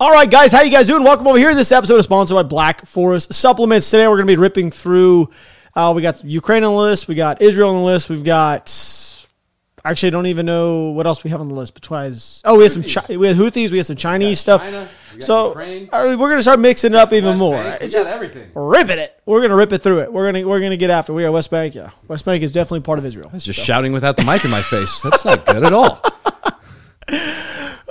All 0.00 0.10
right, 0.10 0.30
guys, 0.30 0.50
how 0.50 0.62
you 0.62 0.70
guys 0.70 0.86
doing? 0.86 1.04
Welcome 1.04 1.26
over 1.26 1.36
here. 1.36 1.50
In 1.50 1.56
this 1.58 1.72
episode 1.72 1.96
is 1.98 2.04
sponsored 2.06 2.34
by 2.34 2.42
Black 2.42 2.86
Forest 2.86 3.34
Supplements. 3.34 3.90
Today 3.90 4.08
we're 4.08 4.16
going 4.16 4.28
to 4.28 4.32
be 4.32 4.40
ripping 4.40 4.70
through. 4.70 5.28
Uh, 5.74 5.92
we 5.94 6.00
got 6.00 6.24
Ukraine 6.24 6.64
on 6.64 6.72
the 6.72 6.80
list. 6.80 7.06
We 7.06 7.14
got 7.14 7.42
Israel 7.42 7.68
on 7.68 7.76
the 7.76 7.84
list. 7.84 8.08
We've 8.08 8.24
got. 8.24 8.74
Actually, 9.84 10.08
I 10.08 10.10
don't 10.10 10.26
even 10.26 10.46
know 10.46 10.90
what 10.90 11.06
else 11.06 11.22
we 11.22 11.28
have 11.30 11.40
on 11.42 11.48
the 11.48 11.54
list. 11.54 11.78
Besides, 11.78 12.40
oh, 12.46 12.56
we 12.56 12.62
have 12.64 12.72
some 12.72 12.82
Chi- 12.82 13.16
we 13.18 13.28
have 13.28 13.36
Houthis. 13.36 13.70
We 13.70 13.76
have 13.76 13.86
some 13.86 13.96
Chinese 13.96 14.38
stuff. 14.40 14.62
China, 14.62 14.88
we 15.12 15.18
got 15.18 15.26
so 15.26 15.52
uh, 15.52 16.16
we're 16.16 16.16
going 16.16 16.36
to 16.38 16.42
start 16.42 16.60
mixing 16.60 16.92
it 16.92 16.96
up 16.96 17.12
even 17.12 17.30
West 17.30 17.38
more. 17.38 17.54
Bank, 17.62 17.82
It's 17.82 17.94
we 17.94 17.98
got 17.98 18.04
just 18.04 18.14
everything. 18.14 18.50
ripping 18.54 18.98
it. 18.98 19.18
We're 19.26 19.40
going 19.40 19.50
to 19.50 19.56
rip 19.56 19.72
it 19.72 19.78
through 19.82 20.00
it. 20.00 20.12
We're 20.12 20.24
going 20.30 20.42
to 20.42 20.44
we're 20.44 20.60
going 20.60 20.70
to 20.70 20.76
get 20.78 20.88
after. 20.90 21.12
it. 21.12 21.16
We 21.16 21.24
are 21.24 21.32
West 21.32 21.50
Bank. 21.50 21.74
Yeah, 21.74 21.90
West 22.08 22.24
Bank 22.24 22.42
is 22.42 22.52
definitely 22.52 22.80
part 22.80 22.98
of 22.98 23.04
Israel. 23.06 23.30
It's 23.34 23.44
just 23.44 23.60
shouting 23.60 23.92
without 23.92 24.16
the 24.16 24.24
mic 24.24 24.44
in 24.46 24.50
my 24.50 24.62
face. 24.62 25.00
That's 25.02 25.24
not 25.26 25.44
good 25.46 25.62
at 25.64 25.72
all. 25.74 26.00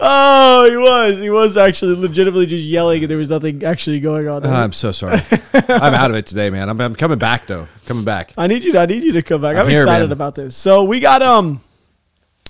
Oh, 0.02 0.70
he 0.70 0.78
was. 0.78 1.20
He 1.20 1.30
was 1.30 1.58
actually 1.58 1.96
legitimately 1.96 2.46
just 2.46 2.64
yelling, 2.64 3.04
and 3.04 3.12
there 3.12 3.18
was 3.18 3.30
nothing 3.30 3.64
actually 3.64 4.00
going 4.00 4.28
on. 4.28 4.42
There. 4.42 4.52
I'm 4.52 4.72
so 4.72 4.92
sorry. 4.92 5.20
I'm 5.54 5.94
out 5.94 6.10
of 6.10 6.16
it 6.16 6.26
today, 6.26 6.50
man. 6.50 6.70
I'm, 6.70 6.80
I'm 6.80 6.96
coming 6.96 7.20
back 7.20 7.48
though. 7.48 7.68
Coming 7.86 8.06
back. 8.06 8.34
I 8.38 8.48
need 8.48 8.64
you. 8.64 8.72
To, 8.74 8.80
I 8.80 8.86
need 8.86 9.04
you 9.04 9.12
to 9.14 9.22
come 9.22 9.42
back. 9.42 9.58
I'm, 9.58 9.64
I'm 9.64 9.70
here, 9.70 9.82
excited 9.82 10.06
man. 10.06 10.12
about 10.14 10.36
this. 10.36 10.56
So 10.56 10.86
we 10.86 11.02
got 11.02 11.22
um, 11.22 11.62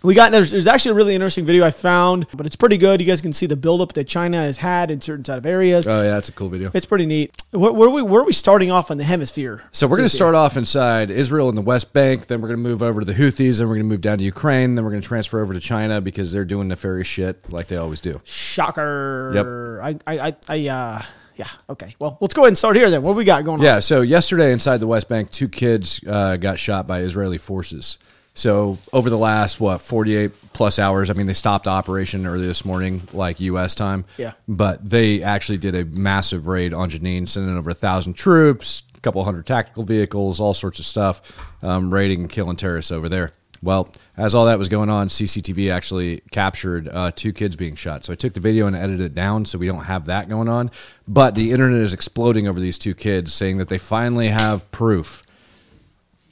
we 0.03 0.13
got 0.13 0.31
there's, 0.31 0.51
there's 0.51 0.67
actually 0.67 0.91
a 0.91 0.93
really 0.95 1.15
interesting 1.15 1.45
video 1.45 1.65
I 1.65 1.71
found, 1.71 2.27
but 2.33 2.45
it's 2.45 2.55
pretty 2.55 2.77
good. 2.77 3.01
You 3.01 3.07
guys 3.07 3.21
can 3.21 3.33
see 3.33 3.45
the 3.45 3.55
buildup 3.55 3.93
that 3.93 4.05
China 4.05 4.37
has 4.37 4.57
had 4.57 4.91
in 4.91 5.01
certain 5.01 5.25
side 5.25 5.37
of 5.37 5.45
areas. 5.45 5.87
Oh 5.87 6.01
yeah, 6.01 6.11
that's 6.11 6.29
a 6.29 6.31
cool 6.31 6.49
video. 6.49 6.71
it's 6.73 6.85
pretty 6.85 7.05
neat. 7.05 7.35
Where, 7.51 7.71
where 7.73 7.87
are 7.89 7.91
we 7.91 8.01
where 8.01 8.21
are 8.21 8.25
we 8.25 8.33
starting 8.33 8.71
off 8.71 8.91
on 8.91 8.97
the 8.97 9.03
hemisphere? 9.03 9.63
So 9.71 9.87
we're 9.87 9.97
going 9.97 10.09
to 10.09 10.15
start 10.15 10.35
off 10.35 10.55
inside 10.57 11.11
Israel 11.11 11.49
and 11.49 11.57
the 11.57 11.61
West 11.61 11.91
Bank. 11.93 12.27
Then 12.27 12.41
we're 12.41 12.47
going 12.47 12.63
to 12.63 12.69
move 12.69 12.81
over 12.81 13.01
to 13.01 13.05
the 13.05 13.13
Houthis. 13.13 13.57
Then 13.59 13.67
we're 13.67 13.75
going 13.75 13.85
to 13.85 13.89
move 13.89 14.01
down 14.01 14.19
to 14.19 14.23
Ukraine. 14.23 14.75
Then 14.75 14.85
we're 14.85 14.91
going 14.91 15.01
to 15.01 15.07
transfer 15.07 15.41
over 15.41 15.53
to 15.53 15.59
China 15.59 15.99
because 16.01 16.31
they're 16.31 16.45
doing 16.45 16.67
nefarious 16.69 17.07
shit 17.07 17.51
like 17.51 17.67
they 17.67 17.77
always 17.77 18.01
do. 18.01 18.21
Shocker. 18.23 19.81
I 19.83 19.97
I 20.07 20.27
I, 20.27 20.35
I 20.47 20.67
uh. 20.67 21.01
Yeah. 21.35 21.47
Okay. 21.69 21.95
Well, 21.99 22.17
let's 22.19 22.33
go 22.33 22.41
ahead 22.41 22.49
and 22.49 22.57
start 22.57 22.75
here 22.75 22.89
then. 22.89 23.01
What 23.01 23.15
we 23.15 23.23
got 23.23 23.45
going 23.45 23.59
on? 23.61 23.65
Yeah. 23.65 23.79
So 23.79 24.01
yesterday 24.01 24.51
inside 24.51 24.77
the 24.77 24.87
West 24.87 25.07
Bank, 25.07 25.31
two 25.31 25.47
kids 25.47 26.01
uh, 26.05 26.35
got 26.35 26.59
shot 26.59 26.85
by 26.85 26.99
Israeli 26.99 27.37
forces. 27.37 27.97
So 28.33 28.77
over 28.93 29.09
the 29.09 29.17
last 29.17 29.59
what 29.59 29.81
48 29.81 30.31
plus 30.53 30.79
hours, 30.79 31.09
I 31.09 31.13
mean, 31.13 31.27
they 31.27 31.33
stopped 31.33 31.67
operation 31.67 32.25
early 32.25 32.47
this 32.47 32.63
morning, 32.63 33.01
like 33.11 33.39
U.S. 33.41 33.75
time. 33.75 34.05
Yeah. 34.17 34.33
But 34.47 34.87
they 34.87 35.23
actually 35.23 35.57
did 35.57 35.75
a 35.75 35.85
massive 35.85 36.47
raid 36.47 36.73
on 36.73 36.89
Jenin, 36.89 37.27
sending 37.27 37.57
over 37.57 37.71
a 37.71 37.73
thousand 37.73 38.13
troops, 38.13 38.83
a 38.95 38.99
couple 39.01 39.23
hundred 39.23 39.45
tactical 39.45 39.83
vehicles, 39.83 40.39
all 40.39 40.53
sorts 40.53 40.79
of 40.79 40.85
stuff, 40.85 41.21
um, 41.63 41.93
raiding 41.93 42.21
and 42.21 42.29
killing 42.29 42.55
terrorists 42.55 42.91
over 42.91 43.09
there. 43.09 43.31
Well, 43.61 43.91
as 44.15 44.35
all 44.35 44.45
that 44.45 44.57
was 44.57 44.69
going 44.69 44.89
on, 44.89 45.09
CCTV 45.09 45.71
actually 45.71 46.21
captured 46.31 46.87
uh, 46.87 47.11
two 47.13 47.33
kids 47.33 47.55
being 47.55 47.75
shot. 47.75 48.05
So 48.05 48.13
I 48.13 48.15
took 48.15 48.33
the 48.33 48.39
video 48.39 48.67
and 48.67 48.75
edited 48.75 49.01
it 49.01 49.15
down 49.15 49.45
so 49.45 49.57
we 49.57 49.67
don't 49.67 49.83
have 49.83 50.05
that 50.05 50.29
going 50.29 50.47
on. 50.47 50.71
But 51.07 51.35
the 51.35 51.51
internet 51.51 51.81
is 51.81 51.93
exploding 51.93 52.47
over 52.47 52.59
these 52.59 52.77
two 52.77 52.95
kids, 52.95 53.33
saying 53.33 53.57
that 53.57 53.67
they 53.67 53.77
finally 53.77 54.29
have 54.29 54.69
proof 54.71 55.23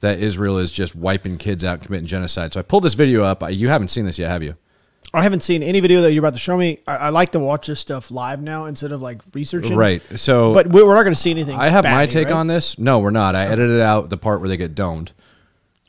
that 0.01 0.19
Israel 0.19 0.57
is 0.57 0.71
just 0.71 0.95
wiping 0.95 1.37
kids 1.37 1.63
out, 1.63 1.81
committing 1.81 2.07
genocide. 2.07 2.53
So 2.53 2.59
I 2.59 2.63
pulled 2.63 2.83
this 2.83 2.93
video 2.93 3.23
up. 3.23 3.43
You 3.51 3.69
haven't 3.69 3.87
seen 3.89 4.05
this 4.05 4.19
yet, 4.19 4.29
have 4.29 4.43
you? 4.43 4.55
I 5.13 5.23
haven't 5.23 5.41
seen 5.41 5.63
any 5.63 5.79
video 5.79 6.01
that 6.01 6.11
you're 6.11 6.21
about 6.21 6.33
to 6.33 6.39
show 6.39 6.57
me. 6.57 6.79
I, 6.85 6.95
I 6.95 7.09
like 7.09 7.31
to 7.31 7.39
watch 7.39 7.67
this 7.67 7.79
stuff 7.79 8.11
live 8.11 8.41
now 8.41 8.65
instead 8.65 8.91
of 8.91 9.01
like 9.01 9.21
researching. 9.33 9.75
Right. 9.75 10.01
So 10.17 10.53
But 10.53 10.67
we- 10.67 10.83
we're 10.83 10.95
not 10.95 11.03
going 11.03 11.13
to 11.13 11.19
see 11.19 11.31
anything. 11.31 11.55
I 11.57 11.69
have 11.69 11.85
my 11.85 12.05
take 12.05 12.27
right? 12.27 12.35
on 12.35 12.47
this. 12.47 12.77
No, 12.77 12.99
we're 12.99 13.11
not. 13.11 13.33
I 13.33 13.45
edited 13.45 13.79
out 13.81 14.09
the 14.09 14.17
part 14.17 14.41
where 14.41 14.49
they 14.49 14.57
get 14.57 14.75
domed, 14.75 15.13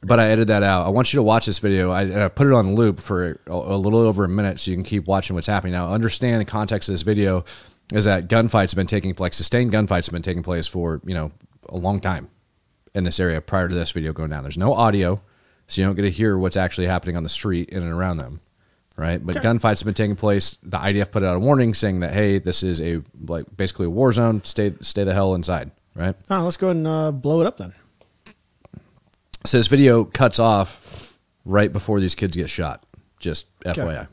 but 0.03 0.21
I 0.21 0.27
edited 0.29 0.49
that 0.49 0.63
out. 0.63 0.87
I 0.87 0.91
want 0.91 1.13
you 1.13 1.19
to 1.19 1.23
watch 1.25 1.47
this 1.47 1.59
video. 1.59 1.91
I, 1.91 2.27
I 2.27 2.29
put 2.29 2.47
it 2.47 2.53
on 2.53 2.77
loop 2.77 3.01
for 3.01 3.41
a, 3.49 3.53
a 3.53 3.77
little 3.77 3.99
over 3.99 4.25
a 4.25 4.29
minute 4.29 4.61
so 4.61 4.71
you 4.71 4.77
can 4.77 4.85
keep 4.85 5.07
watching 5.07 5.35
what's 5.35 5.49
happening. 5.49 5.73
Now, 5.73 5.91
understand 5.93 6.41
the 6.41 6.45
context 6.45 6.89
of 6.89 6.93
this 6.93 7.03
video 7.03 7.45
is 7.93 8.05
that 8.05 8.29
gunfights 8.29 8.71
have 8.71 8.77
been 8.77 8.87
taking 8.87 9.15
like 9.19 9.35
sustained 9.35 9.73
gunfights 9.73 10.07
have 10.07 10.13
been 10.13 10.23
taking 10.23 10.43
place 10.45 10.67
for 10.69 11.01
you 11.05 11.15
know 11.15 11.33
a 11.69 11.77
long 11.77 11.99
time 12.01 12.29
in 12.94 13.04
this 13.04 13.21
area 13.21 13.41
prior 13.41 13.69
to 13.69 13.75
this 13.75 13.91
video 13.91 14.12
going 14.12 14.31
down. 14.31 14.43
There's 14.43 14.59
no 14.59 14.75
audio, 14.75 15.21
so 15.66 15.81
you 15.81 15.87
don't 15.87 15.97
get 15.97 16.03
to 16.03 16.10
hear 16.10 16.38
what's 16.38 16.56
actually 16.56 16.87
happening 16.87 17.16
on 17.16 17.22
the 17.22 17.28
street 17.28 17.69
in 17.71 17.82
and 17.82 17.93
around 17.93 18.19
them. 18.19 18.41
Right, 18.97 19.25
but 19.25 19.37
gunfights 19.37 19.78
have 19.78 19.84
been 19.84 19.94
taking 19.94 20.16
place. 20.16 20.56
The 20.60 20.76
IDF 20.76 21.12
put 21.12 21.22
out 21.22 21.37
a 21.37 21.38
warning 21.38 21.72
saying 21.72 22.00
that 22.00 22.12
hey, 22.12 22.41
this 22.41 22.65
is 22.65 22.81
a 22.81 23.00
like 23.26 23.44
basically 23.56 23.87
a 23.87 23.91
war 23.91 24.10
zone. 24.10 24.43
Stay 24.43 24.75
stay 24.81 25.04
the 25.04 25.15
hell 25.15 25.37
inside. 25.37 25.71
Right. 25.94 26.16
Oh, 26.28 26.43
let's 26.43 26.56
go 26.56 26.66
ahead 26.66 26.78
and 26.78 26.87
uh, 26.87 27.12
blow 27.12 27.41
it 27.41 27.47
up 27.47 27.59
then. 27.59 27.75
So 29.44 29.56
this 29.56 29.69
video 29.69 30.05
cuts 30.05 30.41
off 30.41 31.16
right 31.44 31.72
before 31.72 32.00
these 32.00 32.16
kids 32.16 32.37
get 32.37 32.50
shot. 32.50 32.82
Just 33.20 33.47
FYI. 33.60 34.09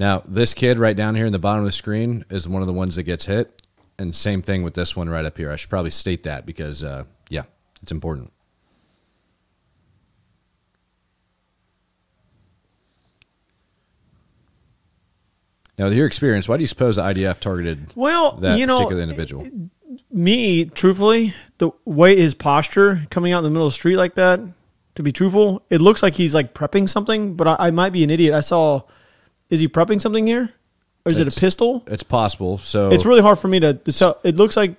Now, 0.00 0.22
this 0.26 0.54
kid 0.54 0.78
right 0.78 0.96
down 0.96 1.14
here 1.14 1.26
in 1.26 1.32
the 1.32 1.38
bottom 1.38 1.60
of 1.60 1.66
the 1.66 1.72
screen 1.72 2.24
is 2.30 2.48
one 2.48 2.62
of 2.62 2.66
the 2.66 2.72
ones 2.72 2.96
that 2.96 3.02
gets 3.02 3.26
hit. 3.26 3.60
And 3.98 4.14
same 4.14 4.40
thing 4.40 4.62
with 4.62 4.72
this 4.72 4.96
one 4.96 5.10
right 5.10 5.26
up 5.26 5.36
here. 5.36 5.50
I 5.50 5.56
should 5.56 5.68
probably 5.68 5.90
state 5.90 6.22
that 6.22 6.46
because, 6.46 6.82
uh, 6.82 7.04
yeah, 7.28 7.42
it's 7.82 7.92
important. 7.92 8.32
Now, 15.78 15.84
with 15.84 15.92
your 15.92 16.06
experience, 16.06 16.48
why 16.48 16.56
do 16.56 16.62
you 16.62 16.66
suppose 16.66 16.96
the 16.96 17.02
IDF 17.02 17.38
targeted 17.38 17.92
Well, 17.94 18.36
that 18.36 18.58
you 18.58 18.64
know, 18.64 18.78
particular 18.78 19.02
individual? 19.02 19.46
me, 20.10 20.64
truthfully, 20.64 21.34
the 21.58 21.72
way 21.84 22.16
his 22.16 22.32
posture 22.32 23.02
coming 23.10 23.34
out 23.34 23.40
in 23.40 23.44
the 23.44 23.50
middle 23.50 23.66
of 23.66 23.72
the 23.74 23.76
street 23.76 23.96
like 23.96 24.14
that, 24.14 24.40
to 24.94 25.02
be 25.02 25.12
truthful, 25.12 25.62
it 25.68 25.82
looks 25.82 26.02
like 26.02 26.14
he's 26.14 26.34
like 26.34 26.54
prepping 26.54 26.88
something, 26.88 27.34
but 27.34 27.46
I, 27.46 27.56
I 27.66 27.70
might 27.70 27.90
be 27.90 28.02
an 28.02 28.08
idiot. 28.08 28.32
I 28.32 28.40
saw, 28.40 28.84
is 29.50 29.60
he 29.60 29.68
prepping 29.68 30.00
something 30.00 30.26
here? 30.26 30.52
Or 31.04 31.12
is 31.12 31.18
it 31.18 31.28
a 31.28 31.40
pistol? 31.40 31.82
It's 31.86 32.02
possible. 32.02 32.58
So 32.58 32.90
It's 32.90 33.06
really 33.06 33.22
hard 33.22 33.38
for 33.38 33.48
me 33.48 33.60
to, 33.60 33.80
So. 33.90 34.18
It 34.22 34.36
looks 34.36 34.56
like 34.56 34.76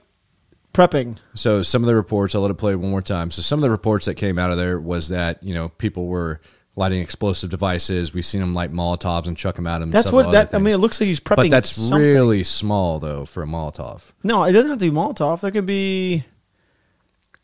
prepping. 0.74 1.18
So 1.34 1.62
some 1.62 1.84
of 1.84 1.88
the 1.88 1.96
reports, 1.96 2.36
I'll 2.36 2.42
let 2.42 2.52
it 2.52 2.56
play 2.56 2.76
one 2.76 2.92
more 2.92 3.02
time. 3.02 3.32
So 3.32 3.42
some 3.42 3.60
of 3.60 3.64
the 3.64 3.70
reports 3.70 4.06
that 4.06 4.16
came 4.16 4.40
out 4.40 4.52
of 4.52 4.58
there 4.58 4.80
was 4.80 5.10
that 5.10 5.44
you 5.44 5.54
know 5.54 5.70
people 5.70 6.08
were 6.08 6.40
lighting 6.76 7.02
explosive 7.02 7.50
devices. 7.50 8.14
We've 8.14 8.26
seen 8.26 8.42
them 8.42 8.54
light 8.54 8.72
Molotovs 8.72 9.28
and 9.28 9.36
chuck 9.36 9.56
them 9.56 9.68
at 9.68 9.80
them. 9.80 9.92
That's 9.92 10.12
what 10.12 10.32
that. 10.32 10.54
I 10.54 10.60
mean, 10.60 10.74
it 10.74 10.78
looks 10.78 11.02
like 11.02 11.08
he's 11.08 11.20
prepping. 11.20 11.36
But 11.38 11.50
that's 11.50 11.72
something. 11.72 12.00
really 12.08 12.44
small 12.44 13.00
though 13.00 13.26
for 13.26 13.44
a 13.44 13.48
Molotov. 13.48 14.12
no. 14.24 14.44
It 14.44 14.54
doesn't 14.54 14.70
have 14.70 14.80
to 14.80 14.86
be 14.90 14.96
Molotov. 14.96 15.42
That 15.42 15.52
could 15.52 15.66
be 15.66 16.24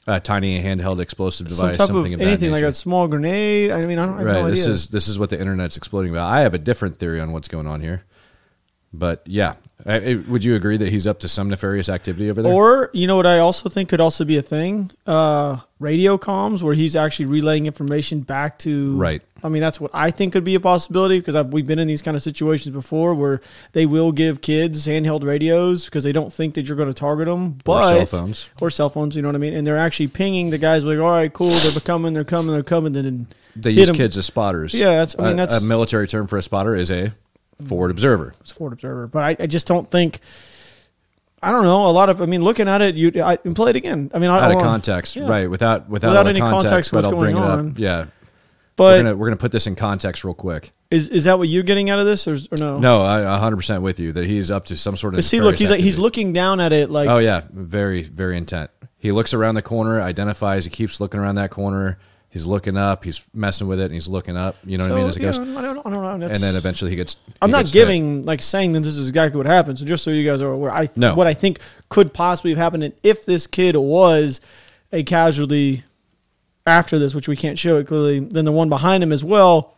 A 0.09 0.19
tiny 0.21 0.61
handheld 0.63 0.99
explosive 1.01 1.49
some 1.51 1.57
device, 1.67 1.77
type 1.77 1.87
something 1.87 2.13
of, 2.13 2.19
that 2.19 2.25
anything 2.27 2.51
like 2.51 2.63
a 2.63 2.73
small 2.73 3.07
grenade. 3.09 3.71
I 3.71 3.81
mean, 3.81 3.99
I 3.99 4.05
don't 4.05 4.15
I 4.15 4.17
have 4.19 4.25
Right. 4.25 4.41
no 4.43 4.49
this 4.49 4.65
is 4.65 4.87
this 4.87 5.09
is 5.09 5.19
what 5.19 5.29
the 5.29 5.37
internet's 5.39 5.75
exploding 5.75 6.11
about. 6.11 6.31
I 6.31 6.41
have 6.41 6.53
a 6.53 6.57
different 6.57 6.97
theory 6.97 7.19
on 7.19 7.33
what's 7.33 7.49
going 7.49 7.67
on 7.67 7.81
here. 7.81 8.03
But 8.93 9.21
yeah, 9.25 9.55
I, 9.85 9.95
I- 10.11 10.23
would 10.27 10.43
you 10.43 10.55
agree 10.55 10.77
that 10.77 10.89
he's 10.89 11.05
up 11.07 11.19
to 11.19 11.27
some 11.27 11.49
nefarious 11.49 11.89
activity 11.89 12.29
over 12.29 12.41
there? 12.41 12.53
Or 12.53 12.89
you 12.93 13.05
know 13.07 13.15
what 13.17 13.27
I 13.27 13.39
also 13.39 13.69
think 13.69 13.89
could 13.89 14.01
also 14.01 14.23
be 14.25 14.37
a 14.37 14.41
thing, 14.41 14.91
uh, 15.05 15.57
radio 15.79 16.17
comms 16.17 16.61
where 16.61 16.73
he's 16.73 16.95
actually 16.95 17.25
relaying 17.25 17.65
information 17.65 18.21
back 18.21 18.57
to. 18.59 18.95
Right. 18.97 19.21
I 19.43 19.49
mean, 19.49 19.61
that's 19.61 19.79
what 19.79 19.91
I 19.93 20.09
think 20.09 20.33
could 20.33 20.43
be 20.43 20.55
a 20.55 20.59
possibility 20.59 21.19
because 21.19 21.35
I've, 21.35 21.53
we've 21.53 21.67
been 21.67 21.77
in 21.77 21.87
these 21.87 22.01
kind 22.01 22.17
of 22.17 22.23
situations 22.23 22.73
before 22.73 23.13
where 23.13 23.39
they 23.73 23.85
will 23.85 24.11
give 24.11 24.41
kids 24.41 24.87
handheld 24.87 25.23
radios 25.23 25.85
because 25.85 26.03
they 26.03 26.11
don't 26.11 26.33
think 26.33 26.55
that 26.55 26.65
you're 26.67 26.75
going 26.77 26.89
to 26.89 26.93
target 26.93 27.27
them, 27.27 27.49
Or 27.49 27.61
but 27.63 27.87
cell 27.87 28.05
phones. 28.21 28.49
or 28.59 28.69
cell 28.71 28.89
phones. 28.89 29.15
You 29.15 29.21
know 29.21 29.27
what 29.27 29.35
I 29.35 29.39
mean? 29.39 29.53
And 29.53 29.67
they're 29.67 29.77
actually 29.77 30.07
pinging 30.07 30.49
the 30.49 30.57
guys 30.57 30.83
like, 30.85 30.97
all 30.97 31.11
right, 31.11 31.31
cool, 31.31 31.49
they're 31.51 31.79
coming, 31.81 32.13
they're 32.13 32.23
coming, 32.23 32.51
they're 32.53 32.63
coming. 32.63 32.93
Then 32.93 33.27
they 33.55 33.69
use 33.69 33.79
use 33.81 33.89
'em. 33.89 33.95
kids 33.95 34.17
as 34.17 34.25
spotters. 34.25 34.73
Yeah, 34.73 34.89
that's- 35.03 35.15
I 35.19 35.23
mean, 35.23 35.33
A- 35.33 35.35
that's- 35.35 35.61
a 35.61 35.65
military 35.65 36.07
term 36.07 36.25
for 36.25 36.37
a 36.37 36.41
spotter 36.41 36.73
is 36.73 36.89
a 36.89 37.13
forward 37.65 37.91
observer. 37.91 38.33
It's 38.41 38.51
Ford 38.51 38.73
Observer, 38.73 39.07
but 39.07 39.23
I, 39.23 39.43
I 39.43 39.47
just 39.47 39.67
don't 39.67 39.89
think. 39.89 40.19
I 41.41 41.51
don't 41.51 41.63
know. 41.63 41.85
A 41.87 41.91
lot 41.91 42.09
of, 42.09 42.19
I 42.19 42.25
mean, 42.25 42.43
looking 42.43 42.67
at 42.67 42.81
it, 42.81 42.95
you 42.95 43.11
I, 43.23 43.37
and 43.45 43.55
play 43.55 43.69
it 43.69 43.75
again. 43.75 44.09
I 44.13 44.17
mean, 44.19 44.29
out 44.29 44.41
I 44.41 44.53
of 44.53 44.61
context, 44.61 45.15
yeah. 45.15 45.27
right? 45.27 45.47
Without 45.49 45.87
without, 45.87 46.09
Without 46.09 46.27
any 46.27 46.39
context, 46.39 46.63
context 46.63 46.91
but 46.91 46.97
what's 47.03 47.07
I'll 47.13 47.19
bring 47.19 47.35
going 47.35 47.47
it 47.47 47.51
on. 47.51 47.69
up. 47.69 47.73
Yeah, 47.77 48.05
But 48.75 48.83
we're 48.83 49.03
gonna 49.03 49.15
we're 49.15 49.27
gonna 49.27 49.37
put 49.37 49.51
this 49.51 49.67
in 49.67 49.75
context 49.75 50.23
real 50.23 50.33
quick. 50.33 50.71
is 50.89 51.09
is 51.09 51.25
that 51.25 51.37
what 51.37 51.47
you're 51.47 51.61
getting 51.63 51.91
out 51.91 51.99
of 51.99 52.07
this, 52.07 52.27
or, 52.27 52.33
or 52.35 52.57
no? 52.59 52.79
No, 52.79 53.01
I 53.03 53.21
100 53.21 53.55
percent 53.55 53.83
with 53.83 53.99
you 53.99 54.13
that 54.13 54.25
he's 54.25 54.49
up 54.49 54.65
to 54.65 54.75
some 54.75 54.95
sort 54.95 55.13
of. 55.13 55.23
See, 55.23 55.39
look, 55.39 55.55
he's 55.57 55.69
like 55.69 55.79
he's 55.79 55.99
looking 55.99 56.33
down 56.33 56.59
at 56.59 56.73
it 56.73 56.89
like 56.89 57.07
Oh 57.07 57.19
yeah, 57.19 57.41
very 57.51 58.01
very 58.01 58.35
intent. 58.35 58.71
He 58.97 59.11
looks 59.11 59.35
around 59.35 59.53
the 59.55 59.61
corner, 59.61 60.01
identifies. 60.01 60.65
He 60.65 60.71
keeps 60.71 60.99
looking 60.99 61.19
around 61.19 61.35
that 61.35 61.51
corner. 61.51 61.99
He's 62.29 62.45
looking 62.45 62.75
up. 62.77 63.03
He's 63.05 63.21
messing 63.33 63.67
with 63.67 63.79
it, 63.79 63.85
and 63.85 63.93
he's 63.93 64.07
looking 64.09 64.35
up. 64.35 64.57
You 64.65 64.77
know 64.77 64.83
what 64.83 64.91
I 64.91 64.95
mean? 64.95 65.07
As 65.07 65.17
it 65.17 65.21
goes, 65.21 65.39
I 65.39 65.45
don't, 65.45 65.57
I 65.57 65.61
don't 65.89 66.19
know. 66.19 66.27
and 66.27 66.35
then 66.35 66.55
eventually 66.55 66.91
he 66.91 66.97
gets. 66.97 67.15
I'm 67.41 67.49
not 67.49 67.59
gets 67.59 67.71
hit. 67.73 67.79
giving 67.79 68.23
like 68.23 68.41
saying 68.41 68.73
that 68.73 68.81
this 68.81 68.95
is 68.97 69.07
exactly 69.07 69.37
what 69.37 69.45
happened. 69.45 69.79
So 69.79 69.85
just 69.85 70.03
so 70.03 70.11
you 70.11 70.25
guys 70.29 70.41
are 70.41 70.51
aware, 70.51 70.71
I 70.71 70.89
No. 70.95 71.15
what 71.15 71.25
I 71.25 71.33
think 71.33 71.59
could 71.89 72.13
possibly 72.13 72.51
have 72.51 72.57
happened 72.57 72.83
and 72.83 72.93
if 73.01 73.25
this 73.25 73.47
kid 73.47 73.75
was 73.77 74.41
a 74.91 75.03
casualty 75.03 75.83
after 76.65 76.99
this, 76.99 77.15
which 77.15 77.27
we 77.29 77.35
can't 77.37 77.57
show 77.57 77.77
it 77.77 77.87
clearly, 77.87 78.19
then 78.19 78.43
the 78.45 78.51
one 78.51 78.67
behind 78.67 79.01
him 79.03 79.13
as 79.13 79.23
well. 79.23 79.73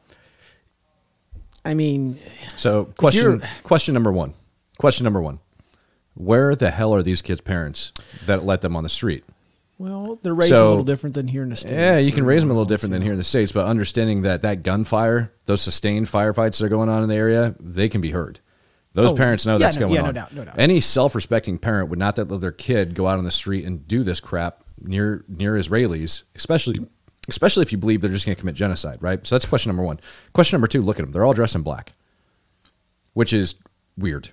I 1.64 1.74
mean, 1.76 2.18
So 2.58 2.86
question 2.98 3.42
question 3.64 3.94
number 3.94 4.12
one. 4.12 4.34
Question 4.80 5.04
number 5.04 5.22
one. 5.22 5.40
Where 6.16 6.56
the 6.56 6.72
hell 6.72 6.94
are 6.96 7.04
these 7.04 7.22
kids' 7.22 7.42
parents 7.42 7.92
that 8.26 8.44
let 8.44 8.62
them 8.62 8.76
on 8.76 8.84
the 8.84 8.90
street? 8.90 9.24
Well, 9.80 10.20
they're 10.22 10.36
raised 10.36 10.52
a 10.54 10.68
little 10.68 10.84
different 10.84 11.16
than 11.16 11.28
here 11.28 11.42
in 11.42 11.50
the 11.50 11.56
states. 11.56 11.74
Yeah, 11.74 11.98
you 11.98 12.12
can 12.12 12.26
raise 12.26 12.42
them 12.44 12.52
a 12.52 12.54
little 12.54 12.66
different 12.66 12.92
than 12.92 13.02
here 13.02 13.14
in 13.14 13.18
the 13.18 13.24
states, 13.24 13.52
but 13.52 13.66
understanding 13.66 14.22
that 14.24 14.42
that 14.44 14.62
gunfire, 14.62 15.32
those 15.46 15.62
sustained 15.62 16.06
firefights 16.08 16.60
that 16.60 16.64
are 16.66 16.70
going 16.70 16.90
on 16.90 17.02
in 17.02 17.10
the 17.10 17.16
area, 17.16 17.56
they 17.60 17.90
can 17.90 18.02
be 18.02 18.12
heard. 18.12 18.40
Those 18.94 19.12
Oh, 19.12 19.16
parents 19.16 19.46
know 19.46 19.54
yeah, 19.54 19.58
that's 19.60 19.78
no- 19.78 19.82
going 19.88 19.94
yeah, 19.94 20.00
on. 20.02 20.06
no 20.08 20.12
doubt, 20.12 20.34
no 20.36 20.44
doubt. 20.46 20.60
Any 20.60 20.80
self-respecting 20.82 21.60
parent 21.60 21.90
would 21.90 21.98
not 22.00 22.18
let 22.18 22.42
their 22.42 22.52
kid 22.52 22.94
go 22.94 23.08
out 23.08 23.18
on 23.18 23.24
the 23.24 23.32
street 23.32 23.64
and 23.66 23.88
do 23.88 24.04
this 24.04 24.20
crap 24.20 24.64
near 24.82 25.24
near 25.30 25.54
Israelis, 25.54 26.24
especially 26.36 26.86
especially 27.30 27.62
if 27.62 27.72
you 27.72 27.78
believe 27.78 28.02
they're 28.02 28.12
just 28.12 28.26
going 28.26 28.36
to 28.36 28.40
commit 28.40 28.56
genocide, 28.56 28.98
right? 29.02 29.26
So 29.26 29.36
that's 29.36 29.46
question 29.46 29.70
number 29.70 29.84
one. 29.84 30.00
Question 30.34 30.58
number 30.58 30.68
two: 30.68 30.82
Look 30.82 31.00
at 31.00 31.04
them; 31.06 31.14
they're 31.14 31.24
all 31.24 31.34
dressed 31.34 31.56
in 31.56 31.62
black, 31.62 31.94
which 33.14 33.32
is 33.32 33.56
weird. 33.98 34.30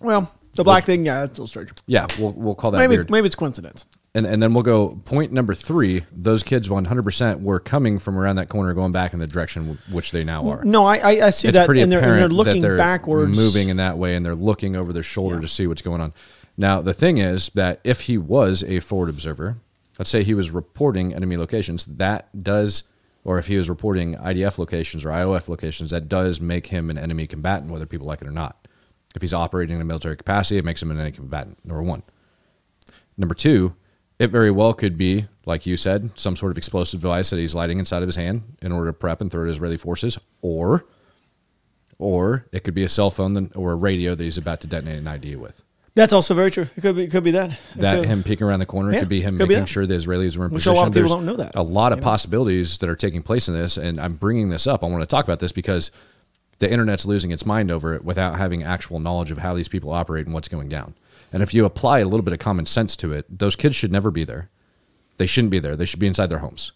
Well, 0.00 0.32
the 0.54 0.64
black 0.64 0.84
thing, 0.84 1.04
yeah, 1.04 1.20
that's 1.20 1.30
a 1.30 1.34
little 1.34 1.46
strange. 1.46 1.70
Yeah, 1.86 2.06
we'll 2.18 2.32
we'll 2.32 2.54
call 2.54 2.70
that 2.72 2.78
Maybe 2.78 2.96
weird. 2.96 3.10
maybe 3.10 3.26
it's 3.26 3.36
coincidence. 3.36 3.84
And 4.12 4.26
and 4.26 4.42
then 4.42 4.54
we'll 4.54 4.64
go 4.64 5.00
point 5.04 5.32
number 5.32 5.54
three. 5.54 6.04
Those 6.10 6.42
kids, 6.42 6.68
one 6.68 6.86
hundred 6.86 7.04
percent, 7.04 7.42
were 7.42 7.60
coming 7.60 8.00
from 8.00 8.18
around 8.18 8.36
that 8.36 8.48
corner, 8.48 8.74
going 8.74 8.90
back 8.90 9.12
in 9.12 9.20
the 9.20 9.26
direction 9.26 9.62
w- 9.62 9.80
which 9.94 10.10
they 10.10 10.24
now 10.24 10.48
are. 10.48 10.64
No, 10.64 10.84
I 10.84 10.96
I, 10.96 11.26
I 11.26 11.30
see 11.30 11.46
it's 11.46 11.56
that, 11.56 11.66
pretty 11.66 11.80
and 11.80 11.92
they're, 11.92 12.00
and 12.02 12.20
they're 12.20 12.28
looking 12.28 12.60
they're 12.60 12.76
backwards, 12.76 13.38
moving 13.38 13.68
in 13.68 13.76
that 13.76 13.98
way, 13.98 14.16
and 14.16 14.26
they're 14.26 14.34
looking 14.34 14.74
over 14.74 14.92
their 14.92 15.04
shoulder 15.04 15.38
to 15.40 15.46
see 15.46 15.68
what's 15.68 15.82
going 15.82 16.00
on. 16.00 16.12
Now, 16.56 16.82
the 16.82 16.92
thing 16.92 17.18
is 17.18 17.50
that 17.54 17.80
if 17.84 18.02
he 18.02 18.18
was 18.18 18.64
a 18.64 18.80
forward 18.80 19.10
observer, 19.10 19.58
let's 19.98 20.10
say 20.10 20.24
he 20.24 20.34
was 20.34 20.50
reporting 20.50 21.14
enemy 21.14 21.36
locations, 21.36 21.86
that 21.86 22.42
does, 22.42 22.84
or 23.22 23.38
if 23.38 23.46
he 23.46 23.56
was 23.56 23.70
reporting 23.70 24.16
IDF 24.16 24.58
locations 24.58 25.04
or 25.04 25.10
IOF 25.10 25.48
locations, 25.48 25.90
that 25.90 26.08
does 26.08 26.40
make 26.40 26.66
him 26.66 26.90
an 26.90 26.98
enemy 26.98 27.28
combatant, 27.28 27.70
whether 27.70 27.86
people 27.86 28.08
like 28.08 28.20
it 28.20 28.26
or 28.28 28.32
not. 28.32 28.66
If 29.14 29.22
he's 29.22 29.32
operating 29.32 29.76
in 29.76 29.80
a 29.80 29.84
military 29.84 30.16
capacity, 30.16 30.58
it 30.58 30.64
makes 30.64 30.82
him 30.82 30.90
an 30.90 30.98
enemy 30.98 31.12
combatant. 31.12 31.64
Number 31.64 31.82
one. 31.82 32.02
Number 33.16 33.34
two, 33.34 33.74
it 34.20 34.30
very 34.30 34.50
well 34.52 34.72
could 34.74 34.96
be, 34.96 35.26
like 35.46 35.66
you 35.66 35.76
said, 35.76 36.10
some 36.14 36.36
sort 36.36 36.52
of 36.52 36.58
explosive 36.58 37.00
device 37.00 37.30
that 37.30 37.38
he's 37.38 37.54
lighting 37.54 37.78
inside 37.78 38.02
of 38.02 38.08
his 38.08 38.16
hand 38.16 38.42
in 38.62 38.70
order 38.70 38.90
to 38.90 38.92
prep 38.92 39.20
and 39.20 39.30
throw 39.30 39.42
at 39.44 39.48
Israeli 39.50 39.76
forces, 39.76 40.18
or, 40.42 40.84
or 41.98 42.46
it 42.52 42.64
could 42.64 42.74
be 42.74 42.82
a 42.84 42.88
cell 42.88 43.10
phone 43.10 43.50
or 43.54 43.72
a 43.72 43.76
radio 43.76 44.14
that 44.14 44.22
he's 44.22 44.38
about 44.38 44.60
to 44.62 44.66
detonate 44.66 44.98
an 44.98 45.06
ID 45.08 45.36
with. 45.36 45.62
That's 45.94 46.12
also 46.12 46.34
very 46.34 46.50
true. 46.52 46.68
It 46.76 46.80
could 46.82 46.96
be 46.96 47.02
it 47.04 47.10
could 47.10 47.24
be 47.24 47.32
that. 47.32 47.50
It 47.50 47.58
That 47.76 47.96
could- 48.00 48.06
him 48.08 48.22
peeking 48.22 48.46
around 48.46 48.60
the 48.60 48.66
corner 48.66 48.92
Yeah, 48.92 49.00
could 49.00 49.08
be 49.08 49.20
him 49.22 49.36
could 49.36 49.48
making 49.48 49.62
that. 49.64 49.68
sure 49.68 49.86
the 49.86 49.94
Israelis 49.94 50.36
were 50.36 50.46
in 50.46 50.52
Which 50.52 50.66
a 50.66 50.70
position. 50.70 50.74
lot 50.76 50.86
of 50.86 50.92
people 50.94 51.00
There's 51.08 51.10
don't 51.10 51.26
know 51.26 51.36
that, 51.36 51.52
A 51.56 51.62
lot 51.62 51.92
of 51.92 51.98
know? 51.98 52.04
possibilities 52.04 52.78
that 52.78 52.88
are 52.88 52.94
taking 52.96 53.22
place 53.22 53.48
in 53.48 53.54
this, 53.54 53.76
and 53.76 54.00
I'm 54.00 54.14
bringing 54.14 54.50
this 54.50 54.66
up. 54.68 54.84
I 54.84 54.86
want 54.86 55.02
to 55.02 55.06
talk 55.06 55.24
about 55.24 55.40
this 55.40 55.50
because 55.52 55.90
the 56.60 56.70
internet's 56.70 57.06
losing 57.06 57.32
its 57.32 57.44
mind 57.44 57.70
over 57.70 57.92
it 57.94 58.04
without 58.04 58.36
having 58.38 58.62
actual 58.62 59.00
knowledge 59.00 59.30
of 59.32 59.38
how 59.38 59.54
these 59.54 59.68
people 59.68 59.90
operate 59.90 60.26
and 60.26 60.32
what's 60.34 60.48
going 60.48 60.68
down. 60.68 60.94
And 61.32 61.42
if 61.42 61.54
you 61.54 61.64
apply 61.64 62.00
a 62.00 62.04
little 62.04 62.22
bit 62.22 62.32
of 62.32 62.38
common 62.38 62.66
sense 62.66 62.96
to 62.96 63.12
it, 63.12 63.26
those 63.38 63.56
kids 63.56 63.76
should 63.76 63.92
never 63.92 64.10
be 64.10 64.24
there. 64.24 64.50
They 65.16 65.26
shouldn't 65.26 65.50
be 65.50 65.58
there. 65.58 65.76
They 65.76 65.84
should 65.84 66.00
be 66.00 66.06
inside 66.06 66.26
their 66.26 66.38
homes. 66.38 66.72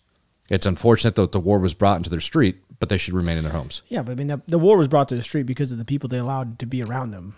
It's 0.51 0.67
unfortunate 0.67 1.17
that 1.17 1.33
the 1.33 1.41
war 1.41 1.59
was 1.59 1.75
brought 1.75 1.97
into 1.97 2.11
their 2.11 2.21
street, 2.21 2.57
but 2.79 2.89
they 2.89 2.99
should 2.99 3.15
remain 3.15 3.39
in 3.39 3.45
their 3.45 3.53
homes. 3.53 3.83
Yeah, 3.89 4.03
but 4.03 4.13
I 4.13 4.15
mean, 4.15 4.27
the, 4.27 4.43
the 4.47 4.59
war 4.59 4.77
was 4.77 4.89
brought 4.89 5.09
to 5.09 5.17
the 5.17 5.23
street 5.23 5.45
because 5.45 5.73
of 5.73 5.79
the 5.79 5.85
people 5.85 6.09
they 6.09 6.19
allowed 6.19 6.59
to 6.59 6.67
be 6.67 6.83
around 6.83 7.13
them. 7.13 7.35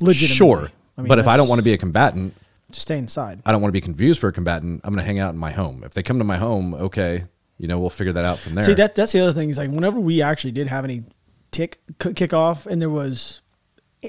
Legitimately. 0.00 0.36
Sure. 0.36 0.70
I 0.96 1.02
mean, 1.02 1.08
but 1.08 1.18
if 1.18 1.28
I 1.28 1.36
don't 1.36 1.48
want 1.48 1.58
to 1.58 1.62
be 1.62 1.72
a 1.72 1.78
combatant, 1.78 2.34
just 2.70 2.82
stay 2.82 2.98
inside. 2.98 3.42
I 3.44 3.52
don't 3.52 3.60
want 3.60 3.70
to 3.70 3.72
be 3.72 3.80
confused 3.80 4.20
for 4.20 4.28
a 4.28 4.32
combatant. 4.32 4.80
I'm 4.84 4.94
going 4.94 5.02
to 5.02 5.06
hang 5.06 5.18
out 5.18 5.34
in 5.34 5.38
my 5.38 5.50
home. 5.50 5.84
If 5.84 5.92
they 5.92 6.02
come 6.02 6.18
to 6.18 6.24
my 6.24 6.36
home, 6.36 6.74
okay, 6.74 7.24
you 7.58 7.68
know, 7.68 7.78
we'll 7.78 7.90
figure 7.90 8.12
that 8.14 8.24
out 8.24 8.38
from 8.38 8.54
there. 8.54 8.64
See, 8.64 8.74
that 8.74 8.94
that's 8.94 9.12
the 9.12 9.20
other 9.20 9.32
thing 9.32 9.50
is 9.50 9.58
like 9.58 9.70
whenever 9.70 10.00
we 10.00 10.22
actually 10.22 10.52
did 10.52 10.66
have 10.68 10.84
any 10.84 11.04
tick 11.50 11.80
k- 11.98 12.14
kick 12.14 12.32
off, 12.32 12.66
and 12.66 12.80
there 12.80 12.90
was 12.90 13.42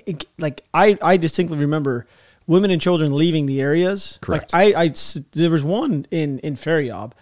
it- 0.05 0.25
like 0.37 0.63
I 0.73 0.97
I 1.01 1.17
distinctly 1.17 1.57
remember 1.57 2.05
women 2.47 2.69
and 2.71 2.81
children 2.81 3.13
leaving 3.15 3.45
the 3.45 3.61
areas. 3.61 4.19
Correct. 4.21 4.53
Like 4.53 4.75
I, 4.75 4.83
I 4.83 4.93
there 5.31 5.49
was 5.49 5.63
one 5.63 6.05
in 6.11 6.39
in 6.39 6.55
Faryab 6.55 7.13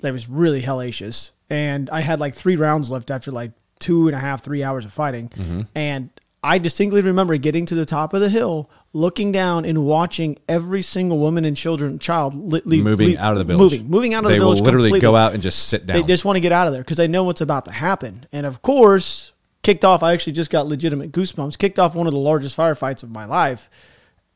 that 0.00 0.12
was 0.12 0.28
really 0.28 0.62
hellacious, 0.62 1.32
and 1.50 1.88
I 1.90 2.00
had 2.02 2.20
like 2.20 2.34
three 2.34 2.56
rounds 2.56 2.90
left 2.90 3.10
after 3.10 3.30
like 3.30 3.52
two 3.78 4.08
and 4.08 4.16
a 4.16 4.18
half 4.20 4.42
three 4.42 4.62
hours 4.62 4.84
of 4.84 4.92
fighting, 4.92 5.28
Mm-hmm. 5.30 5.60
and 5.74 6.10
I 6.42 6.58
distinctly 6.58 7.02
remember 7.02 7.36
getting 7.36 7.66
to 7.66 7.74
the 7.74 7.84
top 7.84 8.14
of 8.14 8.20
the 8.20 8.28
hill, 8.28 8.70
looking 8.92 9.32
down 9.32 9.64
and 9.64 9.84
watching 9.84 10.38
every 10.48 10.82
single 10.82 11.18
woman 11.18 11.44
and 11.44 11.56
children 11.56 11.98
child 11.98 12.34
li- 12.52 12.62
leave, 12.64 12.84
moving 12.84 13.08
leave- 13.08 13.16
out 13.18 13.32
of 13.32 13.38
the 13.38 13.44
village. 13.44 13.72
moving 13.72 13.90
moving 13.90 14.14
out 14.14 14.24
of 14.24 14.30
they 14.30 14.36
the 14.38 14.44
village. 14.44 14.60
will 14.60 14.64
literally 14.66 14.88
completely. 14.90 15.00
go 15.08 15.16
out 15.16 15.34
and 15.34 15.42
just 15.42 15.68
sit 15.68 15.84
down. 15.86 15.96
They 15.96 16.02
just 16.04 16.24
want 16.24 16.36
to 16.36 16.40
get 16.40 16.52
out 16.52 16.68
of 16.68 16.72
there 16.72 16.82
because 16.82 16.96
they 16.96 17.08
know 17.08 17.24
what's 17.24 17.40
about 17.40 17.64
to 17.64 17.72
happen. 17.72 18.24
And 18.30 18.46
of 18.46 18.62
course, 18.62 19.32
kicked 19.68 19.84
off. 19.84 20.02
I 20.02 20.14
actually 20.14 20.32
just 20.32 20.50
got 20.50 20.66
legitimate 20.66 21.12
goosebumps. 21.12 21.58
Kicked 21.58 21.78
off 21.78 21.94
one 21.94 22.06
of 22.06 22.14
the 22.14 22.18
largest 22.18 22.56
firefights 22.56 23.02
of 23.02 23.10
my 23.14 23.26
life, 23.26 23.68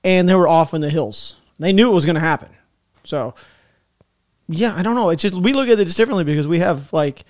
and 0.04 0.28
they 0.28 0.34
were 0.34 0.46
off 0.46 0.74
in 0.74 0.82
the 0.82 0.90
hills. 0.90 1.36
They 1.58 1.72
knew 1.72 1.90
it 1.90 1.94
was 1.94 2.04
going 2.04 2.16
to 2.16 2.20
happen. 2.20 2.50
So, 3.04 3.34
yeah, 4.48 4.74
I 4.76 4.82
don't 4.82 4.94
know. 4.94 5.08
It's 5.08 5.22
just 5.22 5.34
we 5.34 5.54
look 5.54 5.68
at 5.68 5.80
it 5.80 5.84
just 5.86 5.96
differently 5.96 6.24
because 6.24 6.46
we 6.46 6.58
have 6.58 6.92
like, 6.92 7.24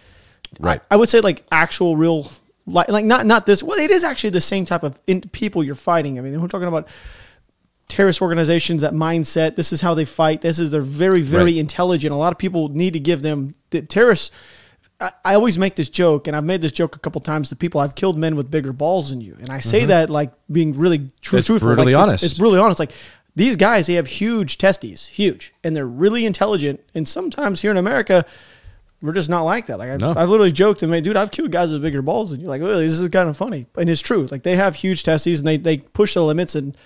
Right. 0.58 0.80
I, 0.90 0.94
I 0.94 0.96
would 0.96 1.08
say 1.08 1.20
like 1.20 1.44
actual 1.52 1.96
real. 1.96 2.28
Like, 2.66 2.88
like 2.88 3.04
not 3.04 3.26
not 3.26 3.44
this 3.44 3.60
well 3.60 3.76
it 3.78 3.90
is 3.90 4.04
actually 4.04 4.30
the 4.30 4.40
same 4.40 4.64
type 4.64 4.84
of 4.84 5.00
in, 5.08 5.20
people 5.22 5.64
you're 5.64 5.74
fighting 5.74 6.16
i 6.16 6.22
mean 6.22 6.40
we're 6.40 6.46
talking 6.46 6.68
about 6.68 6.86
terrorist 7.88 8.22
organizations 8.22 8.82
that 8.82 8.92
mindset 8.94 9.56
this 9.56 9.72
is 9.72 9.80
how 9.80 9.94
they 9.94 10.04
fight 10.04 10.42
this 10.42 10.60
is 10.60 10.70
they're 10.70 10.80
very 10.80 11.22
very 11.22 11.44
Right. 11.54 11.56
intelligent 11.56 12.14
a 12.14 12.16
lot 12.16 12.32
of 12.32 12.38
people 12.38 12.68
need 12.68 12.92
to 12.92 13.00
give 13.00 13.20
them 13.20 13.56
the 13.70 13.82
terrorists 13.82 14.30
I, 15.02 15.12
I 15.24 15.34
always 15.34 15.58
make 15.58 15.74
this 15.76 15.90
joke 15.90 16.26
and 16.28 16.36
i've 16.36 16.44
made 16.44 16.62
this 16.62 16.72
joke 16.72 16.96
a 16.96 16.98
couple 16.98 17.20
times 17.20 17.48
to 17.50 17.56
people 17.56 17.80
i've 17.80 17.94
killed 17.94 18.16
men 18.16 18.36
with 18.36 18.50
bigger 18.50 18.72
balls 18.72 19.10
than 19.10 19.20
you 19.20 19.36
and 19.40 19.50
i 19.50 19.58
say 19.58 19.84
that 19.86 20.08
like 20.10 20.32
being 20.50 20.72
really 20.72 20.98
true 21.20 21.36
Mm-hmm. 21.36 21.38
It's 21.38 21.46
truthful 21.46 21.68
brutally 21.68 21.94
like, 21.94 22.02
honest. 22.02 22.24
it's, 22.24 22.32
it's 22.32 22.38
brutally 22.38 22.60
honest 22.60 22.78
like 22.78 22.92
these 23.34 23.56
guys 23.56 23.86
they 23.86 23.94
have 23.94 24.06
huge 24.06 24.58
testes 24.58 25.06
huge 25.06 25.52
and 25.64 25.74
they're 25.74 25.86
really 25.86 26.24
intelligent 26.24 26.80
and 26.94 27.06
sometimes 27.06 27.60
here 27.62 27.70
in 27.70 27.76
america 27.76 28.24
we're 29.02 29.12
just 29.12 29.28
not 29.28 29.42
like 29.42 29.66
that. 29.66 29.78
Like 29.78 29.90
I, 29.90 29.96
No. 29.96 30.14
I've 30.16 30.30
literally 30.30 30.52
joked 30.52 30.82
and 30.82 30.90
made, 30.90 31.02
dude, 31.02 31.16
I've 31.16 31.32
killed 31.32 31.50
guys 31.50 31.72
with 31.72 31.82
bigger 31.82 32.02
balls, 32.02 32.30
and 32.30 32.40
you're 32.40 32.48
like, 32.48 32.62
oh, 32.62 32.78
this 32.78 32.92
is 32.92 33.08
kind 33.08 33.28
of 33.28 33.36
funny, 33.36 33.66
and 33.76 33.90
it's 33.90 34.00
true. 34.00 34.28
Like 34.30 34.44
they 34.44 34.54
have 34.54 34.76
huge 34.76 35.02
testes 35.02 35.40
and 35.40 35.46
they 35.46 35.56
they 35.56 35.78
push 35.78 36.14
the 36.14 36.22
limits, 36.24 36.54
and 36.54 36.76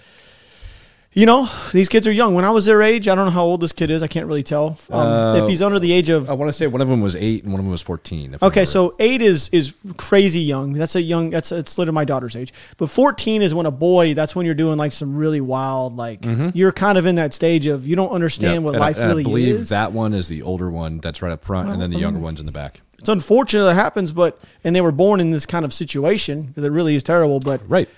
you 1.17 1.25
know 1.25 1.49
these 1.73 1.89
kids 1.89 2.07
are 2.07 2.13
young. 2.13 2.35
When 2.35 2.45
I 2.45 2.51
was 2.51 2.67
their 2.67 2.83
age, 2.83 3.09
I 3.09 3.15
don't 3.15 3.25
know 3.25 3.31
how 3.31 3.45
old 3.45 3.63
this 3.63 3.73
kid 3.73 3.91
is. 3.91 4.03
I 4.03 4.07
can't 4.07 4.27
really 4.27 4.43
tell 4.43 4.79
um, 4.91 5.37
if 5.37 5.45
uh, 5.45 5.47
he's 5.47 5.63
under 5.63 5.79
the 5.79 5.91
age 5.91 6.11
of. 6.11 6.29
I 6.29 6.35
want 6.35 6.51
to 6.51 6.53
say 6.53 6.67
one 6.67 6.83
of 6.83 6.89
them 6.89 7.01
was 7.01 7.17
eight 7.17 7.43
and 7.43 7.53
one 7.53 7.59
of 7.59 7.65
them 7.65 7.71
was 7.71 7.81
fourteen. 7.81 8.37
Okay, 8.43 8.67
so 8.67 8.95
eight 8.99 9.23
is 9.23 9.49
is 9.49 9.75
crazy 9.97 10.41
young. 10.41 10.75
That's 10.75 10.95
a 10.95 11.01
young. 11.01 11.31
That's 11.31 11.51
it's 11.53 11.79
literally 11.79 11.95
my 11.95 12.05
daughter's 12.05 12.37
age. 12.37 12.53
But 12.77 12.91
fourteen 12.91 13.41
is 13.41 13.55
when 13.55 13.65
a 13.65 13.71
boy. 13.71 14.13
That's 14.13 14.37
when 14.37 14.45
you're 14.45 14.55
doing 14.55 14.77
like 14.77 14.93
some 14.93 15.17
really 15.17 15.41
wild. 15.41 15.97
Like 15.97 16.21
mm-hmm. 16.21 16.51
you're 16.53 16.71
kind 16.73 16.99
of 16.99 17.07
in 17.07 17.15
that 17.15 17.33
stage 17.33 17.67
of 17.67 17.87
you 17.87 17.97
don't 17.97 18.11
understand 18.11 18.57
Yep. 18.57 18.63
what 18.63 18.75
And 18.75 18.85
I- 18.85 18.87
life 18.89 18.99
and 18.99 19.07
really 19.09 19.23
I 19.23 19.25
believe 19.25 19.55
is. 19.55 19.69
that 19.71 19.93
one 19.93 20.13
is 20.13 20.29
the 20.29 20.43
older 20.43 20.71
one 20.71 20.99
that's 20.99 21.23
right 21.23 21.33
up 21.33 21.43
front, 21.43 21.71
and 21.71 21.81
then 21.81 21.91
the 21.91 21.99
younger 21.99 22.19
um, 22.19 22.25
one's 22.25 22.41
in 22.41 22.47
the 22.47 22.53
back. 22.53 22.83
it's 22.99 23.09
unfortunate 23.09 23.65
that 23.65 23.75
happens, 23.75 24.13
but 24.13 24.39
and 24.65 24.77
they 24.77 24.83
were 24.83 24.93
born 24.93 25.21
in 25.21 25.31
this 25.31 25.47
kind 25.47 25.65
of 25.65 25.73
situation 25.73 26.43
because 26.43 26.63
it 26.65 26.71
really 26.73 26.95
is 26.95 27.03
terrible. 27.03 27.41
But 27.41 27.63
Right. 27.69 27.89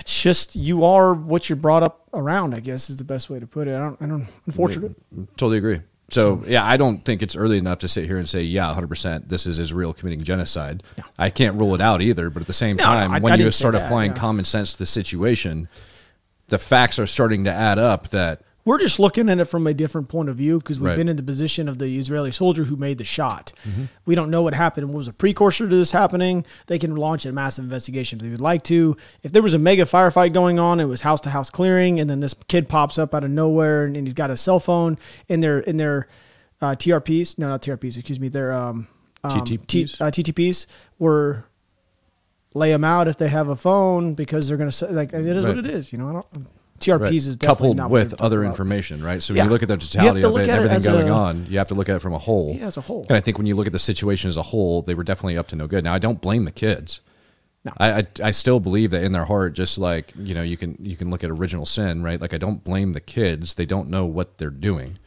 It's 0.00 0.22
just 0.22 0.56
you 0.56 0.84
are 0.84 1.14
what 1.14 1.48
you're 1.48 1.56
brought 1.56 1.82
up 1.82 2.02
around. 2.14 2.54
I 2.54 2.60
guess 2.60 2.90
is 2.90 2.96
the 2.96 3.04
best 3.04 3.30
way 3.30 3.38
to 3.40 3.46
put 3.46 3.68
it. 3.68 3.74
I 3.74 3.78
don't. 3.78 4.00
I 4.02 4.06
don't. 4.06 4.26
Unfortunately, 4.46 4.94
Totally 5.36 5.58
agree. 5.58 5.80
So, 6.10 6.44
yeah, 6.46 6.62
I 6.64 6.76
don't 6.76 7.02
think 7.02 7.22
it's 7.22 7.34
early 7.34 7.56
enough 7.56 7.78
to 7.78 7.88
sit 7.88 8.04
here 8.04 8.18
and 8.18 8.28
say, 8.28 8.42
yeah, 8.42 8.72
100%, 8.78 9.28
this 9.30 9.46
is 9.46 9.58
Israel 9.58 9.94
committing 9.94 10.22
genocide. 10.22 10.82
I 11.18 11.30
can't 11.30 11.56
rule 11.56 11.74
it 11.74 11.80
out 11.80 12.02
either, 12.02 12.28
but 12.28 12.42
at 12.42 12.46
the 12.46 12.52
same 12.52 12.76
No, 12.76 12.84
no, 12.84 12.88
time, 12.90 13.10
I- 13.12 13.18
when 13.20 13.32
I 13.32 13.36
you 13.36 13.50
start 13.50 13.74
applying 13.74 14.12
common 14.12 14.44
sense 14.44 14.72
to 14.72 14.78
the 14.78 14.86
situation, 14.86 15.66
the 16.48 16.58
facts 16.58 16.98
are 16.98 17.06
starting 17.06 17.44
to 17.44 17.50
add 17.50 17.78
up 17.78 18.08
that 18.08 18.42
We're 18.66 18.78
just 18.78 18.98
looking 18.98 19.28
at 19.28 19.38
it 19.38 19.44
from 19.44 19.66
a 19.66 19.74
different 19.74 20.08
point 20.08 20.30
of 20.30 20.36
view 20.36 20.58
because 20.58 20.80
we've 20.80 20.88
Right. 20.88 20.96
been 20.96 21.08
in 21.10 21.16
the 21.16 21.22
position 21.22 21.68
of 21.68 21.78
the 21.78 21.98
Israeli 21.98 22.30
soldier 22.30 22.64
who 22.64 22.76
made 22.76 22.96
the 22.96 23.04
shot. 23.04 23.52
Mm-hmm. 23.68 23.84
We 24.06 24.14
don't 24.14 24.30
know 24.30 24.40
what 24.42 24.54
happened. 24.54 24.88
What 24.88 24.96
was 24.96 25.08
a 25.08 25.12
precursor 25.12 25.68
to 25.68 25.76
this 25.76 25.90
happening? 25.90 26.46
They 26.66 26.78
can 26.78 26.96
launch 26.96 27.26
a 27.26 27.32
massive 27.32 27.64
investigation 27.64 28.18
if 28.18 28.22
they 28.22 28.30
would 28.30 28.40
like 28.40 28.62
to. 28.64 28.96
If 29.22 29.32
there 29.32 29.42
was 29.42 29.52
a 29.52 29.58
mega 29.58 29.82
firefight 29.84 30.32
going 30.32 30.58
on, 30.58 30.80
it 30.80 30.86
was 30.86 31.02
house 31.02 31.20
to 31.22 31.30
house 31.30 31.50
clearing, 31.50 32.00
and 32.00 32.08
then 32.08 32.20
this 32.20 32.34
kid 32.48 32.68
pops 32.70 32.98
up 32.98 33.14
out 33.14 33.22
of 33.22 33.30
nowhere 33.30 33.84
and, 33.84 33.96
and 33.98 34.06
he's 34.06 34.14
got 34.14 34.30
a 34.30 34.36
cell 34.36 34.60
phone 34.60 34.96
in 35.28 35.40
their 35.40 35.58
in 35.58 35.76
their 35.76 36.08
uh, 36.62 36.74
TRPs. 36.74 37.38
No, 37.38 37.48
not 37.50 37.60
TRPs. 37.60 37.98
Excuse 37.98 38.18
me. 38.18 38.28
Their 38.28 38.50
um, 38.52 38.86
um, 39.22 39.44
T- 39.44 39.58
TTPs? 39.58 40.00
uh, 40.00 40.10
TTPs 40.10 40.66
were 40.98 41.44
lay 42.54 42.70
them 42.70 42.84
out 42.84 43.08
if 43.08 43.18
they 43.18 43.28
have 43.28 43.48
a 43.48 43.56
phone 43.56 44.14
because 44.14 44.48
they're 44.48 44.56
going 44.56 44.70
to 44.70 44.74
say 44.76 44.88
like 44.90 45.12
it 45.12 45.26
is 45.26 45.44
what 45.44 45.58
it 45.58 45.66
is. 45.66 45.92
You 45.92 45.98
know, 45.98 46.08
I 46.08 46.12
don't. 46.12 46.46
TRPs 46.84 47.00
Right. 47.00 47.12
is 47.14 47.36
coupled 47.40 47.90
with 47.90 48.20
other 48.20 48.42
about. 48.42 48.50
information, 48.50 49.02
right? 49.02 49.22
So 49.22 49.32
when 49.34 49.38
Yeah. 49.38 49.44
you 49.44 49.50
look 49.50 49.62
at 49.62 49.68
the 49.68 49.76
totality 49.76 50.20
to 50.22 50.28
of 50.28 50.36
it, 50.36 50.40
at 50.42 50.48
it 50.48 50.52
everything 50.70 50.92
going 50.92 51.08
a- 51.08 51.12
on, 51.12 51.46
you 51.48 51.58
have 51.58 51.68
to 51.68 51.74
look 51.74 51.88
at 51.88 51.96
it 51.96 51.98
from 52.00 52.12
a 52.14 52.18
whole. 52.18 52.54
Yeah, 52.58 52.66
as 52.66 52.76
a 52.76 52.80
whole. 52.82 53.04
And 53.08 53.16
I 53.16 53.20
think 53.20 53.38
when 53.38 53.46
you 53.46 53.56
look 53.56 53.66
at 53.66 53.72
the 53.72 53.78
situation 53.78 54.28
as 54.28 54.36
a 54.36 54.42
whole, 54.42 54.82
they 54.82 54.94
were 54.94 55.04
definitely 55.04 55.36
up 55.38 55.48
to 55.48 55.56
no 55.56 55.66
good. 55.66 55.84
Now 55.84 55.94
I 55.94 55.98
don't 55.98 56.20
blame 56.20 56.44
the 56.44 56.50
kids. 56.52 57.00
No. 57.64 57.72
I, 57.78 57.92
I 58.00 58.06
I 58.24 58.30
still 58.30 58.60
believe 58.60 58.90
that 58.90 59.02
in 59.02 59.12
their 59.12 59.24
heart, 59.24 59.54
just 59.54 59.78
like 59.78 60.12
you 60.18 60.34
know, 60.34 60.42
you 60.42 60.56
can 60.58 60.76
you 60.82 60.96
can 60.96 61.10
look 61.10 61.24
at 61.24 61.30
original 61.30 61.64
sin, 61.64 62.02
right? 62.02 62.20
Like 62.20 62.34
I 62.34 62.38
don't 62.38 62.62
blame 62.62 62.92
the 62.92 63.00
kids; 63.00 63.54
they 63.54 63.64
don't 63.64 63.88
know 63.88 64.04
what 64.04 64.36
they're 64.36 64.50
doing. 64.50 64.98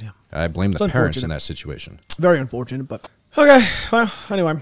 Yeah. 0.00 0.10
I 0.30 0.48
blame 0.48 0.72
the 0.72 0.88
parents 0.88 1.22
in 1.22 1.30
that 1.30 1.40
situation. 1.42 2.00
Very 2.18 2.38
unfortunate, 2.38 2.84
but 2.86 3.08
okay. 3.38 3.66
Well, 3.90 4.12
anyway, 4.30 4.52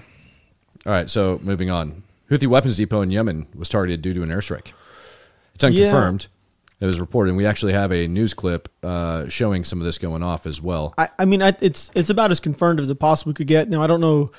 All 0.85 0.91
right, 0.93 1.09
so 1.09 1.39
moving 1.43 1.69
on. 1.69 2.03
Houthi 2.29 2.47
weapons 2.47 2.77
depot 2.77 3.01
in 3.01 3.11
Yemen 3.11 3.47
was 3.53 3.67
targeted 3.67 4.01
due 4.01 4.13
to 4.13 4.23
an 4.23 4.29
airstrike. 4.29 4.71
It's 5.55 5.63
Yeah. 5.65 5.91
It 6.81 6.85
was 6.87 6.99
reported. 6.99 7.29
And 7.29 7.37
we 7.37 7.45
actually 7.45 7.73
have 7.73 7.91
a 7.91 8.07
news 8.07 8.33
clip 8.33 8.67
uh, 8.83 9.29
showing 9.29 9.63
some 9.63 9.79
of 9.79 9.85
this 9.85 9.99
going 9.99 10.23
off 10.23 10.47
as 10.47 10.59
well. 10.61 10.93
I, 10.97 11.09
I 11.19 11.25
mean, 11.25 11.41
I, 11.41 11.55
it's 11.61 11.91
it's 11.93 12.09
about 12.09 12.31
as 12.31 12.39
confirmed 12.39 12.79
as 12.79 12.89
it 12.89 12.95
possibly 12.99 13.33
could 13.35 13.47
get. 13.47 13.69
Now, 13.69 13.83
I 13.83 13.87
don't 13.87 14.01
know. 14.01 14.31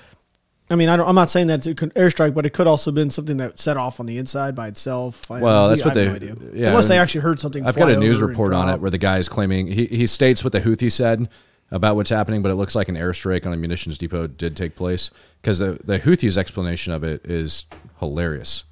I 0.68 0.74
mean, 0.74 0.88
I 0.88 0.96
don't, 0.96 1.08
I'm 1.08 1.14
not 1.14 1.30
saying 1.30 1.48
that 1.48 1.66
it's 1.66 1.82
an 1.82 1.90
airstrike, 1.90 2.34
but 2.34 2.46
it 2.46 2.50
could 2.50 2.66
also 2.66 2.90
have 2.90 2.94
been 2.94 3.10
something 3.10 3.36
that 3.36 3.58
set 3.58 3.76
off 3.76 4.00
on 4.00 4.06
the 4.06 4.16
inside 4.18 4.54
by 4.54 4.68
itself. 4.68 5.30
I, 5.30 5.40
Well, 5.40 5.68
that's 5.68 5.84
what 5.84 5.94
have 5.94 6.20
they. 6.20 6.26
no 6.26 6.32
idea. 6.32 6.50
Yeah, 6.54 6.68
Unless 6.68 6.88
they 6.88 6.98
actually 6.98 7.20
heard 7.20 7.40
something. 7.40 7.64
I've 7.64 7.76
got 7.76 7.90
a 7.90 7.96
news 7.96 8.20
report 8.20 8.52
on 8.52 8.68
it 8.68 8.80
where 8.80 8.90
the 8.90 8.98
guy 8.98 9.18
is 9.18 9.28
claiming 9.28 9.68
he, 9.68 9.86
he 9.86 10.06
states 10.06 10.42
what 10.42 10.52
the 10.52 10.60
Houthi 10.60 10.90
said 10.90 11.28
about 11.70 11.96
what's 11.96 12.10
happening, 12.10 12.42
but 12.42 12.50
it 12.50 12.56
looks 12.56 12.74
like 12.74 12.88
an 12.88 12.96
airstrike 12.96 13.46
on 13.46 13.52
a 13.52 13.56
munitions 13.56 13.98
depot 13.98 14.26
did 14.26 14.56
take 14.56 14.74
place 14.74 15.10
because 15.40 15.58
the 15.60 15.78
the 15.84 16.00
Houthis' 16.00 16.36
explanation 16.36 16.92
of 16.92 17.04
it 17.04 17.24
is 17.24 17.66
hilarious. 18.00 18.64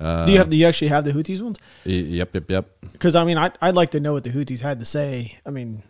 Uh, 0.00 0.26
do 0.26 0.32
you 0.32 0.38
have? 0.38 0.50
Do 0.50 0.56
you 0.56 0.66
actually 0.66 0.88
have 0.88 1.04
the 1.04 1.12
Houthis 1.12 1.40
ones? 1.40 1.58
Yep, 1.84 2.34
yep, 2.34 2.50
yep. 2.50 2.68
Because 2.92 3.14
I 3.16 3.24
mean, 3.24 3.38
I, 3.38 3.50
I'd 3.60 3.74
like 3.74 3.90
to 3.90 4.00
know 4.00 4.12
what 4.14 4.24
the 4.24 4.30
Houthis 4.30 4.60
had 4.60 4.78
to 4.80 4.84
say. 4.84 5.38
I 5.46 5.50
mean, 5.50 5.82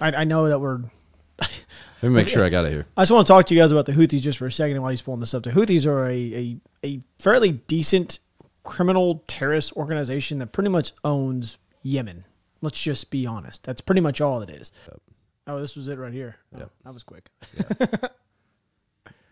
I, 0.00 0.12
I 0.12 0.24
know 0.24 0.48
that 0.48 0.58
we're. 0.60 0.78
Let 1.40 2.08
me 2.08 2.10
make 2.10 2.28
sure 2.28 2.44
I 2.44 2.48
got 2.48 2.64
it 2.64 2.72
here. 2.72 2.86
I 2.96 3.02
just 3.02 3.12
want 3.12 3.26
to 3.26 3.32
talk 3.32 3.46
to 3.46 3.54
you 3.54 3.60
guys 3.60 3.70
about 3.72 3.86
the 3.86 3.92
Houthis 3.92 4.20
just 4.20 4.38
for 4.38 4.46
a 4.46 4.52
second 4.52 4.80
while 4.82 4.90
he's 4.90 5.02
pulling 5.02 5.20
this 5.20 5.34
up. 5.34 5.42
The 5.44 5.50
Houthis 5.50 5.86
are 5.86 6.04
a, 6.06 6.10
a, 6.84 6.86
a 6.86 7.00
fairly 7.20 7.52
decent 7.52 8.18
criminal 8.64 9.22
terrorist 9.28 9.72
organization 9.76 10.38
that 10.38 10.52
pretty 10.52 10.68
much 10.70 10.92
owns 11.04 11.58
Yemen. 11.82 12.24
Let's 12.60 12.80
just 12.80 13.10
be 13.10 13.26
honest. 13.26 13.64
That's 13.64 13.80
pretty 13.80 14.00
much 14.00 14.20
all 14.20 14.40
it 14.42 14.50
is. 14.50 14.70
Oh, 15.48 15.60
this 15.60 15.74
was 15.74 15.88
it 15.88 15.98
right 15.98 16.12
here. 16.12 16.36
Oh, 16.54 16.58
Yep. 16.58 16.70
That 16.84 16.94
was 16.94 17.02
quick. 17.02 17.28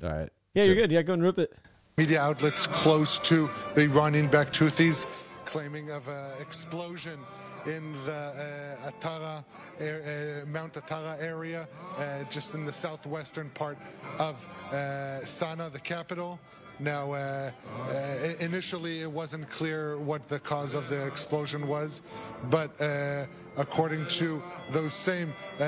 All 0.02 0.08
right. 0.08 0.28
Yeah, 0.54 0.62
So- 0.64 0.66
you're 0.66 0.74
good. 0.74 0.90
Yeah, 0.90 1.02
go 1.02 1.12
and 1.12 1.22
rip 1.22 1.38
it. 1.38 1.52
Media 2.00 2.18
outlets 2.18 2.66
close 2.66 3.18
to 3.18 3.50
the 3.74 3.82
Iranian-backed 3.82 4.58
Houthis 4.58 5.06
claiming 5.44 5.90
of 5.90 6.08
an 6.08 6.30
explosion 6.40 7.20
in 7.66 7.92
the 8.06 8.78
uh, 8.82 8.90
Atara, 8.90 9.44
uh, 9.44 10.46
Mount 10.46 10.72
Atara 10.72 11.20
area, 11.20 11.68
uh, 11.98 12.24
just 12.30 12.54
in 12.54 12.64
the 12.64 12.72
southwestern 12.72 13.50
part 13.50 13.76
of 14.18 14.34
uh, 14.70 15.20
Sana'a, 15.24 15.70
the 15.70 15.78
capital. 15.78 16.40
Now, 16.78 17.12
uh, 17.12 17.50
uh, 17.90 17.92
initially, 18.40 19.02
it 19.02 19.12
wasn't 19.12 19.50
clear 19.50 19.98
what 19.98 20.26
the 20.26 20.38
cause 20.38 20.72
of 20.72 20.88
the 20.88 21.06
explosion 21.06 21.68
was, 21.68 22.00
but 22.48 22.70
uh, 22.80 23.26
according 23.60 24.06
to 24.06 24.42
those 24.72 24.92
same 24.92 25.32
uh, 25.58 25.62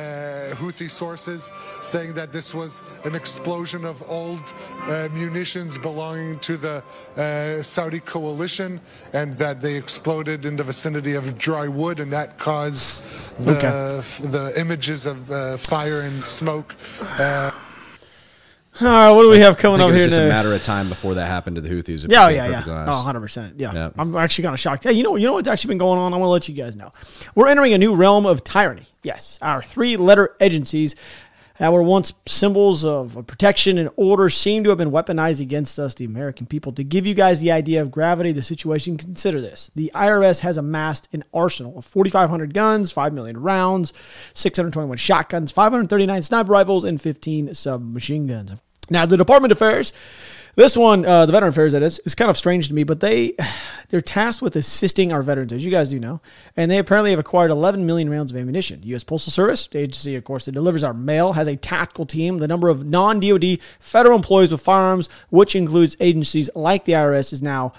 Houthi 0.61 0.89
sources, 0.89 1.53
saying 1.81 2.15
that 2.15 2.33
this 2.33 2.55
was 2.55 2.83
an 3.05 3.15
explosion 3.15 3.85
of 3.85 4.03
old 4.09 4.55
uh, 4.83 5.09
munitions 5.13 5.77
belonging 5.79 6.39
to 6.41 6.57
the 6.57 6.83
uh, 7.17 7.63
Saudi 7.63 8.01
coalition, 8.01 8.81
and 9.13 9.37
that 9.39 9.61
they 9.61 9.75
exploded 9.77 10.45
in 10.45 10.57
the 10.57 10.65
vicinity 10.65 11.15
of 11.15 11.37
dry 11.39 11.69
wood, 11.69 12.01
and 12.01 12.11
that 12.13 12.39
caused 12.39 13.03
the 13.45 13.53
Okay. 13.53 14.29
the 14.37 14.53
images 14.59 15.07
of 15.07 15.31
uh, 15.31 15.57
fire 15.57 16.01
and 16.01 16.25
smoke. 16.25 16.75
Uh, 18.81 18.87
All 18.87 18.91
right, 18.91 19.11
what 19.11 19.23
do 19.23 19.29
we 19.29 19.39
have 19.41 19.57
I 19.59 19.61
coming 19.61 19.79
think 19.79 19.85
up 19.87 19.91
it 19.91 19.93
was 19.93 20.01
here 20.01 20.09
just 20.09 20.19
a 20.19 20.29
matter 20.29 20.55
of 20.55 20.63
time 20.63 20.89
before 20.89 21.15
that 21.15 21.27
happened 21.27 21.57
to 21.57 21.63
the 21.63 21.69
Houthis. 21.69 22.11
Yeah, 22.11 22.25
oh, 22.25 22.29
yeah, 22.29 22.49
yeah. 22.49 22.65
Oh, 22.67 22.87
100 22.87 23.21
percent. 23.21 23.61
Yeah. 23.61 23.73
Yeah. 23.75 23.91
I'm 23.99 24.17
actually 24.17 24.45
kind 24.45 24.55
of 24.55 24.61
shocked. 24.61 24.85
Hey, 24.85 24.93
you 24.93 25.03
know, 25.03 25.17
you 25.17 25.27
know 25.27 25.35
what's 25.35 25.49
actually 25.49 25.69
been 25.69 25.79
going 25.79 25.99
on? 25.99 26.15
I 26.15 26.17
want 26.17 26.29
to 26.29 26.33
let 26.33 26.49
you 26.49 26.55
guys 26.55 26.75
know. 26.75 26.93
We're 27.35 27.49
entering 27.49 27.75
a 27.75 27.79
new 27.79 27.95
realm 27.95 28.25
of 28.25 28.45
tyranny. 28.45 28.87
Yes, 29.03 29.39
our 29.43 29.63
three-letter 29.63 30.37
agencies 30.41 30.97
that 31.63 31.73
were 31.73 31.81
once 31.81 32.13
symbols 32.27 32.85
of 32.85 33.25
protection 33.29 33.79
and 33.79 33.89
order 33.95 34.29
seem 34.29 34.65
to 34.65 34.71
have 34.71 34.79
been 34.79 34.91
weaponized 34.91 35.41
against 35.41 35.79
us, 35.79 35.95
the 35.95 36.05
American 36.05 36.45
people. 36.45 36.73
To 36.73 36.83
give 36.83 37.07
you 37.07 37.15
guys 37.15 37.41
the 37.41 37.53
idea 37.53 37.81
of 37.81 37.93
gravity 37.93 38.33
the 38.33 38.43
situation, 38.43 38.97
consider 38.97 39.41
this: 39.41 39.71
the 39.77 39.93
IRS 39.95 40.41
has 40.41 40.59
amassed 40.59 41.09
an 41.13 41.23
arsenal 41.33 41.79
of 41.79 41.85
4,500 41.85 42.53
guns, 42.53 42.91
5 42.91 43.13
million 43.13 43.39
rounds, 43.39 43.93
621 44.35 44.99
shotguns, 44.99 45.53
539 45.53 46.23
sniper 46.23 46.51
rifles, 46.51 46.83
and 46.83 47.01
15 47.01 47.55
submachine 47.55 48.27
guns. 48.27 48.61
Now, 48.91 49.07
the 49.07 49.17
Department 49.17 49.53
of 49.53 49.59
Affairs, 49.59 49.93
this 50.55 50.77
one, 50.77 51.05
uh, 51.05 51.27
the 51.27 51.33
Veteran 51.33 51.51
Affairs, 51.51 51.73
that 51.73 51.83
is, 51.83 51.99
is 52.01 52.15
kind 52.15 52.31
of 52.31 52.37
strange 52.37 52.69
to 52.69 52.75
me, 52.75 52.85
but 52.85 53.01
they 53.01 53.35
they're 53.89 54.01
tasked 54.01 54.43
with 54.43 54.57
assisting 54.57 55.13
our 55.13 55.23
veterans, 55.23 55.53
as 55.53 55.65
you 55.65 55.71
guys 55.71 55.91
do 55.91 55.99
know, 55.99 56.21
and 56.57 56.71
they 56.71 56.79
apparently 56.79 57.11
have 57.11 57.19
acquired 57.19 57.51
11 57.51 57.85
million 57.85 58.09
rounds 58.09 58.33
of 58.33 58.39
ammunition. 58.39 58.81
U.S. 58.85 59.05
Postal 59.05 59.31
Service, 59.31 59.67
the 59.67 59.79
agency, 59.79 60.17
of 60.17 60.25
course, 60.25 60.47
that 60.47 60.53
delivers 60.53 60.85
our 60.85 60.95
mail, 60.95 61.35
has 61.35 61.47
a 61.47 61.57
tactical 61.57 62.07
team. 62.07 62.39
The 62.39 62.49
number 62.49 62.69
of 62.69 62.87
non-DoD 62.87 63.61
federal 63.81 64.17
employees 64.17 64.51
with 64.51 64.61
firearms, 64.61 65.09
which 65.31 65.55
includes 65.55 65.97
agencies 66.01 66.49
like 66.55 66.85
the 66.85 66.93
IRS, 66.93 67.33
is 67.33 67.43
now 67.43 67.73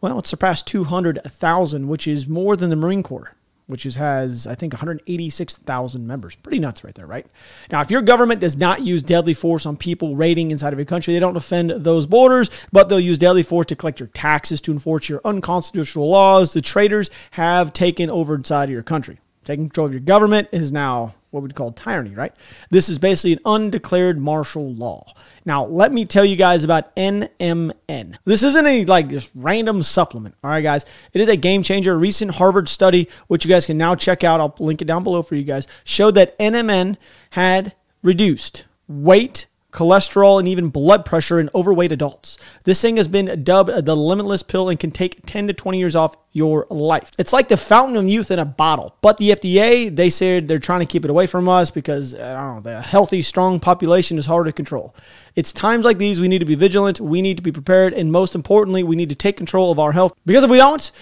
well, 0.00 0.18
it's 0.18 0.30
surpassed 0.30 0.66
200,000, 0.66 1.86
which 1.86 2.08
is 2.08 2.26
more 2.26 2.56
than 2.56 2.70
the 2.70 2.76
Marine 2.76 3.04
Corps 3.04 3.36
which 3.72 3.86
is, 3.86 3.96
has, 3.96 4.46
I 4.46 4.54
think, 4.54 4.74
186,000 4.74 6.06
members. 6.06 6.36
Pretty 6.36 6.58
nuts 6.58 6.84
right 6.84 6.94
there, 6.94 7.06
right? 7.06 7.26
Now, 7.70 7.80
if 7.80 7.90
your 7.90 8.02
government 8.02 8.40
does 8.40 8.54
not 8.54 8.82
use 8.82 9.02
deadly 9.02 9.32
force 9.32 9.64
on 9.64 9.78
people 9.78 10.14
raiding 10.14 10.50
inside 10.50 10.74
of 10.74 10.78
your 10.78 10.86
country, 10.86 11.14
they 11.14 11.20
don't 11.20 11.32
defend 11.32 11.70
those 11.70 12.06
borders, 12.06 12.50
but 12.70 12.90
they'll 12.90 13.00
use 13.00 13.16
deadly 13.16 13.42
force 13.42 13.66
to 13.66 13.74
collect 13.74 13.98
your 13.98 14.08
taxes, 14.08 14.60
to 14.60 14.72
enforce 14.72 15.08
your 15.08 15.22
unconstitutional 15.24 16.08
laws. 16.08 16.52
The 16.52 16.60
traitors 16.60 17.10
have 17.32 17.72
taken 17.72 18.10
over 18.10 18.34
inside 18.34 18.64
of 18.64 18.70
your 18.70 18.82
country. 18.82 19.18
Taking 19.44 19.64
control 19.64 19.86
of 19.86 19.92
your 19.94 20.00
government 20.00 20.48
is 20.52 20.70
now 20.70 21.14
what 21.32 21.42
we'd 21.42 21.54
call 21.54 21.72
tyranny, 21.72 22.14
right? 22.14 22.32
This 22.70 22.88
is 22.88 22.98
basically 22.98 23.32
an 23.32 23.40
undeclared 23.44 24.20
martial 24.20 24.72
law. 24.74 25.12
Now, 25.44 25.64
let 25.64 25.92
me 25.92 26.04
tell 26.04 26.24
you 26.24 26.36
guys 26.36 26.62
about 26.62 26.94
NMN. 26.94 28.16
This 28.24 28.42
isn't 28.42 28.66
a 28.66 28.84
like 28.84 29.08
just 29.08 29.32
random 29.34 29.82
supplement, 29.82 30.36
all 30.44 30.50
right, 30.50 30.60
guys. 30.60 30.84
It 31.12 31.20
is 31.20 31.28
a 31.28 31.36
game 31.36 31.62
changer. 31.62 31.94
A 31.94 31.96
recent 31.96 32.32
Harvard 32.32 32.68
study, 32.68 33.08
which 33.26 33.44
you 33.44 33.48
guys 33.48 33.66
can 33.66 33.78
now 33.78 33.94
check 33.94 34.22
out, 34.22 34.40
I'll 34.40 34.54
link 34.60 34.82
it 34.82 34.84
down 34.84 35.04
below 35.04 35.22
for 35.22 35.34
you 35.34 35.42
guys, 35.42 35.66
showed 35.84 36.14
that 36.14 36.38
NMN 36.38 36.96
had 37.30 37.74
reduced 38.02 38.66
weight, 38.86 39.46
cholesterol, 39.72 40.38
and 40.38 40.46
even 40.46 40.68
blood 40.68 41.04
pressure 41.04 41.40
in 41.40 41.50
overweight 41.54 41.92
adults. 41.92 42.36
This 42.64 42.80
thing 42.80 42.98
has 42.98 43.08
been 43.08 43.42
dubbed 43.42 43.84
the 43.84 43.96
limitless 43.96 44.42
pill 44.42 44.68
and 44.68 44.78
can 44.78 44.90
take 44.90 45.24
10 45.26 45.48
to 45.48 45.52
20 45.52 45.78
years 45.78 45.96
off 45.96 46.16
your 46.32 46.66
life. 46.70 47.10
It's 47.18 47.32
like 47.32 47.48
the 47.48 47.56
fountain 47.56 47.96
of 47.96 48.06
youth 48.06 48.30
in 48.30 48.38
a 48.38 48.44
bottle. 48.44 48.96
But 49.02 49.18
the 49.18 49.30
FDA, 49.30 49.94
they 49.94 50.10
said 50.10 50.46
they're 50.46 50.58
trying 50.58 50.80
to 50.80 50.86
keep 50.86 51.04
it 51.04 51.10
away 51.10 51.26
from 51.26 51.48
us 51.48 51.70
because, 51.70 52.14
I 52.14 52.34
don't 52.34 52.56
know, 52.56 52.60
the 52.60 52.80
healthy, 52.80 53.22
strong 53.22 53.60
population 53.60 54.18
is 54.18 54.26
hard 54.26 54.46
to 54.46 54.52
control. 54.52 54.94
It's 55.34 55.52
times 55.52 55.84
like 55.84 55.98
these 55.98 56.20
we 56.20 56.28
need 56.28 56.40
to 56.40 56.44
be 56.44 56.54
vigilant, 56.54 57.00
we 57.00 57.22
need 57.22 57.38
to 57.38 57.42
be 57.42 57.52
prepared, 57.52 57.94
and 57.94 58.12
most 58.12 58.34
importantly, 58.34 58.82
we 58.82 58.96
need 58.96 59.08
to 59.08 59.14
take 59.14 59.36
control 59.36 59.72
of 59.72 59.78
our 59.78 59.92
health 59.92 60.12
because 60.26 60.44
if 60.44 60.50
we 60.50 60.58
don't, 60.58 60.92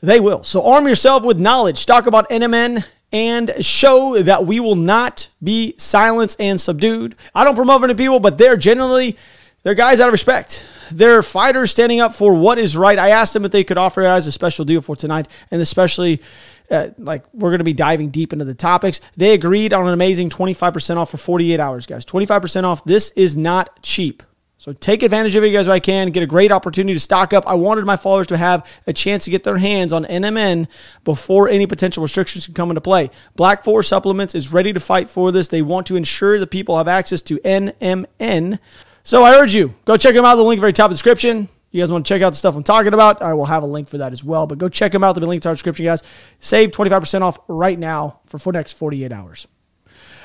they 0.00 0.20
will. 0.20 0.44
So 0.44 0.64
arm 0.64 0.86
yourself 0.86 1.24
with 1.24 1.38
knowledge. 1.38 1.84
Talk 1.86 2.06
about 2.06 2.28
NMN 2.30 2.84
and 3.12 3.64
show 3.64 4.22
that 4.22 4.44
we 4.46 4.60
will 4.60 4.74
not 4.74 5.28
be 5.42 5.74
silenced 5.78 6.40
and 6.40 6.60
subdued. 6.60 7.16
I 7.34 7.44
don't 7.44 7.56
promote 7.56 7.82
any 7.82 7.94
people, 7.94 8.20
but 8.20 8.38
they're 8.38 8.56
generally 8.56 9.16
they're 9.62 9.74
guys 9.74 10.00
out 10.00 10.08
of 10.08 10.12
respect. 10.12 10.64
They're 10.92 11.22
fighters 11.22 11.70
standing 11.70 12.00
up 12.00 12.14
for 12.14 12.32
what 12.32 12.58
is 12.58 12.76
right. 12.76 12.98
I 12.98 13.10
asked 13.10 13.34
them 13.34 13.44
if 13.44 13.52
they 13.52 13.64
could 13.64 13.76
offer 13.76 14.02
guys 14.02 14.26
a 14.26 14.32
special 14.32 14.64
deal 14.64 14.80
for 14.80 14.96
tonight, 14.96 15.28
and 15.50 15.60
especially 15.60 16.22
uh, 16.70 16.90
like 16.98 17.24
we're 17.34 17.50
going 17.50 17.58
to 17.58 17.64
be 17.64 17.72
diving 17.72 18.10
deep 18.10 18.32
into 18.32 18.44
the 18.44 18.54
topics. 18.54 19.00
They 19.16 19.34
agreed 19.34 19.72
on 19.72 19.86
an 19.86 19.92
amazing 19.92 20.30
25% 20.30 20.96
off 20.96 21.10
for 21.10 21.16
48 21.16 21.60
hours, 21.60 21.86
guys. 21.86 22.04
25% 22.04 22.64
off. 22.64 22.84
This 22.84 23.10
is 23.10 23.36
not 23.36 23.82
cheap. 23.82 24.22
So 24.60 24.72
take 24.72 25.04
advantage 25.04 25.36
of 25.36 25.44
it, 25.44 25.50
guys, 25.50 25.66
if 25.66 25.72
I 25.72 25.78
can. 25.78 26.10
Get 26.10 26.24
a 26.24 26.26
great 26.26 26.50
opportunity 26.50 26.92
to 26.92 27.00
stock 27.00 27.32
up. 27.32 27.46
I 27.46 27.54
wanted 27.54 27.84
my 27.84 27.96
followers 27.96 28.26
to 28.26 28.36
have 28.36 28.68
a 28.88 28.92
chance 28.92 29.24
to 29.24 29.30
get 29.30 29.44
their 29.44 29.56
hands 29.56 29.92
on 29.92 30.04
NMN 30.04 30.66
before 31.04 31.48
any 31.48 31.64
potential 31.66 32.02
restrictions 32.02 32.46
can 32.46 32.54
come 32.54 32.70
into 32.70 32.80
play. 32.80 33.10
Black 33.36 33.62
Forest 33.62 33.88
Supplements 33.88 34.34
is 34.34 34.52
ready 34.52 34.72
to 34.72 34.80
fight 34.80 35.08
for 35.08 35.30
this. 35.30 35.46
They 35.46 35.62
want 35.62 35.86
to 35.86 35.96
ensure 35.96 36.40
that 36.40 36.48
people 36.48 36.76
have 36.76 36.88
access 36.88 37.22
to 37.22 37.38
NMN. 37.38 38.58
So 39.04 39.22
I 39.22 39.36
urge 39.36 39.54
you, 39.54 39.74
go 39.84 39.96
check 39.96 40.14
them 40.14 40.24
out. 40.24 40.34
The 40.34 40.42
link 40.42 40.60
very 40.60 40.72
top 40.72 40.86
of 40.86 40.90
the 40.90 40.94
description. 40.94 41.48
You 41.70 41.80
guys 41.80 41.92
want 41.92 42.04
to 42.04 42.08
check 42.12 42.22
out 42.22 42.30
the 42.30 42.36
stuff 42.36 42.56
I'm 42.56 42.64
talking 42.64 42.94
about? 42.94 43.22
I 43.22 43.34
will 43.34 43.44
have 43.44 43.62
a 43.62 43.66
link 43.66 43.88
for 43.88 43.98
that 43.98 44.12
as 44.12 44.24
well. 44.24 44.48
But 44.48 44.58
go 44.58 44.68
check 44.68 44.90
them 44.90 45.04
out. 45.04 45.12
There'll 45.12 45.26
be 45.26 45.26
a 45.26 45.30
link 45.30 45.42
to 45.42 45.50
our 45.50 45.54
description, 45.54 45.84
guys. 45.84 46.02
Save 46.40 46.72
25% 46.72 47.20
off 47.20 47.38
right 47.46 47.78
now 47.78 48.20
for, 48.26 48.38
the 48.38 48.52
next 48.52 48.72
48 48.72 49.12
hours. 49.12 49.46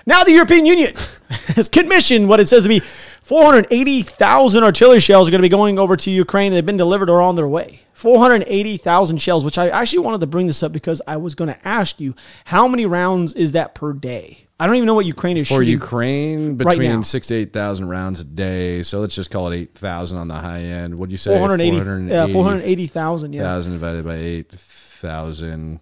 Now 0.06 0.24
the 0.24 0.32
European 0.32 0.66
Union 0.66 0.96
has 1.56 1.70
commissioned 1.70 2.28
what 2.28 2.40
it 2.40 2.48
says 2.48 2.64
to 2.64 2.70
be 2.70 2.82
480,000 3.24 4.64
artillery 4.64 5.00
shells 5.00 5.28
are 5.28 5.32
going 5.32 5.40
to 5.40 5.44
be 5.46 5.50
going 5.50 5.80
over 5.80 5.96
to 5.96 6.12
Ukraine. 6.12 6.52
They've 6.52 6.66
been 6.66 6.78
delivered 6.78 7.10
or 7.10 7.22
on 7.22 7.36
their 7.36 7.48
way. 7.48 7.80
480,000 7.94 9.18
shells, 9.18 9.46
which 9.46 9.58
I 9.58 9.70
actually 9.70 10.00
wanted 10.00 10.20
to 10.22 10.28
bring 10.28 10.46
this 10.48 10.62
up 10.62 10.74
because 10.74 11.02
I 11.08 11.16
was 11.16 11.34
going 11.34 11.48
to 11.48 11.68
ask 11.68 12.02
you 12.02 12.16
how 12.44 12.68
many 12.68 12.86
rounds 12.86 13.34
is 13.34 13.54
that 13.54 13.76
per 13.76 13.94
day? 13.94 14.46
I 14.60 14.68
don't 14.68 14.76
even 14.76 14.88
know 14.88 14.94
what 14.94 15.06
Ukraine 15.06 15.38
is 15.38 15.48
For 15.48 15.56
shooting. 15.56 15.72
Ukraine, 15.72 16.58
right 16.58 16.58
between 16.58 16.92
now. 16.92 17.02
six 17.02 17.28
to 17.28 17.36
8,000 17.36 17.88
rounds 17.88 18.20
a 18.20 18.26
day. 18.26 18.84
So 18.84 19.00
let's 19.00 19.16
just 19.16 19.32
call 19.32 19.48
it 19.52 19.56
8,000 19.58 20.18
on 20.18 20.28
the 20.28 20.36
high 20.36 20.62
end. 20.62 21.00
What 21.00 21.08
do 21.08 21.14
you 21.14 21.18
say? 21.18 21.38
480, 21.38 21.78
yeah, 22.10 22.28
480,000, 22.28 23.34
yeah. 23.34 23.44
480,000 23.44 23.72
divided 23.72 24.06
by 24.06 24.16
8,000. 24.16 25.80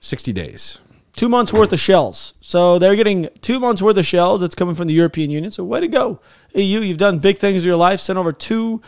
60 0.00 0.32
days. 0.32 0.78
Two 1.20 1.28
months 1.28 1.52
worth 1.52 1.70
of 1.70 1.78
shells. 1.78 2.32
So 2.40 2.78
they're 2.78 2.96
getting 2.96 3.28
two 3.42 3.60
months 3.60 3.82
worth 3.82 3.98
of 3.98 4.06
shells. 4.06 4.40
That's 4.40 4.54
coming 4.54 4.74
from 4.74 4.88
the 4.88 4.94
European 4.94 5.30
Union. 5.30 5.52
So 5.52 5.62
way 5.64 5.80
to 5.80 5.86
go, 5.86 6.18
EU! 6.54 6.80
You've 6.80 6.96
done 6.96 7.18
big 7.18 7.36
things 7.36 7.62
in 7.62 7.68
your 7.68 7.76
life. 7.76 8.00
Sent 8.00 8.18
over 8.18 8.32
two 8.32 8.80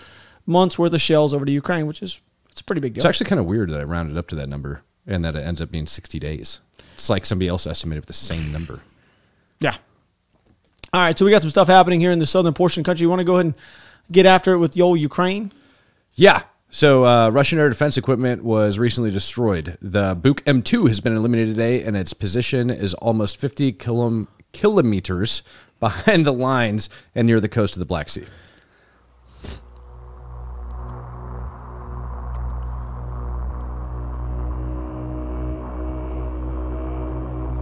months 0.46 0.78
worth 0.78 0.94
of 0.94 1.00
shells 1.02 1.34
over 1.34 1.44
to 1.44 1.52
Ukraine, 1.52 1.86
which 1.86 2.00
is 2.00 2.22
it's 2.50 2.62
a 2.62 2.64
pretty 2.64 2.80
big 2.80 2.94
deal. 2.94 3.00
It's 3.00 3.04
actually 3.04 3.28
kind 3.28 3.38
of 3.38 3.44
weird 3.44 3.68
that 3.68 3.80
I 3.80 3.84
rounded 3.84 4.16
up 4.16 4.28
to 4.28 4.34
that 4.36 4.48
number 4.48 4.80
and 5.06 5.22
that 5.26 5.36
it 5.36 5.40
ends 5.40 5.60
up 5.60 5.70
being 5.70 5.86
60 5.86 6.18
days. 6.18 6.60
It's 6.94 7.10
like 7.10 7.26
somebody 7.26 7.48
else 7.48 7.66
estimated 7.66 8.02
with 8.02 8.08
the 8.08 8.14
same 8.14 8.50
number. 8.50 8.80
yeah. 9.60 9.76
All 10.94 11.00
right, 11.00 11.18
so 11.18 11.24
we 11.26 11.30
got 11.30 11.42
some 11.42 11.50
stuff 11.50 11.68
happening 11.68 12.00
here 12.00 12.12
in 12.12 12.18
the 12.18 12.26
southern 12.26 12.54
portion 12.54 12.80
of 12.80 12.84
the 12.84 12.88
country. 12.88 13.02
You 13.04 13.08
want 13.10 13.20
to 13.20 13.24
go 13.24 13.34
ahead 13.34 13.46
and 13.46 13.54
get 14.10 14.26
after 14.26 14.52
it 14.52 14.58
with 14.58 14.72
the 14.72 14.82
old 14.82 15.00
Ukraine? 15.00 15.52
Yeah. 16.14 16.42
So 16.74 17.04
uh, 17.04 17.28
Russian 17.28 17.58
air 17.58 17.68
defense 17.68 17.98
equipment 17.98 18.42
was 18.42 18.78
recently 18.78 19.10
destroyed. 19.10 19.76
The 19.82 20.14
Buk 20.14 20.42
M2 20.46 20.88
has 20.88 21.02
been 21.02 21.14
eliminated 21.14 21.54
today, 21.54 21.82
and 21.82 21.94
its 21.94 22.14
position 22.14 22.70
is 22.70 22.94
almost 22.94 23.36
50 23.36 23.74
kilom- 23.74 24.26
kilometers 24.54 25.42
behind 25.80 26.24
the 26.24 26.32
lines 26.32 26.88
and 27.14 27.26
near 27.26 27.40
the 27.40 27.48
coast 27.48 27.74
of 27.74 27.78
the 27.78 27.84
Black 27.84 28.08
Sea. 28.08 28.24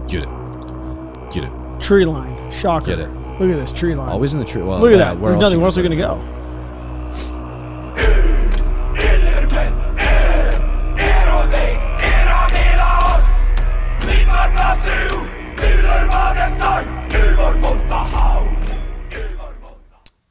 Get 0.07 0.23
it. 0.25 0.29
Get 1.33 1.45
it. 1.45 1.81
Tree 1.81 2.05
line, 2.05 2.51
shocker. 2.51 2.87
Get 2.87 2.99
it. 3.01 3.11
Look 3.41 3.51
at 3.51 3.57
this 3.57 3.73
tree 3.73 3.95
line. 3.95 4.09
Always 4.09 4.35
in 4.35 4.41
the 4.41 4.45
tree. 4.45 4.63
Well, 4.63 4.81
Look 4.81 4.93
at 4.93 4.99
that. 4.99 5.19
where 5.19 5.33
There's 5.33 5.41
nothing. 5.43 5.59
Where 5.59 5.67
else 5.67 5.79
are 5.79 5.83
we 5.83 5.89
going 5.89 5.99
to 5.99 6.05
go? 6.05 6.40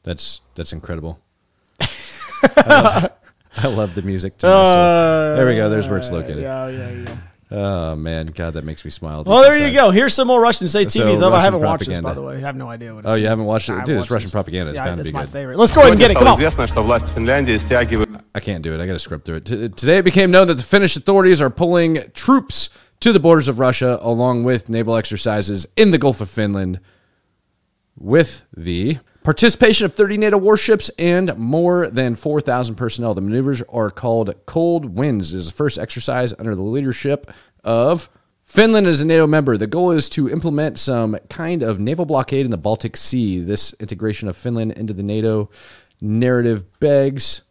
That's 0.10 0.41
that's 0.56 0.74
incredible. 0.74 1.20
I, 1.79 1.86
love, 2.68 3.12
I, 3.58 3.68
love, 3.68 3.94
the 3.94 4.01
music. 4.01 4.39
Too, 4.39 4.48
uh. 4.48 5.36
There 5.36 5.46
we 5.46 5.56
go. 5.56 5.70
There's 5.70 5.88
where 5.88 6.00
it's 6.00 6.10
located. 6.10 6.41
Yeah, 6.41 6.68
yeah, 6.68 6.89
yeah. 6.89 7.18
Oh 7.51 7.96
man, 7.96 8.25
God, 8.27 8.53
that 8.53 8.63
makes 8.63 8.84
me 8.84 8.91
smile. 8.91 9.24
Well, 9.24 9.44
there 9.44 9.68
you 9.68 9.72
go. 9.72 9.91
Here's 9.91 10.15
some 10.15 10.27
more 10.27 10.41
Russian 10.41 10.68
State 10.68 10.88
TV. 10.88 10.94
So, 10.94 11.03
though 11.03 11.12
Russian 11.12 11.34
I 11.34 11.41
haven't 11.41 11.60
propaganda. 11.60 11.68
watched 11.68 11.88
this, 11.89 12.00
by 12.01 12.13
the 12.15 12.22
way. 12.24 12.38
I 12.38 12.39
have 12.39 12.56
no 12.56 12.70
idea 12.70 12.96
what. 12.96 13.06
It's 13.06 13.12
oh, 13.12 13.15
you 13.15 13.27
haven't 13.27 13.46
watched 13.46 13.70
it, 13.70 13.86
dude. 13.86 13.98
It's 13.98 14.10
Russian 14.10 14.25
this. 14.27 14.32
propaganda. 14.32 14.72
It's 14.72 14.77
yeah, 14.77 14.86
bound 14.86 14.98
to 14.98 15.03
be 15.03 15.12
my 15.12 15.22
good. 15.22 15.29
favorite. 15.32 15.58
Let's 15.58 15.72
go 15.72 15.82
ahead 15.82 15.91
and 15.94 16.00
get 16.00 16.12
it. 16.12 16.18
Come 16.18 16.27
on. 16.27 16.39
I 18.36 18.39
can't 18.39 18.63
do 18.63 18.74
it. 18.74 18.79
I 18.82 18.88
got 18.88 18.94
to 18.94 19.00
scrub 19.00 19.25
through 19.25 19.38
it. 19.38 19.46
T- 19.46 19.70
today, 19.70 19.98
it 19.98 20.06
became 20.06 20.32
known 20.32 20.48
that 20.48 20.56
the 20.56 20.63
Finnish 20.63 20.96
authorities 20.96 21.41
are 21.41 21.50
pulling 21.50 22.03
troops 22.13 22.70
to 23.00 23.13
the 23.13 23.20
borders 23.20 23.48
of 23.48 23.60
Russia, 23.60 23.98
along 24.01 24.44
with 24.44 24.70
naval 24.70 24.96
exercises 24.96 25.68
in 25.75 25.91
the 25.91 25.98
Gulf 25.98 26.22
of 26.22 26.29
Finland, 26.29 26.79
with 27.98 28.46
the 28.56 28.98
participation 29.24 29.86
of 29.86 29.94
30 29.94 30.18
NATO 30.18 30.38
warships 30.38 30.89
and 30.98 31.36
more 31.38 31.89
than 31.89 32.15
4,000 32.15 32.75
personnel. 32.75 33.13
The 33.13 33.22
maneuvers 33.22 33.62
are 33.70 33.89
called 33.89 34.34
Cold 34.46 34.98
Winds. 34.98 35.34
Is 35.34 35.48
the 35.48 35.53
first 35.53 35.77
exercise 35.77 36.34
under 36.39 36.56
the 36.56 36.62
leadership 36.62 37.32
of 37.63 38.10
Finland 38.44 38.88
as 38.88 39.00
a 39.00 39.06
NATO 39.06 39.27
member. 39.27 39.58
The 39.58 39.68
goal 39.68 39.91
is 39.91 40.10
to 40.10 40.29
implement 40.29 40.79
some 40.79 41.18
kind 41.29 41.62
of 41.62 41.79
naval 41.79 42.06
blockade 42.06 42.46
in 42.46 42.51
the 42.51 42.58
Baltic 42.58 42.98
Sea. 42.98 43.39
This 43.39 43.74
integration 43.79 44.27
of 44.27 44.36
Finland 44.36 44.72
into 44.72 44.94
the 44.94 45.03
NATO 45.03 45.50
narrative 46.01 46.79
begs 46.79 47.44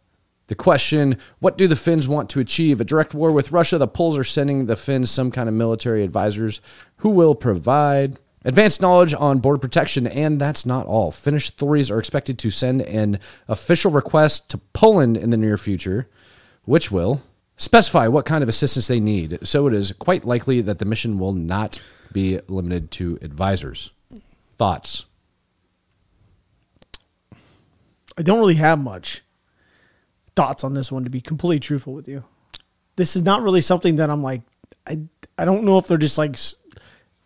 the 0.49 0.55
question 0.55 1.17
what 1.39 1.57
do 1.57 1.67
the 1.67 1.75
Finns 1.75 2.07
want 2.07 2.29
to 2.31 2.39
achieve? 2.39 2.81
A 2.81 2.83
direct 2.83 3.13
war 3.13 3.31
with 3.31 3.51
Russia? 3.51 3.77
The 3.77 3.87
Poles 3.87 4.17
are 4.17 4.23
sending 4.23 4.65
the 4.65 4.75
Finns 4.75 5.09
some 5.09 5.31
kind 5.31 5.47
of 5.47 5.55
military 5.55 6.03
advisors 6.03 6.59
who 6.97 7.09
will 7.09 7.35
provide 7.35 8.17
advanced 8.43 8.81
knowledge 8.81 9.13
on 9.13 9.39
border 9.39 9.59
protection. 9.59 10.07
And 10.07 10.41
that's 10.41 10.65
not 10.65 10.87
all. 10.87 11.11
Finnish 11.11 11.49
authorities 11.49 11.91
are 11.91 11.99
expected 11.99 12.39
to 12.39 12.49
send 12.49 12.81
an 12.81 13.19
official 13.47 13.91
request 13.91 14.49
to 14.49 14.57
Poland 14.73 15.17
in 15.17 15.29
the 15.29 15.37
near 15.37 15.57
future, 15.57 16.09
which 16.65 16.91
will 16.91 17.21
specify 17.55 18.07
what 18.07 18.25
kind 18.25 18.41
of 18.41 18.49
assistance 18.49 18.87
they 18.87 18.99
need. 18.99 19.37
So 19.43 19.67
it 19.67 19.73
is 19.73 19.91
quite 19.99 20.25
likely 20.25 20.61
that 20.61 20.79
the 20.79 20.85
mission 20.85 21.19
will 21.19 21.33
not 21.33 21.79
be 22.11 22.39
limited 22.47 22.89
to 22.91 23.19
advisors. 23.21 23.91
Thoughts? 24.57 25.05
I 28.17 28.23
don't 28.23 28.39
really 28.39 28.55
have 28.55 28.79
much 28.79 29.21
thoughts 30.39 30.63
on 30.63 30.73
this 30.73 30.89
one, 30.91 31.03
to 31.03 31.09
be 31.09 31.19
completely 31.21 31.59
truthful 31.59 31.93
with 31.93 32.07
you. 32.07 32.23
This 32.95 33.15
is 33.17 33.23
not 33.23 33.41
really 33.41 33.61
something 33.61 33.97
that 33.97 34.09
I'm 34.09 34.23
like. 34.23 34.41
I 34.87 34.99
I 35.37 35.43
don't 35.45 35.63
know 35.65 35.77
if 35.77 35.87
they're 35.87 35.97
just 35.97 36.17
like 36.17 36.31
s- 36.31 36.55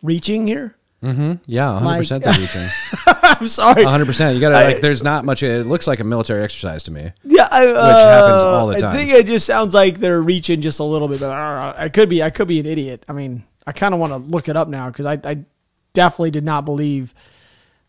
reaching 0.02 0.46
here. 0.46 0.74
Yeah, 1.02 1.78
100% 1.82 1.84
Like- 1.84 2.22
they're 2.22 2.32
reaching. 2.32 2.66
I'm 3.06 3.46
sorry. 3.48 3.84
100%. 3.84 4.34
You 4.34 4.40
got 4.40 4.48
to, 4.50 4.54
like, 4.54 4.80
there's 4.80 5.02
not 5.02 5.24
much. 5.26 5.42
It 5.42 5.66
looks 5.66 5.86
like 5.86 6.00
a 6.00 6.04
military 6.04 6.42
exercise 6.42 6.82
to 6.84 6.90
me. 6.90 7.12
Yeah, 7.24 7.46
I, 7.50 7.66
Which 7.66 7.74
happens 7.76 8.42
uh, 8.42 8.46
all 8.54 8.66
the 8.68 8.80
time. 8.80 8.94
I 8.94 8.96
think 8.98 9.10
it 9.10 9.26
just 9.26 9.44
sounds 9.44 9.74
like 9.74 9.98
they're 9.98 10.22
reaching 10.22 10.62
just 10.62 10.80
a 10.80 10.84
little 10.84 11.06
bit. 11.08 11.20
But 11.20 11.30
uh, 11.30 11.74
I 11.76 11.88
could 11.90 12.08
be, 12.08 12.22
I 12.22 12.30
could 12.30 12.48
be 12.48 12.58
an 12.58 12.64
idiot. 12.66 13.04
I 13.08 13.12
mean, 13.12 13.44
I 13.66 13.72
kind 13.72 13.92
of 13.92 14.00
want 14.00 14.12
to 14.14 14.16
look 14.18 14.48
it 14.48 14.56
up 14.56 14.68
now 14.68 14.88
because 14.88 15.04
I, 15.04 15.20
I 15.24 15.44
definitely 15.92 16.30
did 16.30 16.44
not 16.44 16.64
believe, 16.64 17.12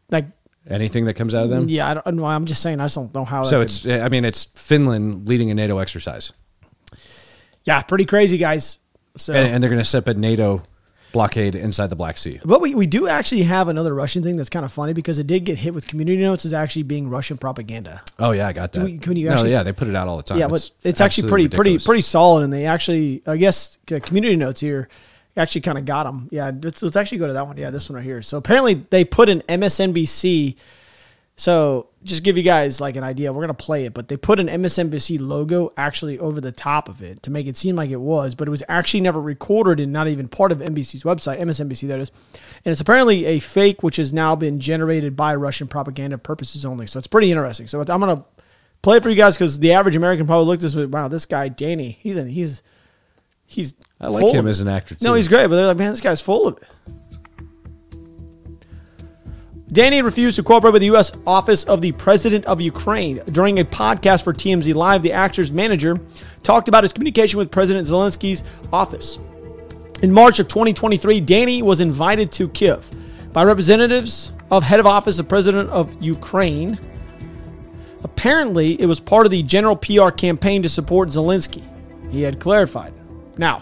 like, 0.09 0.25
Anything 0.67 1.05
that 1.05 1.13
comes 1.13 1.35
out 1.35 1.43
of 1.43 1.49
them? 1.51 1.69
yeah, 1.69 1.89
I 1.89 1.93
don't 1.93 2.15
know. 2.15 2.25
I'm 2.25 2.45
just 2.45 2.61
saying, 2.61 2.79
I 2.79 2.85
just 2.85 2.95
don't 2.95 3.13
know 3.13 3.23
how. 3.25 3.43
So 3.43 3.59
that 3.59 3.67
could- 3.69 3.91
it's, 3.91 4.03
I 4.03 4.09
mean, 4.09 4.25
it's 4.25 4.45
Finland 4.55 5.27
leading 5.27 5.51
a 5.51 5.53
NATO 5.53 5.77
exercise. 5.77 6.33
yeah, 7.65 7.81
pretty 7.81 8.05
crazy, 8.05 8.37
guys. 8.37 8.79
So, 9.17 9.33
And, 9.33 9.53
and 9.55 9.63
they're 9.63 9.69
going 9.69 9.81
to 9.81 9.85
set 9.85 9.99
up 9.99 10.07
a 10.07 10.13
NATO 10.19 10.61
blockade 11.13 11.55
inside 11.55 11.87
the 11.87 11.95
Black 11.95 12.17
Sea. 12.17 12.41
but 12.43 12.59
we, 12.59 12.75
we 12.75 12.85
do 12.87 13.07
actually 13.07 13.43
have 13.43 13.69
another 13.69 13.93
Russian 13.93 14.21
thing 14.21 14.35
that's 14.35 14.49
kind 14.49 14.65
of 14.65 14.71
funny 14.73 14.91
because 14.91 15.17
it 15.17 15.25
did 15.27 15.45
get 15.45 15.57
hit 15.57 15.73
with 15.73 15.87
community 15.87 16.21
notes 16.21 16.45
as 16.45 16.53
actually 16.53 16.83
being 16.83 17.09
Russian 17.09 17.37
propaganda. 17.37 18.01
Oh, 18.19 18.31
yeah, 18.31 18.47
I 18.47 18.53
got 18.53 18.73
that. 18.73 18.83
we- 18.83 18.97
can 18.97 19.15
you 19.15 19.29
no, 19.29 19.45
yeah, 19.45 19.63
they 19.63 19.71
put 19.71 19.87
it 19.87 19.95
out 19.95 20.09
all 20.09 20.17
the 20.17 20.23
time. 20.23 20.39
Yeah, 20.39 20.47
but 20.47 20.69
it's, 20.83 20.99
actually 20.99 21.29
pretty, 21.29 21.45
absolutely 21.45 21.73
pretty, 21.77 21.85
pretty 21.85 22.01
solid, 22.01 22.43
and 22.43 22.51
they 22.51 22.65
actually, 22.65 23.21
I 23.25 23.37
guess, 23.37 23.77
uh, 23.93 23.99
community 24.01 24.35
notes 24.35 24.59
here 24.59 24.89
actually 25.37 25.61
kind 25.61 25.77
of 25.77 25.85
got 25.85 26.03
them. 26.03 26.29
Yeah, 26.31 26.51
let's, 26.61 26.81
let's 26.81 26.95
actually 26.95 27.19
go 27.19 27.27
to 27.27 27.33
that 27.33 27.47
one. 27.47 27.57
Yeah, 27.57 27.69
this 27.69 27.89
one 27.89 27.97
right 27.97 28.05
here. 28.05 28.21
So 28.21 28.37
apparently 28.37 28.85
they 28.89 29.03
put 29.03 29.29
an 29.29 29.41
MSNBC. 29.49 30.55
So 31.37 31.89
just 32.03 32.23
give 32.23 32.37
you 32.37 32.43
guys 32.43 32.79
like 32.79 32.95
an 32.95 33.03
idea. 33.03 33.33
We're 33.33 33.41
gonna 33.41 33.53
play 33.53 33.85
it, 33.85 33.93
but 33.93 34.07
they 34.07 34.15
put 34.15 34.39
an 34.39 34.47
MSNBC 34.47 35.19
logo 35.19 35.73
actually 35.75 36.17
over 36.19 36.39
the 36.39 36.53
top 36.53 36.87
of 36.87 37.01
it 37.01 37.23
to 37.23 37.31
make 37.31 37.47
it 37.47 37.57
seem 37.57 37.75
like 37.75 37.89
it 37.89 37.99
was, 37.99 38.35
but 38.35 38.47
it 38.47 38.51
was 38.51 38.63
actually 38.69 39.01
never 39.01 39.19
recorded 39.19 39.81
and 39.81 39.91
not 39.91 40.07
even 40.07 40.29
part 40.29 40.53
of 40.53 40.59
NBC's 40.59 41.03
website, 41.03 41.41
MSNBC 41.41 41.89
that 41.89 41.99
is. 41.99 42.11
And 42.63 42.71
it's 42.71 42.79
apparently 42.79 43.25
a 43.25 43.39
fake, 43.39 43.83
which 43.83 43.97
has 43.97 44.13
now 44.13 44.35
been 44.35 44.61
generated 44.61 45.17
by 45.17 45.35
Russian 45.35 45.67
propaganda 45.67 46.17
purposes 46.17 46.65
only. 46.65 46.87
So 46.87 46.99
it's 46.99 47.07
pretty 47.07 47.31
interesting. 47.31 47.67
So 47.67 47.81
I'm 47.81 47.85
gonna 47.99 48.23
play 48.81 48.97
it 48.97 49.03
for 49.03 49.09
you 49.09 49.15
guys 49.15 49.35
because 49.35 49.59
the 49.59 49.73
average 49.73 49.97
American 49.97 50.27
probably 50.27 50.45
looked 50.45 50.63
at 50.63 50.71
this. 50.71 50.87
Wow, 50.87 51.09
this 51.09 51.25
guy 51.25 51.49
Danny, 51.49 51.97
he's 51.99 52.15
in, 52.15 52.29
he's 52.29 52.61
he's. 53.45 53.75
I 53.99 54.07
like 54.07 54.33
him 54.33 54.47
as 54.47 54.59
an 54.59 54.67
actor, 54.67 54.95
No, 55.01 55.13
he's 55.13 55.27
great, 55.27 55.47
but 55.47 55.55
they're 55.55 55.67
like, 55.67 55.77
man, 55.77 55.91
this 55.91 56.01
guy's 56.01 56.21
full 56.21 56.47
of 56.47 56.57
it. 56.57 56.63
Danny 59.71 60.01
refused 60.01 60.37
to 60.37 60.43
cooperate 60.43 60.71
with 60.71 60.81
the 60.81 60.87
U.S. 60.87 61.11
Office 61.27 61.63
of 61.65 61.81
the 61.81 61.91
President 61.93 62.45
of 62.45 62.61
Ukraine. 62.61 63.19
During 63.31 63.59
a 63.59 63.65
podcast 63.65 64.23
for 64.23 64.31
TMZ 64.31 64.73
Live, 64.73 65.01
the 65.01 65.11
actor's 65.11 65.51
manager 65.51 65.99
talked 66.43 66.69
about 66.69 66.83
his 66.83 66.93
communication 66.93 67.39
with 67.39 67.51
President 67.51 67.87
Zelensky's 67.87 68.43
office. 68.71 69.19
In 70.01 70.13
March 70.13 70.39
of 70.39 70.47
2023, 70.47 71.19
Danny 71.19 71.61
was 71.61 71.81
invited 71.81 72.31
to 72.33 72.47
Kiev 72.49 72.89
by 73.33 73.43
representatives 73.43 74.31
of 74.51 74.63
head 74.63 74.79
of 74.79 74.85
office 74.85 75.19
of 75.19 75.25
the 75.25 75.29
President 75.29 75.69
of 75.71 76.01
Ukraine. 76.01 76.79
Apparently, 78.03 78.79
it 78.79 78.85
was 78.85 78.99
part 78.99 79.25
of 79.25 79.31
the 79.31 79.43
general 79.43 79.75
PR 79.75 80.09
campaign 80.09 80.63
to 80.63 80.69
support 80.69 81.09
Zelensky. 81.09 81.63
He 82.11 82.21
had 82.21 82.39
clarified. 82.39 82.93
Now, 83.37 83.61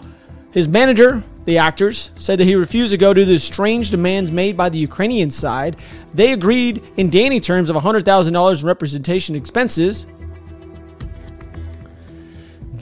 his 0.52 0.68
manager, 0.68 1.22
the 1.46 1.58
actors, 1.58 2.10
said 2.16 2.38
that 2.38 2.44
he 2.44 2.54
refused 2.54 2.92
to 2.92 2.96
go 2.96 3.12
to 3.12 3.24
the 3.24 3.38
strange 3.38 3.90
demands 3.90 4.30
made 4.30 4.56
by 4.56 4.68
the 4.68 4.78
Ukrainian 4.78 5.30
side. 5.30 5.76
They 6.14 6.32
agreed 6.32 6.82
in 6.96 7.10
Danny 7.10 7.40
terms 7.40 7.70
of 7.70 7.76
$100,000 7.76 8.60
in 8.60 8.66
representation 8.66 9.34
expenses. 9.34 10.06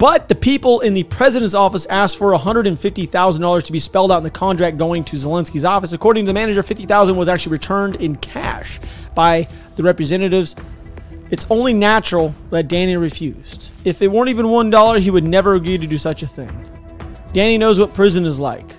But 0.02 0.28
the 0.28 0.34
people 0.34 0.80
in 0.80 0.94
the 0.94 1.04
president's 1.04 1.54
office 1.54 1.86
asked 1.86 2.18
for 2.18 2.32
$150,000 2.32 3.64
to 3.64 3.72
be 3.72 3.78
spelled 3.78 4.10
out 4.10 4.18
in 4.18 4.24
the 4.24 4.30
contract 4.30 4.76
going 4.76 5.04
to 5.04 5.16
Zelensky's 5.16 5.64
office. 5.64 5.92
According 5.92 6.24
to 6.24 6.30
the 6.30 6.34
manager, 6.34 6.62
$50,000 6.62 7.14
was 7.14 7.28
actually 7.28 7.52
returned 7.52 7.96
in 7.96 8.16
cash 8.16 8.80
by 9.14 9.46
the 9.76 9.82
representatives. 9.84 10.56
It's 11.30 11.46
only 11.48 11.72
natural 11.72 12.34
that 12.50 12.68
Danny 12.68 12.96
refused. 12.96 13.70
If 13.84 14.02
it 14.02 14.08
weren't 14.08 14.28
even 14.28 14.46
$1, 14.46 14.98
he 14.98 15.10
would 15.10 15.24
never 15.24 15.54
agree 15.54 15.78
to 15.78 15.86
do 15.86 15.98
such 15.98 16.22
a 16.22 16.26
thing. 16.26 16.50
Danny 17.32 17.56
knows 17.56 17.78
what 17.78 17.94
prison 17.94 18.26
is 18.26 18.38
like. 18.38 18.76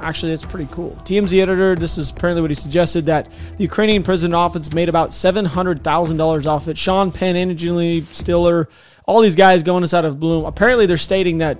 Actually, 0.00 0.32
it's 0.32 0.44
pretty 0.44 0.68
cool. 0.72 0.96
TMZ 1.04 1.40
editor, 1.40 1.74
this 1.74 1.98
is 1.98 2.10
apparently 2.10 2.40
what 2.40 2.50
he 2.50 2.54
suggested 2.54 3.06
that 3.06 3.28
the 3.56 3.62
Ukrainian 3.62 4.02
prison 4.02 4.32
office 4.32 4.72
made 4.72 4.88
about 4.88 5.10
$700,000 5.10 6.46
off 6.46 6.68
it. 6.68 6.78
Sean 6.78 7.12
Penn, 7.12 7.36
Angelina 7.36 8.06
Stiller, 8.12 8.68
all 9.06 9.20
these 9.20 9.36
guys 9.36 9.62
going 9.62 9.82
inside 9.82 10.04
of 10.04 10.18
Bloom. 10.18 10.46
Apparently, 10.46 10.86
they're 10.86 10.96
stating 10.96 11.38
that 11.38 11.58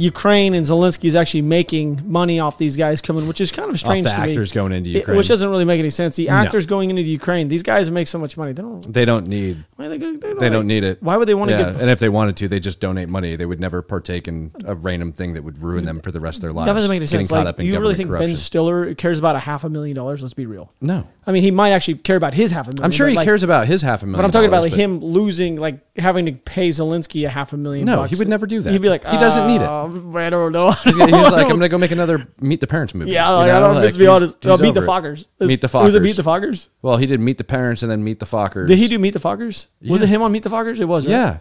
Ukraine 0.00 0.54
and 0.54 0.64
Zelensky 0.64 1.04
is 1.04 1.14
actually 1.14 1.42
making 1.42 2.00
money 2.04 2.40
off 2.40 2.56
these 2.58 2.76
guys 2.76 3.00
coming, 3.00 3.28
which 3.28 3.40
is 3.40 3.52
kind 3.52 3.70
of 3.70 3.78
strange 3.78 4.04
the 4.04 4.10
to 4.10 4.16
me. 4.22 4.30
actors 4.30 4.50
going 4.52 4.72
into 4.72 4.90
It- 4.90 4.94
Ukraine. 5.00 5.18
which 5.18 5.28
doesn't 5.28 5.48
really 5.50 5.64
make 5.64 5.78
any 5.78 5.90
sense. 5.90 6.16
The 6.16 6.28
actors 6.30 6.64
going 6.66 6.90
into 6.90 7.02
the 7.02 7.10
Ukraine, 7.10 7.48
these 7.48 7.62
guys 7.62 7.90
make 7.90 8.08
so 8.08 8.18
much 8.18 8.36
money. 8.36 8.52
They 8.52 8.62
don't. 8.62 8.92
They 8.92 9.04
don't 9.04 9.26
need. 9.28 9.64
Why 9.76 9.88
they, 9.88 9.98
go- 9.98 10.16
they, 10.16 10.32
They 10.34 10.48
don't 10.48 10.66
need 10.66 10.84
it. 10.84 11.02
Why 11.02 11.16
would 11.16 11.28
they 11.28 11.34
want 11.34 11.50
to 11.50 11.56
Yeah, 11.58 11.72
get? 11.72 11.80
and 11.82 11.90
if 11.90 11.98
they 11.98 12.08
wanted 12.08 12.36
to, 12.38 12.48
they 12.48 12.60
just 12.60 12.80
donate 12.80 13.08
money. 13.08 13.36
They 13.36 13.46
would 13.46 13.60
never 13.60 13.82
partake 13.82 14.26
in 14.26 14.52
a 14.64 14.74
random 14.74 15.12
thing 15.12 15.34
that 15.34 15.44
would 15.44 15.62
ruin 15.62 15.84
them 15.84 16.00
for 16.00 16.10
the 16.10 16.20
rest 16.20 16.38
of 16.38 16.42
their 16.42 16.52
lives. 16.52 16.66
That 16.68 16.74
doesn't 16.74 16.88
make 16.90 16.96
any 16.96 17.06
Getting 17.06 17.26
sense. 17.26 17.30
Like, 17.32 17.46
up 17.46 17.60
in 17.60 17.66
you 17.66 17.78
really 17.78 17.94
think 17.94 18.10
Ben. 18.10 18.36
Stiller 18.36 18.94
cares 18.94 19.18
about 19.18 19.36
a 19.36 19.40
half 19.40 19.64
a 19.64 19.68
million 19.68 19.94
dollars? 19.94 20.22
Let's 20.22 20.34
be 20.34 20.46
real. 20.46 20.72
No, 20.80 21.06
I 21.26 21.32
mean, 21.32 21.42
he 21.42 21.50
might 21.50 21.70
actually 21.70 21.94
care 21.94 22.16
about 22.16 22.34
his 22.34 22.50
half 22.50 22.66
a 22.66 22.70
million. 22.70 22.84
I'm 22.84 22.90
sure 22.90 23.06
he 23.06 23.16
like- 23.16 23.24
cares 23.26 23.42
about 23.42 23.66
his 23.66 23.82
half 23.82 24.02
a 24.02 24.06
million. 24.06 24.18
But 24.18 24.24
I'm 24.24 24.30
talking 24.30 24.48
about 24.48 24.62
like 24.62 24.72
him 24.72 25.00
losing, 25.00 25.56
like 25.56 25.80
having 25.98 26.24
to 26.26 26.32
pay 26.32 26.70
Zelensky 26.70 27.26
a 27.26 27.28
half 27.28 27.52
a 27.52 27.56
million. 27.56 27.84
No, 27.84 27.96
bucks. 27.98 28.10
he 28.12 28.16
would 28.18 28.28
never 28.28 28.46
do 28.46 28.62
that. 28.62 28.70
He'd 28.72 28.80
be 28.82 28.88
like, 28.88 29.04
He 29.04 29.18
doesn't 29.18 29.46
need 29.46 29.56
it. 29.60 29.68
Uh, 29.68 29.89
"Uh, 29.90 30.18
I 30.18 30.30
don't 30.30 30.52
know. 30.52 30.70
He's, 30.70 30.96
he's 30.96 31.08
like, 31.08 31.44
I'm 31.46 31.48
gonna 31.50 31.68
go 31.70 31.78
make 31.78 31.90
another 31.90 32.26
Meet 32.40 32.60
the 32.60 32.66
Parents 32.66 32.94
movie. 32.94 33.10
Yeah, 33.12 33.28
You 33.30 33.36
like, 33.36 33.46
know, 33.48 33.56
I 33.56 33.60
don't. 33.60 33.74
like, 33.76 33.84
let's 33.84 33.96
be 33.96 34.04
he's- 34.04 34.16
honest. 34.16 34.36
he's 34.42 34.50
Uh, 34.52 34.62
meet 34.62 34.74
the 34.74 34.82
it. 34.82 34.86
Fockers. 34.86 35.26
Meet 35.40 35.60
the 35.60 35.70
Was 35.78 35.94
it 35.94 36.02
Meet 36.02 36.16
the 36.16 36.22
Fockers? 36.22 36.68
Well, 36.82 36.96
he 36.96 37.06
did 37.06 37.20
Meet 37.20 37.38
the 37.38 37.44
Parents 37.44 37.82
and 37.82 37.90
then 37.90 38.02
Meet 38.04 38.20
the 38.20 38.26
Fockers. 38.26 38.66
Did 38.68 38.78
he 38.78 38.88
do 38.88 38.98
Meet 38.98 39.12
the 39.14 39.18
Fockers? 39.20 39.66
Was 39.86 40.02
it 40.02 40.08
him 40.08 40.22
on 40.22 40.32
Meet 40.32 40.42
the 40.44 40.50
Fockers? 40.50 40.80
It 40.80 40.86
was. 40.86 41.04
Right? 41.06 41.12
Yeah, 41.12 41.38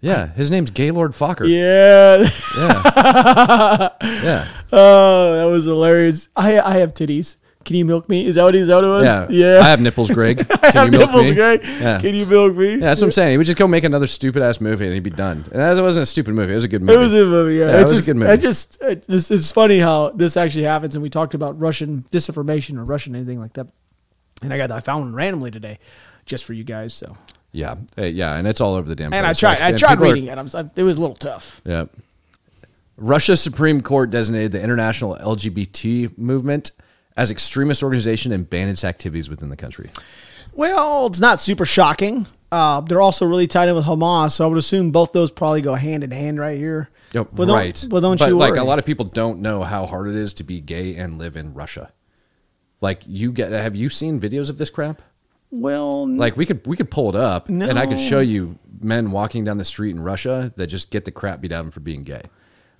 yeah. 0.00 0.26
His 0.34 0.50
name's 0.50 0.70
Gaylord 0.70 1.12
Focker. 1.12 1.48
Yeah. 1.48 2.26
yeah. 2.56 3.88
yeah. 4.22 4.48
Oh, 4.72 5.34
that 5.36 5.44
was 5.44 5.64
hilarious. 5.66 6.28
I 6.36 6.58
I 6.60 6.78
have 6.78 6.94
titties. 6.94 7.36
Can 7.64 7.76
you 7.76 7.84
milk 7.84 8.08
me? 8.08 8.26
Is 8.26 8.34
that 8.36 8.42
what 8.44 8.54
is 8.54 8.68
that 8.68 8.74
what 8.76 8.84
it 8.84 8.88
was? 8.88 9.04
Yeah. 9.04 9.28
Yeah. 9.30 9.60
I 9.60 9.68
have 9.68 9.80
nipples, 9.80 10.10
Greg. 10.10 10.38
Can 10.48 10.58
I 10.62 10.70
have 10.72 10.84
you 10.86 10.98
milk 10.98 11.10
nipples, 11.10 11.28
me? 11.30 11.34
Greg. 11.34 11.60
Yeah. 11.64 12.00
Can 12.00 12.14
you 12.14 12.26
milk 12.26 12.56
me? 12.56 12.70
Yeah, 12.72 12.76
that's 12.78 13.00
what 13.00 13.06
I'm 13.06 13.12
saying. 13.12 13.30
He 13.32 13.36
would 13.38 13.46
just 13.46 13.58
go 13.58 13.66
make 13.68 13.84
another 13.84 14.06
stupid 14.06 14.42
ass 14.42 14.60
movie 14.60 14.84
and 14.84 14.94
he'd 14.94 15.00
be 15.02 15.10
done. 15.10 15.38
And 15.52 15.60
that 15.60 15.80
wasn't 15.82 16.02
a 16.02 16.06
stupid 16.06 16.34
movie. 16.34 16.52
It 16.52 16.56
was 16.56 16.64
a 16.64 16.68
good 16.68 16.82
movie. 16.82 16.94
It 16.94 16.98
was 16.98 17.12
a 17.14 17.24
movie, 17.24 17.54
yeah. 17.56 17.66
Yeah, 17.66 17.76
it 17.78 17.82
it's 17.82 17.90
was 17.90 18.06
a 18.06 18.10
good 18.10 18.16
movie. 18.16 18.30
I 18.32 18.36
just, 18.36 18.80
it 18.82 19.06
just, 19.08 19.30
it's 19.30 19.50
funny 19.52 19.78
how 19.78 20.10
this 20.10 20.36
actually 20.36 20.64
happens, 20.64 20.94
and 20.94 21.02
we 21.02 21.10
talked 21.10 21.34
about 21.34 21.58
Russian 21.60 22.04
disinformation 22.10 22.78
or 22.78 22.84
Russian 22.84 23.14
anything 23.14 23.40
like 23.40 23.52
that. 23.54 23.68
And 24.42 24.52
I 24.52 24.58
got, 24.58 24.70
I 24.70 24.80
found 24.80 25.04
one 25.04 25.14
randomly 25.14 25.50
today, 25.50 25.78
just 26.26 26.44
for 26.44 26.52
you 26.52 26.64
guys. 26.64 26.92
So, 26.94 27.16
yeah, 27.52 27.76
yeah, 27.96 28.34
and 28.36 28.46
it's 28.48 28.60
all 28.60 28.74
over 28.74 28.88
the 28.88 28.96
damn. 28.96 29.12
and 29.12 29.24
I 29.24 29.30
place. 29.30 29.38
tried, 29.38 29.50
Like, 29.60 29.74
I 29.74 29.76
tried 29.76 29.88
people 29.90 30.04
are- 30.06 30.12
reading 30.14 30.28
it. 30.30 30.36
I'm, 30.38 30.46
it 30.74 30.82
was 30.82 30.96
a 30.96 31.00
little 31.00 31.14
tough. 31.16 31.60
Yeah. 31.64 31.84
Russia 32.96 33.36
Supreme 33.36 33.80
Court 33.80 34.10
designated 34.10 34.52
the 34.52 34.62
international 34.62 35.16
LGBT 35.16 36.16
movement 36.18 36.72
as 37.16 37.30
extremist 37.30 37.82
organization 37.82 38.32
and 38.32 38.48
banned 38.48 38.70
its 38.70 38.84
activities 38.84 39.28
within 39.30 39.48
the 39.48 39.56
country. 39.56 39.90
Well, 40.54 41.06
it's 41.06 41.20
not 41.20 41.40
super 41.40 41.64
shocking. 41.64 42.26
Uh, 42.50 42.80
they're 42.82 43.00
also 43.00 43.24
really 43.24 43.46
tied 43.46 43.68
in 43.68 43.74
with 43.74 43.84
Hamas, 43.86 44.32
so 44.32 44.44
I 44.44 44.48
would 44.48 44.58
assume 44.58 44.90
both 44.90 45.12
those 45.12 45.30
probably 45.30 45.62
go 45.62 45.74
hand 45.74 46.04
in 46.04 46.10
hand 46.10 46.38
right 46.38 46.58
here. 46.58 46.90
Yep, 47.12 47.28
But 47.32 47.46
don't- 47.46 47.56
right. 47.56 47.86
but 47.88 48.00
don't 48.00 48.18
but 48.18 48.28
you 48.28 48.36
like 48.36 48.52
worry. 48.52 48.60
a 48.60 48.64
lot 48.64 48.78
of 48.78 48.84
people 48.84 49.06
don't 49.06 49.40
know 49.40 49.62
how 49.62 49.86
hard 49.86 50.08
it 50.08 50.14
is 50.16 50.34
to 50.34 50.44
be 50.44 50.60
gay 50.60 50.94
and 50.96 51.18
live 51.18 51.36
in 51.36 51.54
Russia. 51.54 51.92
Like 52.80 53.02
you 53.06 53.32
get 53.32 53.52
have 53.52 53.76
you 53.76 53.88
seen 53.88 54.20
videos 54.20 54.50
of 54.50 54.58
this 54.58 54.70
crap? 54.70 55.02
Well, 55.50 56.08
Like 56.08 56.36
we 56.36 56.46
could 56.46 56.66
we 56.66 56.76
could 56.76 56.90
pull 56.90 57.10
it 57.10 57.14
up 57.14 57.48
and 57.48 57.78
I 57.78 57.86
could 57.86 58.00
show 58.00 58.20
you 58.20 58.58
men 58.80 59.10
walking 59.10 59.44
down 59.44 59.58
the 59.58 59.64
street 59.64 59.90
in 59.90 60.00
Russia 60.00 60.52
that 60.56 60.66
just 60.68 60.90
get 60.90 61.04
the 61.04 61.10
crap 61.10 61.40
beat 61.42 61.52
out 61.52 61.60
of 61.60 61.66
them 61.66 61.70
for 61.72 61.80
being 61.80 62.02
gay. 62.02 62.22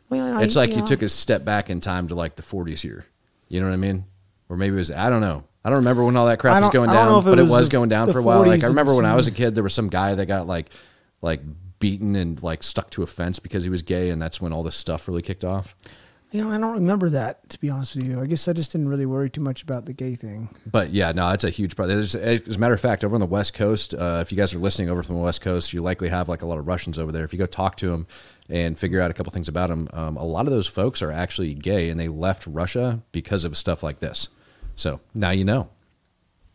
well, 0.09 0.41
It's 0.41 0.57
I- 0.57 0.61
like 0.61 0.77
you 0.77 0.87
took 0.87 1.03
a 1.03 1.09
step 1.09 1.45
back 1.45 1.69
in 1.71 1.81
time 1.81 2.09
to 2.09 2.15
like 2.15 2.37
the 2.37 2.43
40s 2.43 2.81
here. 2.81 3.05
You 3.49 3.61
know 3.61 3.67
what 3.67 3.75
I 3.75 3.77
mean? 3.77 4.07
Or 4.53 4.57
maybe 4.57 4.75
it 4.75 4.81
was 4.81 4.91
I 4.91 5.09
don't 5.09 5.23
know. 5.23 5.45
I 5.65 5.71
don't 5.71 5.79
remember 5.79 6.05
when 6.05 6.15
all 6.15 6.27
that 6.27 6.39
crap 6.39 6.61
was 6.61 6.71
going 6.71 6.91
I 6.91 6.95
don't 6.95 7.07
know 7.07 7.23
down, 7.23 7.25
but 7.25 7.39
it 7.39 7.43
was 7.43 7.51
was 7.53 7.69
going 7.71 7.89
down 7.89 8.13
for 8.13 8.19
a 8.19 8.23
while. 8.23 8.47
Like 8.47 8.63
I 8.63 8.67
remember 8.67 8.95
when 8.95 9.07
I 9.07 9.17
was 9.17 9.27
a 9.29 9.31
kid, 9.31 9.55
there 9.55 9.65
was 9.65 9.73
some 9.73 9.89
guy 9.89 10.15
that 10.15 10.27
got 10.27 10.47
like 10.47 10.69
like 11.23 11.41
beaten 11.79 12.15
and 12.17 12.41
like 12.43 12.63
stuck 12.63 12.91
to 12.91 13.03
a 13.03 13.07
fence 13.07 13.39
because 13.39 13.65
he 13.65 13.71
was 13.71 13.81
gay, 13.81 14.11
and 14.11 14.21
that's 14.21 14.43
when 14.43 14.53
all 14.53 14.63
this 14.63 14.77
stuff 14.77 15.09
really 15.09 15.23
kicked 15.23 15.43
off. 15.43 15.75
You 16.33 16.45
know, 16.45 16.51
I 16.51 16.59
don't 16.59 16.75
remember 16.75 17.09
that 17.11 17.49
to 17.49 17.59
be 17.61 17.71
honest 17.71 17.97
with 17.97 18.07
you. 18.07 18.21
I 18.21 18.27
guess 18.27 18.47
I 18.47 18.53
just 18.53 18.73
didn't 18.73 18.89
really 18.89 19.07
worry 19.07 19.31
too 19.31 19.41
much 19.41 19.63
about 19.63 19.87
the 19.87 19.95
gay 19.95 20.15
thing. 20.15 20.51
But 20.71 20.91
yeah, 20.91 21.13
no, 21.13 21.31
it's 21.31 21.45
a 21.45 21.51
huge 21.51 21.75
problem. 21.75 21.97
There's, 21.97 22.15
as 22.15 22.57
a 22.57 22.59
matter 22.59 22.75
of 22.75 22.81
fact, 22.81 23.05
over 23.05 23.15
on 23.15 23.21
the 23.21 23.27
West 23.27 23.55
Coast, 23.55 23.95
uh, 23.95 24.19
if 24.21 24.31
you 24.31 24.37
guys 24.37 24.53
are 24.53 24.59
listening 24.59 24.91
over 24.91 25.03
from 25.03 25.17
the 25.17 25.23
West 25.23 25.41
Coast, 25.41 25.73
you 25.73 25.81
likely 25.81 26.11
have 26.11 26.29
like 26.29 26.43
a 26.43 26.47
lot 26.47 26.59
of 26.59 26.67
Russians 26.67 26.99
over 26.99 27.11
there. 27.11 27.25
If 27.25 27.33
you 27.33 27.39
go 27.39 27.47
talk 27.47 27.77
to 27.79 27.89
them 27.91 28.07
and 28.51 28.79
figure 28.79 29.01
out 29.01 29.11
a 29.11 29.15
couple 29.15 29.33
things 29.33 29.49
about 29.49 29.71
them, 29.71 29.89
um, 29.95 30.19
a 30.19 30.25
lot 30.25 30.47
of 30.47 30.53
those 30.53 30.67
folks 30.67 31.01
are 31.01 31.11
actually 31.11 31.55
gay 31.55 31.89
and 31.89 31.99
they 31.99 32.09
left 32.09 32.47
Russia 32.47 33.03
because 33.13 33.45
of 33.47 33.57
stuff 33.57 33.83
like 33.83 34.01
this. 34.01 34.29
So 34.77 35.01
now 35.15 35.31
you 35.31 35.45
know. 35.45 35.69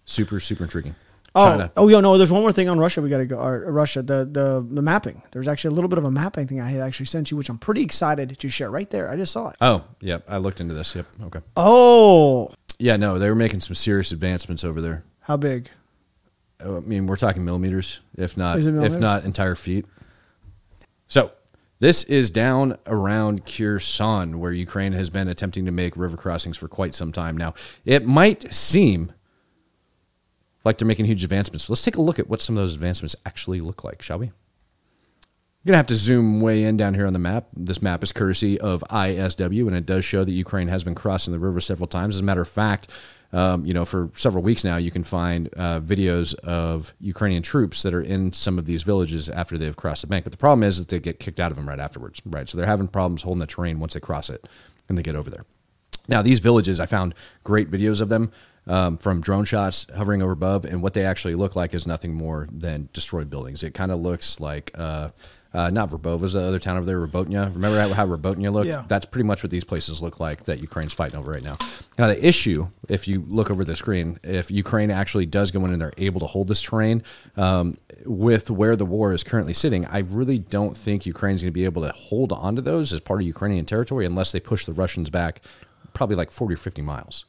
Super, 0.05 0.39
super 0.39 0.63
intriguing. 0.63 0.95
Oh, 1.35 1.45
China. 1.51 1.71
oh, 1.77 1.87
yeah, 1.87 1.99
no. 1.99 2.17
There's 2.17 2.31
one 2.31 2.41
more 2.41 2.51
thing 2.51 2.67
on 2.69 2.79
Russia. 2.79 3.01
We 3.01 3.09
got 3.09 3.17
to 3.17 3.25
go. 3.25 3.37
Or, 3.37 3.71
Russia, 3.71 4.01
the 4.01 4.25
the 4.25 4.65
the 4.67 4.81
mapping. 4.81 5.21
There's 5.31 5.47
actually 5.47 5.69
a 5.69 5.75
little 5.75 5.89
bit 5.89 5.99
of 5.99 6.05
a 6.05 6.09
mapping 6.11 6.47
thing 6.47 6.59
I 6.61 6.69
had 6.69 6.81
actually 6.81 7.05
sent 7.07 7.29
you, 7.29 7.37
which 7.37 7.49
I'm 7.49 7.57
pretty 7.59 7.83
excited 7.83 8.39
to 8.39 8.49
share 8.49 8.71
right 8.71 8.89
there. 8.89 9.09
I 9.11 9.15
just 9.17 9.33
saw 9.33 9.49
it. 9.49 9.57
Oh, 9.61 9.83
yep. 9.99 10.23
I 10.27 10.37
looked 10.37 10.61
into 10.61 10.73
this. 10.73 10.95
Yep. 10.95 11.05
Okay. 11.25 11.39
Oh, 11.55 12.49
Yeah, 12.79 12.95
no, 12.97 13.19
they 13.19 13.29
were 13.29 13.35
making 13.35 13.59
some 13.59 13.75
serious 13.75 14.11
advancements 14.11 14.63
over 14.63 14.81
there. 14.81 15.03
how 15.21 15.37
big? 15.37 15.69
Oh, 16.59 16.77
I 16.77 16.79
mean, 16.79 17.05
we're 17.05 17.17
talking 17.17 17.45
millimeters, 17.45 17.99
if 18.17 18.35
not 18.35 18.57
it 18.57 18.65
if 18.65 18.97
not 18.97 19.23
entire 19.25 19.53
feet. 19.53 19.85
So 21.07 21.31
this 21.79 22.03
is 22.03 22.31
down 22.31 22.77
around 22.85 23.45
Kherson, 23.45 24.39
where 24.39 24.51
Ukraine 24.51 24.93
has 24.93 25.09
been 25.09 25.27
attempting 25.27 25.65
to 25.65 25.71
make 25.71 25.95
river 25.95 26.17
crossings 26.17 26.57
for 26.57 26.67
quite 26.67 26.95
some 26.95 27.11
time 27.11 27.37
now. 27.37 27.53
It 27.85 28.05
might 28.05 28.53
seem 28.53 29.11
like 30.63 30.77
they're 30.77 30.87
making 30.87 31.05
huge 31.05 31.23
advancements. 31.23 31.69
Let's 31.69 31.83
take 31.83 31.95
a 31.95 32.01
look 32.01 32.19
at 32.19 32.27
what 32.27 32.41
some 32.41 32.57
of 32.57 32.63
those 32.63 32.73
advancements 32.73 33.15
actually 33.25 33.61
look 33.61 33.83
like, 33.83 34.01
shall 34.01 34.19
we? 34.19 34.31
Gonna 35.67 35.75
have 35.75 35.87
to 35.87 35.95
zoom 35.95 36.39
way 36.39 36.63
in 36.63 36.77
down 36.77 36.93
here 36.93 37.05
on 37.05 37.11
the 37.11 37.19
map. 37.19 37.47
This 37.53 37.81
map 37.81 38.01
is 38.01 38.13
courtesy 38.13 38.57
of 38.57 38.85
ISW, 38.89 39.67
and 39.67 39.75
it 39.75 39.85
does 39.85 40.05
show 40.05 40.23
that 40.23 40.31
Ukraine 40.31 40.69
has 40.69 40.85
been 40.85 40.95
crossing 40.95 41.33
the 41.33 41.39
river 41.39 41.59
several 41.59 41.87
times. 41.87 42.15
As 42.15 42.21
a 42.21 42.23
matter 42.23 42.39
of 42.39 42.47
fact, 42.47 42.89
um, 43.33 43.65
you 43.65 43.73
know, 43.73 43.83
for 43.83 44.09
several 44.15 44.41
weeks 44.45 44.63
now, 44.63 44.77
you 44.77 44.91
can 44.91 45.03
find 45.03 45.49
uh, 45.57 45.81
videos 45.81 46.33
of 46.35 46.93
Ukrainian 47.01 47.43
troops 47.43 47.83
that 47.83 47.93
are 47.93 48.01
in 48.01 48.31
some 48.31 48.57
of 48.57 48.65
these 48.65 48.83
villages 48.83 49.27
after 49.27 49.57
they've 49.57 49.75
crossed 49.75 50.03
the 50.03 50.07
bank. 50.07 50.23
But 50.23 50.31
the 50.31 50.37
problem 50.37 50.63
is 50.63 50.79
that 50.79 50.87
they 50.87 51.01
get 51.01 51.19
kicked 51.19 51.41
out 51.41 51.51
of 51.51 51.57
them 51.57 51.67
right 51.67 51.81
afterwards, 51.81 52.21
right? 52.25 52.47
So 52.47 52.57
they're 52.57 52.65
having 52.65 52.87
problems 52.87 53.23
holding 53.23 53.41
the 53.41 53.45
terrain 53.45 53.81
once 53.81 53.93
they 53.93 53.99
cross 53.99 54.29
it 54.29 54.47
and 54.87 54.97
they 54.97 55.03
get 55.03 55.17
over 55.17 55.29
there. 55.29 55.43
Now, 56.07 56.21
these 56.21 56.39
villages, 56.39 56.79
I 56.79 56.85
found 56.85 57.13
great 57.43 57.69
videos 57.69 57.99
of 57.99 58.07
them 58.07 58.31
um, 58.67 58.97
from 58.97 59.19
drone 59.19 59.43
shots 59.43 59.85
hovering 59.95 60.21
over 60.21 60.31
above, 60.31 60.63
and 60.63 60.81
what 60.81 60.93
they 60.93 61.05
actually 61.05 61.35
look 61.35 61.57
like 61.57 61.73
is 61.73 61.85
nothing 61.85 62.13
more 62.13 62.47
than 62.51 62.87
destroyed 62.93 63.29
buildings. 63.29 63.63
It 63.63 63.73
kind 63.73 63.91
of 63.91 63.99
looks 63.99 64.39
like 64.39 64.71
uh, 64.75 65.09
uh, 65.57 65.71
not 65.71 65.89
Verbova's 65.89 66.33
the 66.33 66.41
other 66.41 66.59
town 66.59 66.77
over 66.77 66.85
there, 66.85 66.99
Robotnia. 66.99 67.51
Remember 67.51 67.79
how, 67.79 67.91
how 67.91 68.05
Robotnia 68.05 68.53
looked? 68.53 68.67
Yeah. 68.67 68.83
That's 68.87 69.07
pretty 69.07 69.25
much 69.25 69.41
what 69.41 69.49
these 69.49 69.63
places 69.63 70.03
look 70.03 70.19
like 70.19 70.43
that 70.43 70.59
Ukraine's 70.59 70.93
fighting 70.93 71.17
over 71.17 71.31
right 71.31 71.41
now. 71.41 71.57
Now, 71.97 72.05
the 72.05 72.23
issue, 72.23 72.67
if 72.87 73.07
you 73.07 73.25
look 73.27 73.49
over 73.49 73.65
the 73.65 73.75
screen, 73.75 74.19
if 74.23 74.51
Ukraine 74.51 74.91
actually 74.91 75.25
does 75.25 75.49
go 75.49 75.65
in 75.65 75.73
and 75.73 75.81
they're 75.81 75.93
able 75.97 76.19
to 76.19 76.27
hold 76.27 76.47
this 76.47 76.61
terrain 76.61 77.01
um, 77.37 77.73
with 78.05 78.51
where 78.51 78.75
the 78.75 78.85
war 78.85 79.13
is 79.13 79.23
currently 79.23 79.53
sitting, 79.53 79.83
I 79.87 79.99
really 79.99 80.37
don't 80.37 80.77
think 80.77 81.07
Ukraine's 81.07 81.41
going 81.41 81.51
to 81.51 81.59
be 81.59 81.65
able 81.65 81.81
to 81.81 81.91
hold 81.91 82.31
onto 82.31 82.61
those 82.61 82.93
as 82.93 82.99
part 82.99 83.21
of 83.21 83.25
Ukrainian 83.25 83.65
territory 83.65 84.05
unless 84.05 84.31
they 84.31 84.39
push 84.39 84.63
the 84.63 84.73
Russians 84.73 85.09
back 85.09 85.41
probably 85.93 86.15
like 86.15 86.29
40 86.29 86.53
or 86.53 86.57
50 86.57 86.83
miles. 86.83 87.25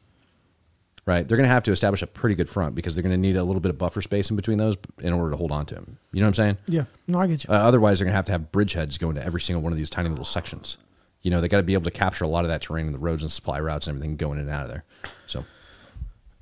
Right? 1.09 1.27
They're 1.27 1.38
going 1.38 1.49
to 1.49 1.55
have 1.55 1.62
to 1.62 1.73
establish 1.73 2.03
a 2.03 2.07
pretty 2.07 2.35
good 2.35 2.51
front 2.51 2.75
because 2.75 2.94
they're 2.94 3.03
going 3.03 3.14
to 3.14 3.16
need 3.16 3.37
a 3.37 3.42
little 3.42 3.61
bit 3.61 3.71
of 3.71 3.79
buffer 3.79 4.03
space 4.03 4.29
in 4.29 4.37
between 4.37 4.59
those 4.59 4.77
in 5.01 5.14
order 5.14 5.31
to 5.31 5.38
hold 5.38 5.51
on 5.51 5.64
to 5.64 5.75
them. 5.75 5.97
You 6.12 6.21
know 6.21 6.27
what 6.27 6.38
I'm 6.38 6.44
saying? 6.44 6.59
Yeah, 6.66 6.85
no, 7.07 7.18
I 7.18 7.27
get 7.27 7.44
you. 7.44 7.51
Uh, 7.51 7.55
otherwise, 7.57 7.99
they're 7.99 8.05
going 8.05 8.12
to 8.12 8.16
have 8.16 8.27
to 8.27 8.33
have 8.33 8.53
bridgeheads 8.53 8.99
go 8.99 9.09
into 9.09 9.25
every 9.25 9.40
single 9.40 9.62
one 9.62 9.73
of 9.73 9.79
these 9.79 9.88
tiny 9.88 10.11
little 10.11 10.27
sections. 10.27 10.77
You 11.23 11.31
know, 11.31 11.40
they 11.40 11.49
got 11.49 11.57
to 11.57 11.62
be 11.62 11.73
able 11.73 11.85
to 11.85 11.90
capture 11.90 12.25
a 12.25 12.29
lot 12.29 12.44
of 12.44 12.51
that 12.51 12.61
terrain 12.61 12.85
and 12.85 12.94
the 12.94 12.99
roads 12.99 13.23
and 13.23 13.33
supply 13.33 13.59
routes 13.59 13.87
and 13.87 13.97
everything 13.97 14.16
going 14.16 14.38
in 14.38 14.49
and 14.49 14.55
out 14.55 14.64
of 14.64 14.68
there. 14.68 14.85
So, 15.27 15.47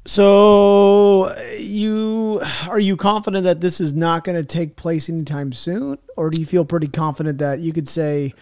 So 0.05 1.33
you 1.59 2.41
are 2.69 2.81
you 2.81 2.97
confident 2.97 3.45
that 3.45 3.61
this 3.61 3.81
is 3.81 3.95
not 3.95 4.25
going 4.25 4.37
to 4.37 4.45
take 4.45 4.75
place 4.75 5.09
anytime 5.09 5.53
soon, 5.53 5.99
or 6.17 6.29
do 6.29 6.41
you 6.41 6.47
feel 6.47 6.65
pretty 6.65 6.89
confident 6.89 7.39
that 7.39 7.61
you 7.61 7.73
could 7.73 7.89
say 7.89 8.35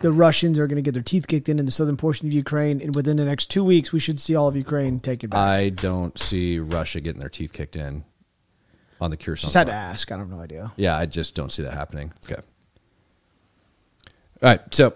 the 0.00 0.12
Russians 0.12 0.58
are 0.58 0.66
going 0.66 0.76
to 0.76 0.82
get 0.82 0.94
their 0.94 1.02
teeth 1.02 1.26
kicked 1.26 1.48
in 1.48 1.58
in 1.58 1.66
the 1.66 1.72
southern 1.72 1.96
portion 1.96 2.26
of 2.26 2.32
Ukraine, 2.32 2.80
and 2.80 2.94
within 2.94 3.16
the 3.16 3.24
next 3.24 3.50
two 3.50 3.64
weeks 3.64 3.92
we 3.92 3.98
should 4.00 4.20
see 4.20 4.34
all 4.34 4.48
of 4.48 4.56
Ukraine 4.56 4.98
take 5.00 5.24
it 5.24 5.28
back? 5.28 5.38
I 5.38 5.70
don't 5.70 6.18
see 6.18 6.58
Russia 6.58 7.00
getting 7.00 7.20
their 7.20 7.28
teeth 7.28 7.52
kicked 7.52 7.76
in 7.76 8.04
on 9.00 9.10
the 9.10 9.16
Kherson. 9.16 9.46
Just 9.46 9.54
had 9.54 9.66
to 9.66 9.72
ask. 9.72 10.10
I 10.10 10.18
have 10.18 10.28
no 10.28 10.40
idea. 10.40 10.72
Yeah, 10.76 10.96
I 10.96 11.06
just 11.06 11.34
don't 11.34 11.50
see 11.50 11.62
that 11.62 11.72
happening. 11.74 12.12
Okay. 12.26 12.40
All 14.42 14.50
right, 14.50 14.74
so 14.74 14.94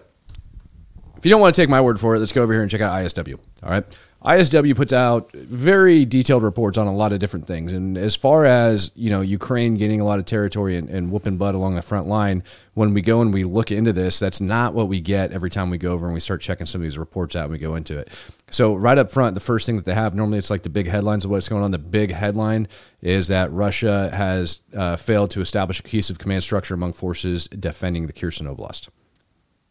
if 1.17 1.25
you 1.25 1.31
don't 1.31 1.41
want 1.41 1.55
to 1.55 1.61
take 1.61 1.69
my 1.69 1.81
word 1.81 1.99
for 1.99 2.15
it, 2.15 2.19
let's 2.19 2.31
go 2.31 2.43
over 2.43 2.53
here 2.53 2.61
and 2.61 2.69
check 2.71 2.81
out 2.81 2.93
ISW. 2.93 3.37
All 3.63 3.69
right. 3.69 3.83
ISW 4.23 4.75
puts 4.75 4.91
out 4.91 5.31
very 5.31 6.03
detailed 6.03 6.43
reports 6.43 6.77
on 6.77 6.87
a 6.87 6.93
lot 6.93 7.13
of 7.13 7.19
different 7.19 7.47
things. 7.47 7.71
And 7.71 7.97
as 7.97 8.17
far 8.17 8.43
as, 8.43 8.91
you 8.93 9.09
know, 9.09 9.21
Ukraine 9.21 9.75
gaining 9.75 10.01
a 10.01 10.03
lot 10.03 10.19
of 10.19 10.25
territory 10.25 10.75
and, 10.75 10.89
and 10.89 11.09
whooping 11.09 11.37
butt 11.37 11.55
along 11.55 11.75
the 11.75 11.81
front 11.81 12.07
line, 12.07 12.43
when 12.73 12.93
we 12.93 13.01
go 13.01 13.21
and 13.21 13.33
we 13.33 13.45
look 13.45 13.71
into 13.71 13.93
this, 13.93 14.19
that's 14.19 14.41
not 14.41 14.73
what 14.73 14.89
we 14.89 14.99
get 14.99 15.31
every 15.31 15.49
time 15.49 15.69
we 15.69 15.77
go 15.77 15.93
over 15.93 16.05
and 16.05 16.13
we 16.13 16.19
start 16.19 16.41
checking 16.41 16.65
some 16.65 16.81
of 16.81 16.83
these 16.83 16.97
reports 16.97 17.33
out 17.33 17.43
and 17.43 17.53
we 17.53 17.59
go 17.59 17.75
into 17.75 17.97
it. 17.97 18.09
So 18.51 18.75
right 18.75 18.97
up 18.97 19.09
front, 19.09 19.35
the 19.35 19.41
first 19.41 19.65
thing 19.65 19.77
that 19.77 19.85
they 19.85 19.93
have, 19.93 20.13
normally 20.13 20.37
it's 20.37 20.49
like 20.49 20.63
the 20.63 20.69
big 20.69 20.87
headlines 20.87 21.23
of 21.23 21.31
what's 21.31 21.47
going 21.47 21.63
on. 21.63 21.71
The 21.71 21.79
big 21.79 22.11
headline 22.11 22.67
is 23.01 23.29
that 23.29 23.49
Russia 23.53 24.09
has 24.13 24.59
uh, 24.75 24.97
failed 24.97 25.31
to 25.31 25.41
establish 25.41 25.79
a 25.79 25.83
cohesive 25.83 26.19
command 26.19 26.43
structure 26.43 26.73
among 26.73 26.91
forces 26.91 27.47
defending 27.47 28.07
the 28.07 28.13
Kherson 28.13 28.47
Oblast. 28.47 28.89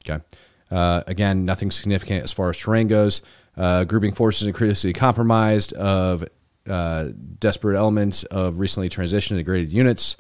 Okay. 0.09 0.25
Uh, 0.71 1.03
again, 1.07 1.45
nothing 1.45 1.71
significant 1.71 2.25
as 2.25 2.33
far 2.33 2.49
as 2.49 2.59
terrain 2.59 2.89
goes. 2.89 3.21
Uh, 3.59 3.83
grouping 3.83 4.13
forces 4.13 4.47
increasingly 4.47 4.93
compromised 4.93 5.73
of 5.73 6.25
uh, 6.71 7.09
desperate 7.41 7.77
elements 7.77 8.23
of 8.25 8.61
recently 8.61 8.89
transitioned 8.89 9.33
integrated 9.33 9.73
units. 9.73 10.17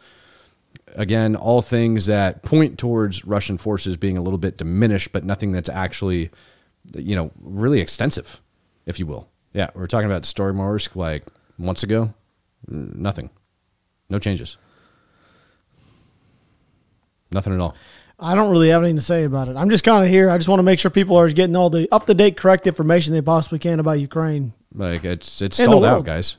Again, 0.96 1.36
all 1.36 1.62
things 1.62 2.06
that 2.06 2.42
point 2.42 2.78
towards 2.78 3.24
Russian 3.24 3.56
forces 3.56 3.96
being 3.96 4.18
a 4.18 4.22
little 4.22 4.38
bit 4.38 4.56
diminished, 4.56 5.12
but 5.12 5.22
nothing 5.22 5.52
that's 5.52 5.68
actually, 5.68 6.30
you 6.96 7.14
know, 7.14 7.30
really 7.40 7.80
extensive, 7.80 8.40
if 8.86 8.98
you 8.98 9.06
will. 9.06 9.28
Yeah, 9.52 9.70
we 9.72 9.82
are 9.82 9.86
talking 9.86 10.10
about 10.10 10.26
Story 10.26 10.52
like 10.96 11.24
months 11.56 11.84
ago. 11.84 12.14
Nothing. 12.66 13.30
No 14.10 14.18
changes. 14.18 14.56
Nothing 17.30 17.54
at 17.54 17.60
all. 17.60 17.76
I 18.20 18.34
don't 18.34 18.50
really 18.50 18.70
have 18.70 18.82
anything 18.82 18.96
to 18.96 19.02
say 19.02 19.24
about 19.24 19.48
it. 19.48 19.56
I'm 19.56 19.70
just 19.70 19.84
kind 19.84 20.04
of 20.04 20.10
here. 20.10 20.28
I 20.28 20.38
just 20.38 20.48
want 20.48 20.58
to 20.58 20.64
make 20.64 20.80
sure 20.80 20.90
people 20.90 21.16
are 21.16 21.28
getting 21.30 21.54
all 21.54 21.70
the 21.70 21.88
up 21.92 22.06
to 22.06 22.14
date, 22.14 22.36
correct 22.36 22.66
information 22.66 23.14
they 23.14 23.22
possibly 23.22 23.60
can 23.60 23.78
about 23.78 24.00
Ukraine. 24.00 24.52
Like 24.74 25.04
it's 25.04 25.40
it's 25.40 25.56
stalled 25.56 25.84
out, 25.84 26.04
guys. 26.04 26.36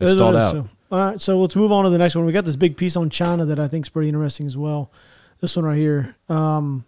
It's 0.00 0.12
it 0.12 0.16
stalled 0.16 0.36
out. 0.36 0.52
So, 0.52 0.68
all 0.90 0.98
right, 0.98 1.20
so 1.20 1.40
let's 1.40 1.56
move 1.56 1.72
on 1.72 1.84
to 1.84 1.90
the 1.90 1.98
next 1.98 2.16
one. 2.16 2.24
We 2.24 2.32
got 2.32 2.46
this 2.46 2.56
big 2.56 2.76
piece 2.76 2.96
on 2.96 3.10
China 3.10 3.44
that 3.46 3.60
I 3.60 3.68
think 3.68 3.84
is 3.84 3.90
pretty 3.90 4.08
interesting 4.08 4.46
as 4.46 4.56
well. 4.56 4.90
This 5.40 5.56
one 5.56 5.66
right 5.66 5.76
here. 5.76 6.16
Um, 6.28 6.84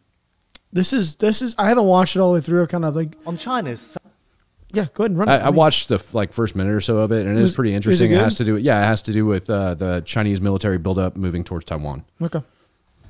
this 0.73 0.93
is 0.93 1.17
this 1.17 1.43
is 1.43 1.55
I 1.59 1.69
haven't 1.69 1.85
watched 1.85 2.17
it 2.17 2.21
all 2.21 2.33
the 2.33 2.39
way 2.39 2.41
through. 2.41 2.67
Kind 2.69 2.87
of 2.87 2.97
like 2.97 3.17
on 3.27 3.37
China's. 3.37 3.99
Yeah, 4.73 4.87
go 4.95 5.05
ahead 5.05 5.11
and 5.13 5.19
run. 5.19 5.29
I, 5.29 5.47
I, 5.47 5.49
watched 5.51 5.89
the 5.89 6.05
like 6.13 6.33
first 6.33 6.57
minute 6.57 6.73
or 6.73 6.81
so 6.81 6.99
of 6.99 7.13
it, 7.13 7.25
and 7.25 7.39
it 7.39 7.41
is, 7.41 7.51
is 7.51 7.57
pretty 7.57 7.73
interesting. 7.73 8.11
It, 8.11 8.17
it, 8.17 8.19
has 8.19 8.35
to 8.35 8.45
do, 8.45 8.57
yeah, 8.57 8.83
it 8.83 8.87
has 8.87 9.01
to 9.03 9.13
do 9.13 9.25
with 9.25 9.49
uh, 9.49 9.75
the 9.75 10.03
Chinese 10.05 10.41
military 10.41 10.77
buildup 10.77 11.17
moving 11.17 11.45
towards 11.45 11.65
Taiwan. 11.65 12.05
Okay 12.21 12.43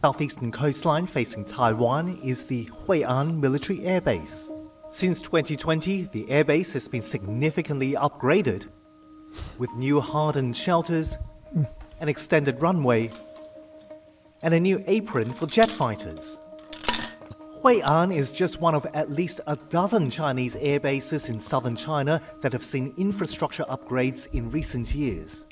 southeastern 0.03 0.53
coastline 0.53 1.07
facing 1.07 1.45
Taiwan 1.45 2.19
is 2.23 2.45
the 2.45 2.67
Hui'an 2.67 3.41
military 3.41 3.81
airbase. 3.81 4.51
Since 4.91 5.21
2020, 5.23 6.05
the 6.05 6.25
airbase 6.25 6.73
has 6.73 6.89
been 6.89 7.03
significantly 7.03 7.93
upgraded 7.93 8.67
with 9.59 9.75
new 9.75 10.01
hardened 10.01 10.57
shelters, 10.57 11.19
an 12.01 12.09
extended 12.09 12.61
runway, 12.63 13.11
and 14.43 14.55
a 14.55 14.61
new 14.61 14.83
apron 14.87 15.33
for 15.33 15.47
jet 15.47 15.71
fighters. 15.71 16.39
Hui'an 17.63 18.15
is 18.15 18.31
just 18.31 18.61
one 18.61 18.75
of 18.75 18.87
at 18.95 19.11
least 19.11 19.41
a 19.47 19.57
dozen 19.57 20.09
Chinese 20.09 20.57
air 20.57 20.79
bases 20.79 21.29
in 21.29 21.41
southern 21.41 21.75
China 21.75 22.21
that 22.43 22.53
have 22.53 22.63
seen 22.63 22.95
infrastructure 22.97 23.65
upgrades 23.65 24.33
in 24.33 24.51
recent 24.51 24.95
years. 24.95 25.47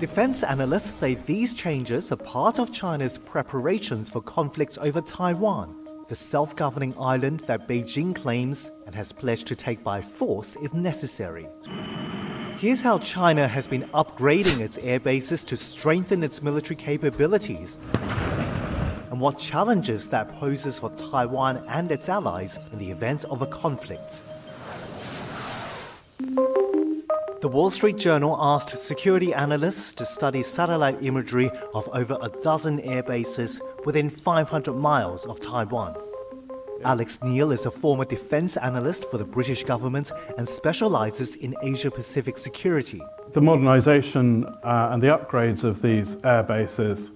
Defense 0.00 0.42
analysts 0.42 0.88
say 0.94 1.14
these 1.14 1.52
changes 1.52 2.10
are 2.10 2.16
part 2.16 2.58
of 2.58 2.72
China's 2.72 3.18
preparations 3.18 4.08
for 4.08 4.22
conflicts 4.22 4.78
over 4.78 5.02
Taiwan, 5.02 5.76
the 6.08 6.16
self 6.16 6.56
governing 6.56 6.94
island 6.98 7.40
that 7.40 7.68
Beijing 7.68 8.16
claims 8.16 8.70
and 8.86 8.94
has 8.94 9.12
pledged 9.12 9.46
to 9.48 9.54
take 9.54 9.84
by 9.84 10.00
force 10.00 10.56
if 10.62 10.72
necessary. 10.72 11.46
Here's 12.56 12.80
how 12.80 12.98
China 13.00 13.46
has 13.46 13.68
been 13.68 13.82
upgrading 13.90 14.60
its 14.60 14.78
air 14.78 15.00
bases 15.00 15.44
to 15.44 15.56
strengthen 15.58 16.22
its 16.22 16.42
military 16.42 16.76
capabilities, 16.76 17.78
and 19.10 19.20
what 19.20 19.36
challenges 19.36 20.06
that 20.06 20.34
poses 20.40 20.78
for 20.78 20.88
Taiwan 20.92 21.62
and 21.68 21.92
its 21.92 22.08
allies 22.08 22.58
in 22.72 22.78
the 22.78 22.90
event 22.90 23.26
of 23.26 23.42
a 23.42 23.46
conflict. 23.46 24.22
The 27.40 27.48
Wall 27.48 27.70
Street 27.70 27.96
Journal 27.96 28.36
asked 28.38 28.76
security 28.76 29.32
analysts 29.32 29.94
to 29.94 30.04
study 30.04 30.42
satellite 30.42 31.02
imagery 31.02 31.50
of 31.72 31.88
over 31.94 32.18
a 32.20 32.28
dozen 32.28 32.80
air 32.80 33.02
bases 33.02 33.62
within 33.86 34.10
500 34.10 34.74
miles 34.74 35.24
of 35.24 35.40
Taiwan. 35.40 35.96
Alex 36.84 37.18
Neill 37.22 37.50
is 37.50 37.64
a 37.64 37.70
former 37.70 38.04
defense 38.04 38.58
analyst 38.58 39.10
for 39.10 39.16
the 39.16 39.24
British 39.24 39.64
government 39.64 40.12
and 40.36 40.46
specializes 40.46 41.36
in 41.36 41.54
Asia 41.62 41.90
Pacific 41.90 42.36
security. 42.36 43.00
The 43.32 43.40
modernization 43.40 44.44
uh, 44.62 44.90
and 44.92 45.02
the 45.02 45.06
upgrades 45.06 45.64
of 45.64 45.80
these 45.80 46.22
air 46.24 46.42
bases 46.42 47.10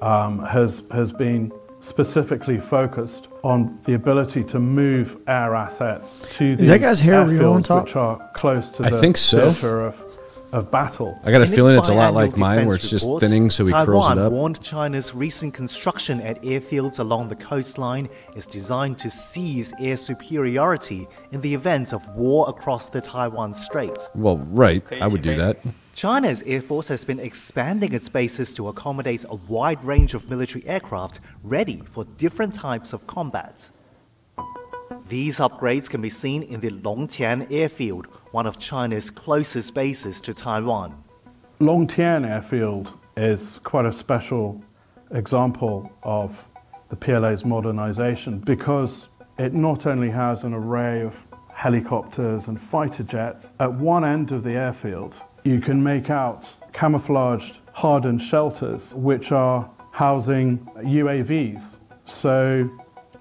um, 0.00 0.38
has, 0.38 0.84
has 0.90 1.12
been 1.12 1.52
specifically 1.86 2.58
focused 2.58 3.28
on 3.44 3.78
the 3.84 3.94
ability 3.94 4.42
to 4.42 4.58
move 4.58 5.16
air 5.28 5.54
assets 5.54 6.28
to 6.36 6.56
the 6.56 6.62
Is 6.62 6.68
that 6.68 6.80
guy's 6.80 6.98
hair 6.98 7.24
real 7.24 7.52
on 7.52 7.62
top? 7.62 7.84
which 7.84 7.96
are 7.96 8.30
close 8.36 8.70
to 8.70 8.84
I 8.84 8.90
the 8.90 9.00
think 9.00 9.16
so. 9.16 9.50
theater 9.52 9.86
of, 9.86 10.18
of 10.52 10.70
battle. 10.72 11.18
I 11.24 11.30
got 11.30 11.42
a 11.42 11.46
feeling 11.46 11.76
it's 11.76 11.88
a 11.88 11.94
lot 11.94 12.12
like 12.12 12.36
mine, 12.36 12.66
where 12.66 12.74
it's 12.74 12.90
just 12.90 13.04
reports, 13.04 13.24
thinning, 13.24 13.50
so 13.50 13.64
he 13.64 13.70
Taiwan 13.70 13.86
curls 13.86 14.08
it 14.10 14.18
up. 14.18 14.32
warned 14.32 14.60
China's 14.62 15.14
recent 15.14 15.54
construction 15.54 16.20
at 16.22 16.42
airfields 16.42 16.98
along 16.98 17.28
the 17.28 17.36
coastline 17.36 18.08
is 18.34 18.46
designed 18.46 18.98
to 18.98 19.08
seize 19.08 19.72
air 19.80 19.96
superiority 19.96 21.06
in 21.30 21.40
the 21.40 21.54
event 21.54 21.92
of 21.92 22.06
war 22.16 22.48
across 22.48 22.88
the 22.88 23.00
Taiwan 23.00 23.54
Strait. 23.54 23.96
Well, 24.14 24.38
right, 24.50 24.82
I 25.00 25.06
would 25.06 25.22
do 25.22 25.36
that. 25.36 25.58
China's 25.96 26.42
Air 26.42 26.60
Force 26.60 26.88
has 26.88 27.06
been 27.06 27.18
expanding 27.18 27.94
its 27.94 28.10
bases 28.10 28.52
to 28.56 28.68
accommodate 28.68 29.24
a 29.30 29.36
wide 29.48 29.82
range 29.82 30.12
of 30.12 30.28
military 30.28 30.62
aircraft 30.66 31.20
ready 31.42 31.82
for 31.86 32.04
different 32.18 32.52
types 32.52 32.92
of 32.92 33.06
combat. 33.06 33.70
These 35.08 35.38
upgrades 35.38 35.88
can 35.88 36.02
be 36.02 36.10
seen 36.10 36.42
in 36.42 36.60
the 36.60 36.68
Longtian 36.68 37.50
Airfield, 37.50 38.08
one 38.32 38.46
of 38.46 38.58
China's 38.58 39.10
closest 39.10 39.72
bases 39.72 40.20
to 40.20 40.34
Taiwan. 40.34 41.02
Longtian 41.60 42.28
Airfield 42.28 42.92
is 43.16 43.58
quite 43.64 43.86
a 43.86 43.92
special 43.92 44.62
example 45.12 45.90
of 46.02 46.44
the 46.90 46.96
PLA's 46.96 47.46
modernization 47.46 48.40
because 48.40 49.08
it 49.38 49.54
not 49.54 49.86
only 49.86 50.10
has 50.10 50.44
an 50.44 50.52
array 50.52 51.00
of 51.00 51.16
helicopters 51.54 52.48
and 52.48 52.60
fighter 52.60 53.02
jets, 53.02 53.54
at 53.60 53.72
one 53.72 54.04
end 54.04 54.30
of 54.30 54.44
the 54.44 54.52
airfield, 54.52 55.14
you 55.46 55.60
can 55.60 55.82
make 55.82 56.10
out 56.10 56.44
camouflaged 56.72 57.58
hardened 57.72 58.20
shelters 58.20 58.92
which 58.94 59.30
are 59.30 59.70
housing 59.92 60.58
UAVs. 60.78 61.76
So 62.04 62.68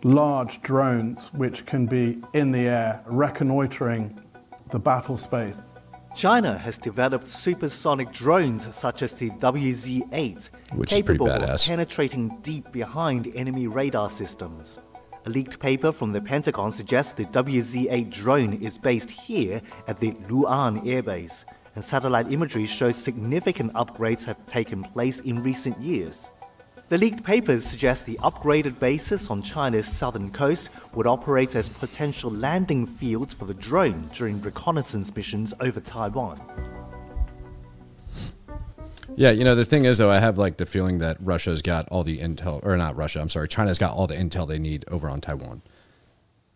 large 0.03 0.61
drones 0.61 1.27
which 1.33 1.65
can 1.65 1.85
be 1.85 2.21
in 2.33 2.51
the 2.51 2.67
air 2.67 3.01
reconnoitering 3.05 4.19
the 4.71 4.79
battle 4.79 5.17
space. 5.17 5.55
China 6.15 6.57
has 6.57 6.77
developed 6.77 7.27
supersonic 7.27 8.11
drones 8.11 8.73
such 8.73 9.01
as 9.03 9.13
the 9.13 9.29
WZ 9.31 10.07
8, 10.11 10.49
capable 10.87 11.29
of 11.29 11.61
penetrating 11.61 12.37
deep 12.41 12.71
behind 12.71 13.31
enemy 13.35 13.67
radar 13.67 14.09
systems. 14.09 14.79
A 15.25 15.29
leaked 15.29 15.59
paper 15.59 15.91
from 15.91 16.13
the 16.13 16.21
Pentagon 16.21 16.71
suggests 16.71 17.13
the 17.13 17.25
WZ 17.25 17.87
8 17.89 18.09
drone 18.09 18.53
is 18.53 18.77
based 18.77 19.09
here 19.09 19.61
at 19.87 19.97
the 19.97 20.11
Lu'an 20.29 20.85
airbase, 20.85 21.43
and 21.75 21.83
satellite 21.83 22.31
imagery 22.31 22.65
shows 22.65 22.95
significant 22.95 23.73
upgrades 23.73 24.25
have 24.25 24.45
taken 24.47 24.83
place 24.83 25.19
in 25.19 25.43
recent 25.43 25.79
years. 25.79 26.31
The 26.87 26.97
leaked 26.97 27.23
papers 27.23 27.65
suggest 27.65 28.05
the 28.05 28.19
upgraded 28.21 28.79
bases 28.79 29.29
on 29.29 29.41
China's 29.41 29.87
southern 29.87 30.31
coast 30.31 30.69
would 30.93 31.07
operate 31.07 31.55
as 31.55 31.67
potential 31.67 32.29
landing 32.29 32.85
fields 32.85 33.33
for 33.33 33.45
the 33.45 33.55
drone 33.55 34.09
during 34.13 34.39
reconnaissance 34.41 35.13
missions 35.15 35.53
over 35.59 35.79
Taiwan. 35.79 36.39
Yeah, 39.17 39.31
you 39.31 39.43
know 39.43 39.55
the 39.55 39.65
thing 39.65 39.85
is 39.85 39.97
though, 39.97 40.11
I 40.11 40.19
have 40.19 40.37
like 40.37 40.57
the 40.57 40.65
feeling 40.65 40.99
that 40.99 41.17
Russia's 41.21 41.61
got 41.61 41.87
all 41.89 42.03
the 42.03 42.19
intel, 42.19 42.63
or 42.63 42.75
not 42.77 42.95
Russia. 42.95 43.21
I'm 43.21 43.29
sorry, 43.29 43.47
China's 43.47 43.79
got 43.79 43.95
all 43.95 44.07
the 44.07 44.15
intel 44.15 44.47
they 44.47 44.59
need 44.59 44.85
over 44.89 45.09
on 45.09 45.21
Taiwan. 45.21 45.61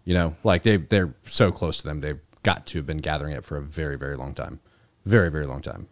You 0.03 0.13
know, 0.13 0.35
like 0.43 0.63
they 0.63 0.75
they're 0.75 1.13
so 1.25 1.51
close 1.51 1.77
to 1.77 1.83
them, 1.83 2.01
they've 2.01 2.19
got 2.43 2.65
to 2.67 2.79
have 2.79 2.85
been 2.85 2.97
gathering 2.97 3.33
it 3.33 3.45
for 3.45 3.57
a 3.57 3.61
very 3.61 3.97
very 3.97 4.15
long 4.15 4.33
time, 4.33 4.59
very 5.09 5.29
very 5.29 5.45
long 5.45 5.61
time 5.61 5.87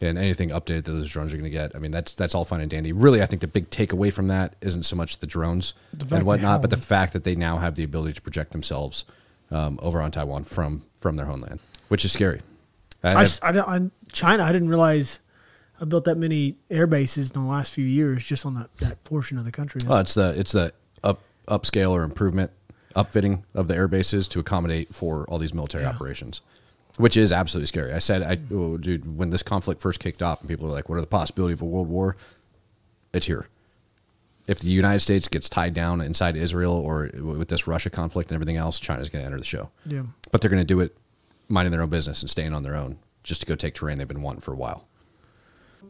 and 0.00 0.16
anything 0.16 0.48
updated 0.48 0.84
that 0.84 0.92
those 0.92 1.10
drones 1.10 1.32
are 1.32 1.36
going 1.36 1.44
to 1.44 1.50
get. 1.50 1.76
I 1.76 1.78
mean, 1.78 1.90
that's 1.90 2.12
that's 2.12 2.34
all 2.34 2.44
fine 2.44 2.60
and 2.60 2.70
dandy. 2.70 2.92
Really, 2.92 3.22
I 3.22 3.26
think 3.26 3.42
the 3.42 3.46
big 3.46 3.70
takeaway 3.70 4.12
from 4.12 4.28
that 4.28 4.56
isn't 4.60 4.84
so 4.84 4.96
much 4.96 5.18
the 5.18 5.26
drones 5.26 5.74
and 6.10 6.24
whatnot, 6.24 6.62
but 6.62 6.70
the 6.70 6.76
fact 6.76 7.12
that 7.12 7.24
they 7.24 7.34
now 7.34 7.58
have 7.58 7.74
the 7.74 7.84
ability 7.84 8.14
to 8.14 8.22
project 8.22 8.52
themselves 8.52 9.04
um, 9.50 9.78
over 9.82 10.00
on 10.00 10.10
Taiwan 10.10 10.44
from 10.44 10.84
from 10.96 11.16
their 11.16 11.26
homeland, 11.26 11.60
which 11.88 12.04
is 12.04 12.12
scary. 12.12 12.40
I, 13.02 13.24
I, 13.24 13.28
I, 13.42 13.76
I, 13.76 13.90
China, 14.12 14.42
I 14.42 14.52
didn't 14.52 14.68
realize 14.68 15.20
I 15.80 15.84
built 15.86 16.04
that 16.04 16.18
many 16.18 16.56
air 16.70 16.86
bases 16.86 17.30
in 17.30 17.42
the 17.42 17.48
last 17.48 17.72
few 17.72 17.84
years 17.84 18.24
just 18.24 18.44
on 18.44 18.54
that, 18.54 18.74
that 18.78 19.02
portion 19.04 19.38
of 19.38 19.44
the 19.44 19.52
country. 19.52 19.80
Well, 19.86 19.98
it's 19.98 20.14
the 20.14 20.38
it's 20.38 20.52
the 20.52 20.72
up 21.02 21.20
upscale 21.48 21.90
or 21.90 22.02
improvement, 22.02 22.50
upfitting 22.94 23.42
of 23.54 23.68
the 23.68 23.74
air 23.74 23.88
bases 23.88 24.28
to 24.28 24.40
accommodate 24.40 24.94
for 24.94 25.24
all 25.28 25.38
these 25.38 25.54
military 25.54 25.84
operations, 25.84 26.40
which 27.00 27.16
is 27.16 27.32
absolutely 27.32 27.66
scary. 27.66 27.92
I 27.92 27.98
said, 27.98 28.22
I, 28.22 28.38
oh, 28.54 28.76
dude, 28.76 29.16
when 29.16 29.30
this 29.30 29.42
conflict 29.42 29.80
first 29.80 30.00
kicked 30.00 30.22
off 30.22 30.40
and 30.40 30.48
people 30.48 30.66
were 30.66 30.72
like, 30.72 30.88
what 30.88 30.96
are 30.96 31.00
the 31.00 31.06
possibility 31.06 31.54
of 31.54 31.62
a 31.62 31.64
world 31.64 31.88
war? 31.88 32.16
It's 33.12 33.26
here. 33.26 33.48
If 34.46 34.60
the 34.60 34.68
United 34.68 35.00
States 35.00 35.28
gets 35.28 35.48
tied 35.48 35.74
down 35.74 36.00
inside 36.00 36.36
Israel 36.36 36.72
or 36.72 37.10
with 37.14 37.48
this 37.48 37.66
Russia 37.66 37.90
conflict 37.90 38.30
and 38.30 38.36
everything 38.36 38.56
else, 38.56 38.78
China's 38.78 39.08
going 39.08 39.22
to 39.22 39.26
enter 39.26 39.38
the 39.38 39.44
show. 39.44 39.70
Yeah. 39.86 40.02
But 40.30 40.40
they're 40.40 40.50
going 40.50 40.60
to 40.60 40.66
do 40.66 40.80
it 40.80 40.96
minding 41.48 41.72
their 41.72 41.82
own 41.82 41.90
business 41.90 42.22
and 42.22 42.30
staying 42.30 42.52
on 42.52 42.62
their 42.62 42.76
own 42.76 42.98
just 43.22 43.40
to 43.42 43.46
go 43.46 43.54
take 43.54 43.74
terrain 43.74 43.98
they've 43.98 44.08
been 44.08 44.22
wanting 44.22 44.40
for 44.40 44.52
a 44.52 44.56
while. 44.56 44.86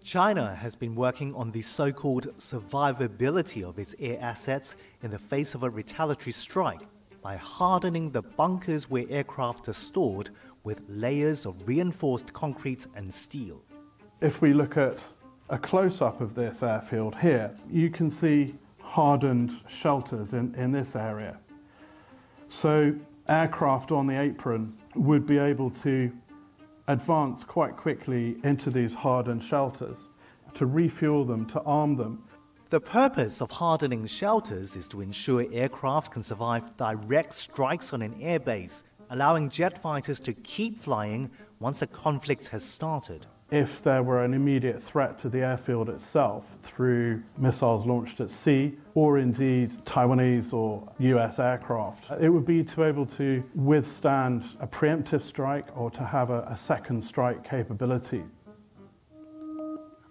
China 0.03 0.55
has 0.55 0.75
been 0.75 0.95
working 0.95 1.35
on 1.35 1.51
the 1.51 1.63
so 1.63 1.93
called 1.93 2.29
survivability 2.39 3.63
of 3.63 3.79
its 3.79 3.95
air 3.99 4.19
assets 4.21 4.75
in 5.03 5.11
the 5.11 5.19
face 5.19 5.55
of 5.55 5.63
a 5.63 5.71
retaliatory 5.71 6.33
strike 6.33 6.81
by 7.23 7.37
hardening 7.37 8.11
the 8.11 8.23
bunkers 8.23 8.89
where 8.89 9.05
aircraft 9.11 9.69
are 9.69 9.75
stored 9.75 10.31
with 10.65 10.83
layers 10.89 11.47
of 11.47 11.57
reinforced 11.67 12.33
concrete 12.33 12.87
and 12.95 13.13
steel. 13.13 13.63
If 14.21 14.43
we 14.43 14.53
look 14.53 14.77
at 14.77 15.03
a 15.49 15.59
close 15.59 16.01
up 16.01 16.21
of 16.21 16.35
this 16.35 16.63
airfield 16.63 17.17
here, 17.17 17.53
you 17.69 17.91
can 17.91 18.11
see 18.11 18.55
hardened 18.81 19.53
shelters 19.69 20.33
in, 20.33 20.55
in 20.55 20.73
this 20.73 20.97
area. 20.97 21.39
So, 22.49 22.95
aircraft 23.29 23.93
on 23.93 24.07
the 24.07 24.21
apron 24.21 24.77
would 24.95 25.27
be 25.27 25.39
able 25.39 25.71
to 25.71 26.13
advance 26.89 27.45
quite 27.45 27.77
quickly 27.77 28.37
into 28.43 28.71
these 28.71 28.93
hardened 28.93 29.45
shelters 29.45 30.09
to 30.55 30.67
refuel 30.67 31.25
them, 31.25 31.47
to 31.47 31.61
arm 31.63 31.97
them. 31.97 32.25
The 32.71 32.81
purpose 32.81 33.41
of 33.41 33.51
hardening 33.51 34.07
shelters 34.07 34.77
is 34.77 34.89
to 34.89 35.01
ensure 35.01 35.45
aircraft 35.53 36.13
can 36.13 36.23
survive 36.23 36.77
direct 36.77 37.35
strikes 37.35 37.93
on 37.93 38.03
an 38.03 38.15
airbase, 38.15 38.83
allowing 39.11 39.51
jet 39.51 39.77
fighters 39.83 40.21
to 40.21 40.33
keep 40.33 40.79
flying 40.79 41.31
once 41.59 41.83
a 41.83 41.87
conflict 41.87 42.49
has 42.49 42.65
started. 42.65 43.27
If 43.51 43.83
there 43.83 44.05
were 44.05 44.23
an 44.23 44.33
immediate 44.33 44.81
threat 44.81 45.19
to 45.21 45.29
the 45.29 45.41
airfield 45.41 45.89
itself 45.89 46.47
through 46.63 47.21
missiles 47.37 47.85
launched 47.85 48.21
at 48.21 48.31
sea, 48.31 48.79
or 48.95 49.19
indeed 49.19 49.73
Taiwanese 49.85 50.53
or 50.53 50.89
US 51.01 51.41
aircraft, 51.41 52.07
it 52.21 52.29
would 52.29 52.47
be 52.47 52.63
to 52.63 52.77
be 52.77 52.83
able 52.83 53.07
to 53.07 53.43
withstand 53.57 54.45
a 54.61 54.69
preemptive 54.69 55.23
strike 55.23 55.67
or 55.77 55.91
to 55.91 56.05
have 56.05 56.31
a, 56.31 56.43
a 56.43 56.57
second 56.57 57.03
strike 57.03 57.43
capability. 57.43 58.23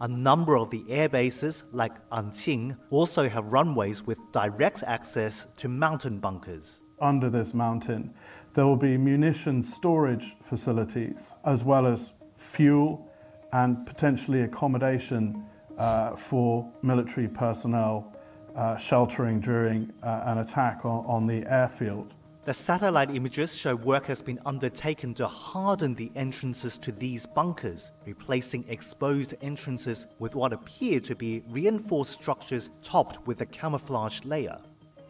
A 0.02 0.08
number 0.08 0.58
of 0.58 0.70
the 0.70 0.84
air 0.90 1.08
bases, 1.08 1.64
like 1.72 1.94
Anqing, 2.10 2.78
also 2.90 3.30
have 3.30 3.52
runways 3.54 4.06
with 4.06 4.20
direct 4.34 4.84
access 4.84 5.48
to 5.58 5.70
mountain 5.70 6.20
bunkers. 6.20 6.82
Under 7.02 7.30
this 7.30 7.54
mountain, 7.54 8.14
there 8.60 8.68
will 8.68 8.76
be 8.76 8.98
munition 8.98 9.64
storage 9.64 10.36
facilities 10.44 11.32
as 11.46 11.64
well 11.64 11.88
as 11.88 12.12
fuel 12.36 13.10
and 13.54 13.86
potentially 13.86 14.42
accommodation 14.42 15.46
uh, 15.78 16.14
for 16.18 16.70
military 16.82 17.30
personnel 17.30 18.14
uh, 18.58 18.76
sheltering 18.76 19.40
during 19.40 19.90
uh, 20.04 20.24
an 20.26 20.40
attack 20.40 20.84
on, 20.84 21.06
on 21.06 21.26
the 21.26 21.50
airfield. 21.50 22.14
The 22.44 22.54
satellite 22.54 23.16
images 23.16 23.58
show 23.58 23.78
work 23.78 24.06
has 24.08 24.22
been 24.22 24.42
undertaken 24.46 25.14
to 25.14 25.28
harden 25.28 25.96
the 25.96 26.12
entrances 26.18 26.78
to 26.80 26.92
these 26.92 27.26
bunkers, 27.26 27.94
replacing 28.06 28.66
exposed 28.68 29.36
entrances 29.42 30.06
with 30.20 30.36
what 30.36 30.52
appear 30.52 31.00
to 31.00 31.16
be 31.16 31.44
reinforced 31.48 32.12
structures 32.12 32.72
topped 32.84 33.26
with 33.26 33.40
a 33.40 33.46
camouflage 33.46 34.26
layer. 34.26 34.60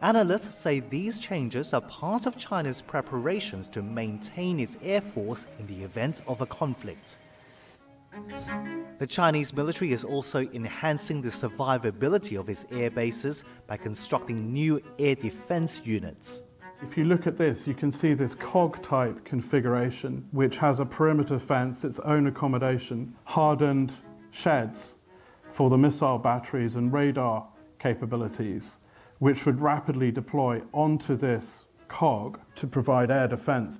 Analysts 0.01 0.55
say 0.55 0.79
these 0.79 1.19
changes 1.19 1.73
are 1.73 1.81
part 1.81 2.25
of 2.25 2.37
China's 2.37 2.81
preparations 2.81 3.67
to 3.69 3.81
maintain 3.81 4.61
its 4.61 4.77
air 4.81 5.01
force 5.01 5.45
in 5.59 5.67
the 5.67 5.83
event 5.83 6.21
of 6.25 6.39
a 6.39 6.45
conflict. 6.45 7.17
The 8.97 9.07
Chinese 9.07 9.53
military 9.53 9.91
is 9.91 10.05
also 10.05 10.47
enhancing 10.53 11.21
the 11.21 11.29
survivability 11.29 12.39
of 12.39 12.47
its 12.47 12.65
air 12.71 12.89
bases 12.89 13.43
by 13.67 13.75
constructing 13.75 14.53
new 14.53 14.81
air 14.97 15.15
defense 15.15 15.81
units. 15.83 16.43
If 16.81 16.97
you 16.97 17.03
look 17.03 17.27
at 17.27 17.37
this, 17.37 17.67
you 17.67 17.73
can 17.73 17.91
see 17.91 18.13
this 18.13 18.33
cog 18.35 18.81
type 18.81 19.25
configuration, 19.25 20.25
which 20.31 20.57
has 20.57 20.79
a 20.79 20.85
perimeter 20.85 21.39
fence, 21.39 21.83
its 21.83 21.99
own 21.99 22.27
accommodation, 22.27 23.13
hardened 23.25 23.91
sheds 24.31 24.95
for 25.51 25.69
the 25.69 25.77
missile 25.77 26.17
batteries 26.17 26.75
and 26.75 26.93
radar 26.93 27.45
capabilities, 27.79 28.77
which 29.19 29.45
would 29.45 29.61
rapidly 29.61 30.11
deploy 30.11 30.61
onto 30.73 31.15
this 31.15 31.65
cog 31.87 32.39
to 32.55 32.67
provide 32.67 33.11
air 33.11 33.27
defense. 33.27 33.79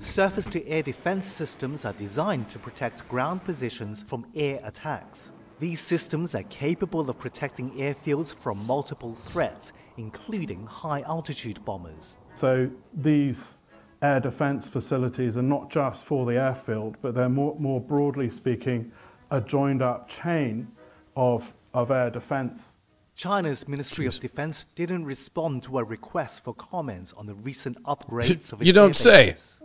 Surface 0.00 0.46
to 0.46 0.66
air 0.66 0.82
defense 0.82 1.26
systems 1.26 1.84
are 1.84 1.92
designed 1.94 2.48
to 2.48 2.58
protect 2.58 3.08
ground 3.08 3.44
positions 3.44 4.02
from 4.02 4.26
air 4.34 4.60
attacks. 4.64 5.32
These 5.60 5.80
systems 5.80 6.34
are 6.34 6.44
capable 6.44 7.10
of 7.10 7.18
protecting 7.18 7.70
airfields 7.72 8.32
from 8.32 8.64
multiple 8.64 9.14
threats, 9.14 9.72
including 9.96 10.66
high 10.66 11.00
altitude 11.02 11.64
bombers. 11.64 12.18
So 12.34 12.70
these 12.94 13.56
air 14.02 14.20
defense 14.20 14.68
facilities 14.68 15.36
are 15.36 15.42
not 15.42 15.68
just 15.70 16.04
for 16.04 16.24
the 16.26 16.38
airfield, 16.38 16.96
but 17.02 17.14
they're 17.14 17.28
more, 17.28 17.56
more 17.58 17.80
broadly 17.80 18.30
speaking 18.30 18.92
a 19.30 19.40
joined 19.40 19.82
up 19.82 20.08
chain 20.08 20.68
of, 21.16 21.54
of 21.74 21.90
air 21.90 22.10
defense. 22.10 22.77
China's 23.18 23.66
Ministry 23.66 24.06
of 24.06 24.20
Defense 24.20 24.66
didn't 24.76 25.04
respond 25.04 25.64
to 25.64 25.78
a 25.78 25.82
request 25.82 26.44
for 26.44 26.54
comments 26.54 27.12
on 27.14 27.26
the 27.26 27.34
recent 27.34 27.82
upgrades 27.82 28.52
of 28.52 28.60
its 28.60 28.66
You 28.68 28.72
don't 28.72 28.90
air 28.90 28.94
say. 28.94 29.26
bases. 29.30 29.60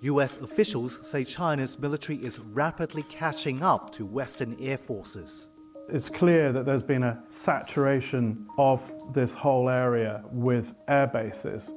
US 0.00 0.38
officials 0.38 0.98
say 1.08 1.22
China's 1.22 1.78
military 1.78 2.18
is 2.18 2.40
rapidly 2.40 3.04
catching 3.04 3.62
up 3.62 3.92
to 3.92 4.04
Western 4.04 4.56
air 4.60 4.76
forces. 4.76 5.50
It's 5.88 6.08
clear 6.08 6.52
that 6.52 6.66
there's 6.66 6.82
been 6.82 7.04
a 7.04 7.22
saturation 7.28 8.48
of 8.58 8.82
this 9.14 9.32
whole 9.32 9.68
area 9.68 10.24
with 10.32 10.74
air 10.88 11.06
bases. 11.06 11.70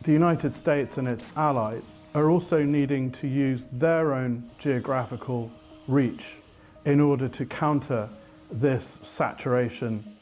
The 0.00 0.12
United 0.12 0.54
States 0.54 0.96
and 0.96 1.06
its 1.08 1.26
allies 1.36 1.98
are 2.14 2.30
also 2.30 2.62
needing 2.62 3.10
to 3.12 3.28
use 3.28 3.68
their 3.70 4.14
own 4.14 4.50
geographical 4.58 5.50
reach 5.88 6.36
in 6.86 7.00
order 7.00 7.28
to 7.28 7.44
counter 7.44 8.08
this 8.50 8.98
saturation. 9.02 10.16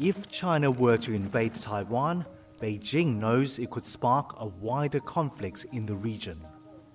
If 0.00 0.28
China 0.28 0.70
were 0.70 0.98
to 0.98 1.12
invade 1.12 1.54
Taiwan, 1.54 2.26
Beijing 2.60 3.18
knows 3.18 3.60
it 3.60 3.70
could 3.70 3.84
spark 3.84 4.34
a 4.40 4.46
wider 4.46 4.98
conflict 5.00 5.64
in 5.72 5.86
the 5.86 5.94
region. 5.94 6.40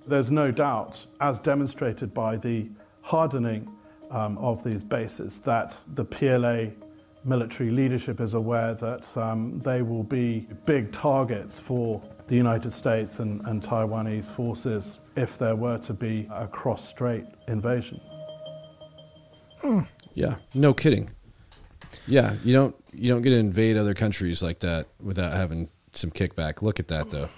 There's 0.05 0.29
no 0.29 0.51
doubt, 0.51 1.05
as 1.21 1.39
demonstrated 1.39 2.13
by 2.13 2.35
the 2.35 2.69
hardening 3.01 3.69
um, 4.11 4.37
of 4.37 4.61
these 4.61 4.83
bases, 4.83 5.39
that 5.39 5.77
the 5.95 6.03
PLA 6.03 6.71
military 7.23 7.71
leadership 7.71 8.19
is 8.19 8.33
aware 8.33 8.73
that 8.73 9.15
um, 9.15 9.61
they 9.63 9.81
will 9.81 10.03
be 10.03 10.45
big 10.65 10.91
targets 10.91 11.57
for 11.57 12.01
the 12.27 12.35
United 12.35 12.73
States 12.73 13.19
and, 13.19 13.39
and 13.47 13.63
Taiwanese 13.63 14.25
forces 14.25 14.99
if 15.15 15.37
there 15.37 15.55
were 15.55 15.77
to 15.77 15.93
be 15.93 16.27
a 16.33 16.45
cross 16.47 16.85
strait 16.85 17.25
invasion. 17.47 18.01
Yeah, 20.13 20.35
no 20.53 20.73
kidding. 20.73 21.09
Yeah, 22.07 22.35
you 22.43 22.53
don't 22.53 22.75
you 22.93 23.11
don't 23.11 23.21
get 23.21 23.31
to 23.31 23.37
invade 23.37 23.77
other 23.77 23.93
countries 23.93 24.43
like 24.43 24.59
that 24.59 24.87
without 25.01 25.33
having 25.33 25.69
some 25.93 26.11
kickback. 26.11 26.61
Look 26.61 26.79
at 26.79 26.87
that 26.89 27.09
though. 27.09 27.29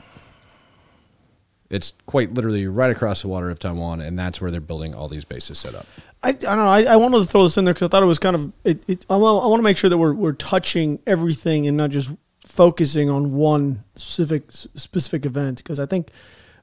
It's 1.69 1.93
quite 2.05 2.33
literally 2.33 2.67
right 2.67 2.91
across 2.91 3.23
the 3.23 3.27
water 3.27 3.49
of 3.49 3.59
Taiwan, 3.59 3.99
and 3.99 4.17
that's 4.17 4.39
where 4.39 4.51
they're 4.51 4.61
building 4.61 4.93
all 4.93 5.07
these 5.07 5.25
bases 5.25 5.57
set 5.57 5.73
up. 5.73 5.87
I, 6.21 6.29
I 6.29 6.31
don't 6.33 6.57
know. 6.57 6.67
I, 6.67 6.83
I 6.83 6.95
wanted 6.95 7.19
to 7.19 7.25
throw 7.25 7.43
this 7.43 7.57
in 7.57 7.65
there 7.65 7.73
because 7.73 7.87
I 7.87 7.89
thought 7.89 8.03
it 8.03 8.07
was 8.07 8.19
kind 8.19 8.35
of. 8.35 8.51
It, 8.63 8.83
it, 8.87 9.05
I, 9.09 9.15
want, 9.15 9.43
I 9.43 9.47
want 9.47 9.59
to 9.59 9.63
make 9.63 9.77
sure 9.77 9.89
that 9.89 9.97
we're, 9.97 10.13
we're 10.13 10.33
touching 10.33 10.99
everything 11.07 11.67
and 11.67 11.75
not 11.75 11.89
just 11.89 12.11
focusing 12.41 13.09
on 13.09 13.33
one 13.33 13.83
specific 13.95 14.51
specific 14.51 15.25
event. 15.25 15.57
Because 15.57 15.79
I 15.79 15.87
think 15.87 16.11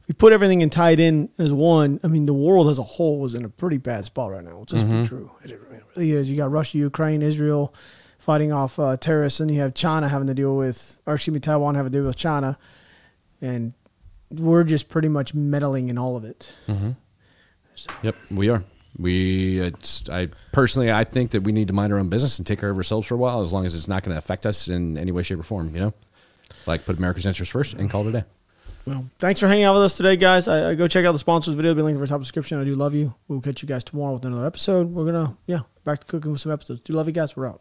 we 0.08 0.14
put 0.14 0.32
everything 0.32 0.62
and 0.62 0.70
tied 0.72 1.00
in 1.00 1.28
as 1.38 1.52
one, 1.52 2.00
I 2.02 2.08
mean, 2.08 2.26
the 2.26 2.34
world 2.34 2.68
as 2.68 2.78
a 2.78 2.82
whole 2.82 3.24
is 3.24 3.34
in 3.34 3.44
a 3.44 3.48
pretty 3.48 3.78
bad 3.78 4.04
spot 4.04 4.30
right 4.30 4.44
now. 4.44 4.58
Let's 4.58 4.72
just 4.72 4.86
be 4.88 5.06
true. 5.06 5.30
It, 5.44 5.60
really 5.96 6.12
is. 6.12 6.30
You 6.30 6.36
got 6.36 6.50
Russia, 6.50 6.78
Ukraine, 6.78 7.22
Israel 7.22 7.74
fighting 8.18 8.52
off 8.52 8.78
uh, 8.78 8.96
terrorists, 8.96 9.40
and 9.40 9.50
you 9.50 9.60
have 9.60 9.74
China 9.74 10.08
having 10.08 10.28
to 10.28 10.34
deal 10.34 10.56
with, 10.56 11.00
or 11.06 11.14
excuse 11.14 11.34
me, 11.34 11.40
Taiwan 11.40 11.74
having 11.74 11.92
to 11.92 11.98
deal 11.98 12.06
with 12.06 12.16
China, 12.16 12.56
and 13.40 13.74
we're 14.30 14.64
just 14.64 14.88
pretty 14.88 15.08
much 15.08 15.34
meddling 15.34 15.88
in 15.88 15.98
all 15.98 16.16
of 16.16 16.24
it. 16.24 16.52
Yep, 18.02 18.16
we 18.30 18.48
are. 18.48 18.62
We, 18.98 19.58
it's, 19.58 20.08
I 20.08 20.28
personally, 20.52 20.92
I 20.92 21.04
think 21.04 21.30
that 21.32 21.42
we 21.42 21.50
need 21.52 21.68
to 21.68 21.74
mind 21.74 21.92
our 21.92 21.98
own 21.98 22.10
business 22.10 22.38
and 22.38 22.46
take 22.46 22.60
care 22.60 22.70
of 22.70 22.76
ourselves 22.76 23.06
for 23.06 23.14
a 23.14 23.18
while, 23.18 23.40
as 23.40 23.52
long 23.52 23.66
as 23.66 23.74
it's 23.74 23.88
not 23.88 24.02
going 24.02 24.14
to 24.14 24.18
affect 24.18 24.46
us 24.46 24.68
in 24.68 24.98
any 24.98 25.10
way, 25.12 25.22
shape, 25.22 25.40
or 25.40 25.42
form. 25.42 25.74
You 25.74 25.80
know, 25.80 25.94
like 26.66 26.84
put 26.84 26.98
America's 26.98 27.26
interests 27.26 27.52
first 27.52 27.74
and 27.74 27.90
call 27.90 28.06
it 28.06 28.10
a 28.10 28.20
day. 28.20 28.24
Well, 28.84 29.04
thanks 29.18 29.38
for 29.38 29.46
hanging 29.46 29.64
out 29.64 29.74
with 29.74 29.84
us 29.84 29.94
today, 29.94 30.16
guys. 30.16 30.48
I, 30.48 30.70
I 30.70 30.74
go 30.74 30.88
check 30.88 31.04
out 31.04 31.12
the 31.12 31.18
sponsors 31.18 31.54
video. 31.54 31.72
Be 31.74 31.82
linked 31.82 31.96
in 31.96 32.00
the 32.00 32.06
top 32.06 32.20
description. 32.20 32.60
I 32.60 32.64
do 32.64 32.74
love 32.74 32.94
you. 32.94 33.14
We'll 33.28 33.40
catch 33.40 33.62
you 33.62 33.68
guys 33.68 33.84
tomorrow 33.84 34.14
with 34.14 34.24
another 34.24 34.44
episode. 34.44 34.90
We're 34.90 35.04
gonna, 35.04 35.36
yeah, 35.46 35.60
back 35.84 36.00
to 36.00 36.06
cooking 36.06 36.32
with 36.32 36.40
some 36.40 36.50
episodes. 36.50 36.80
Do 36.80 36.92
love 36.92 37.06
you 37.06 37.12
guys. 37.12 37.36
We're 37.36 37.46
out. 37.46 37.60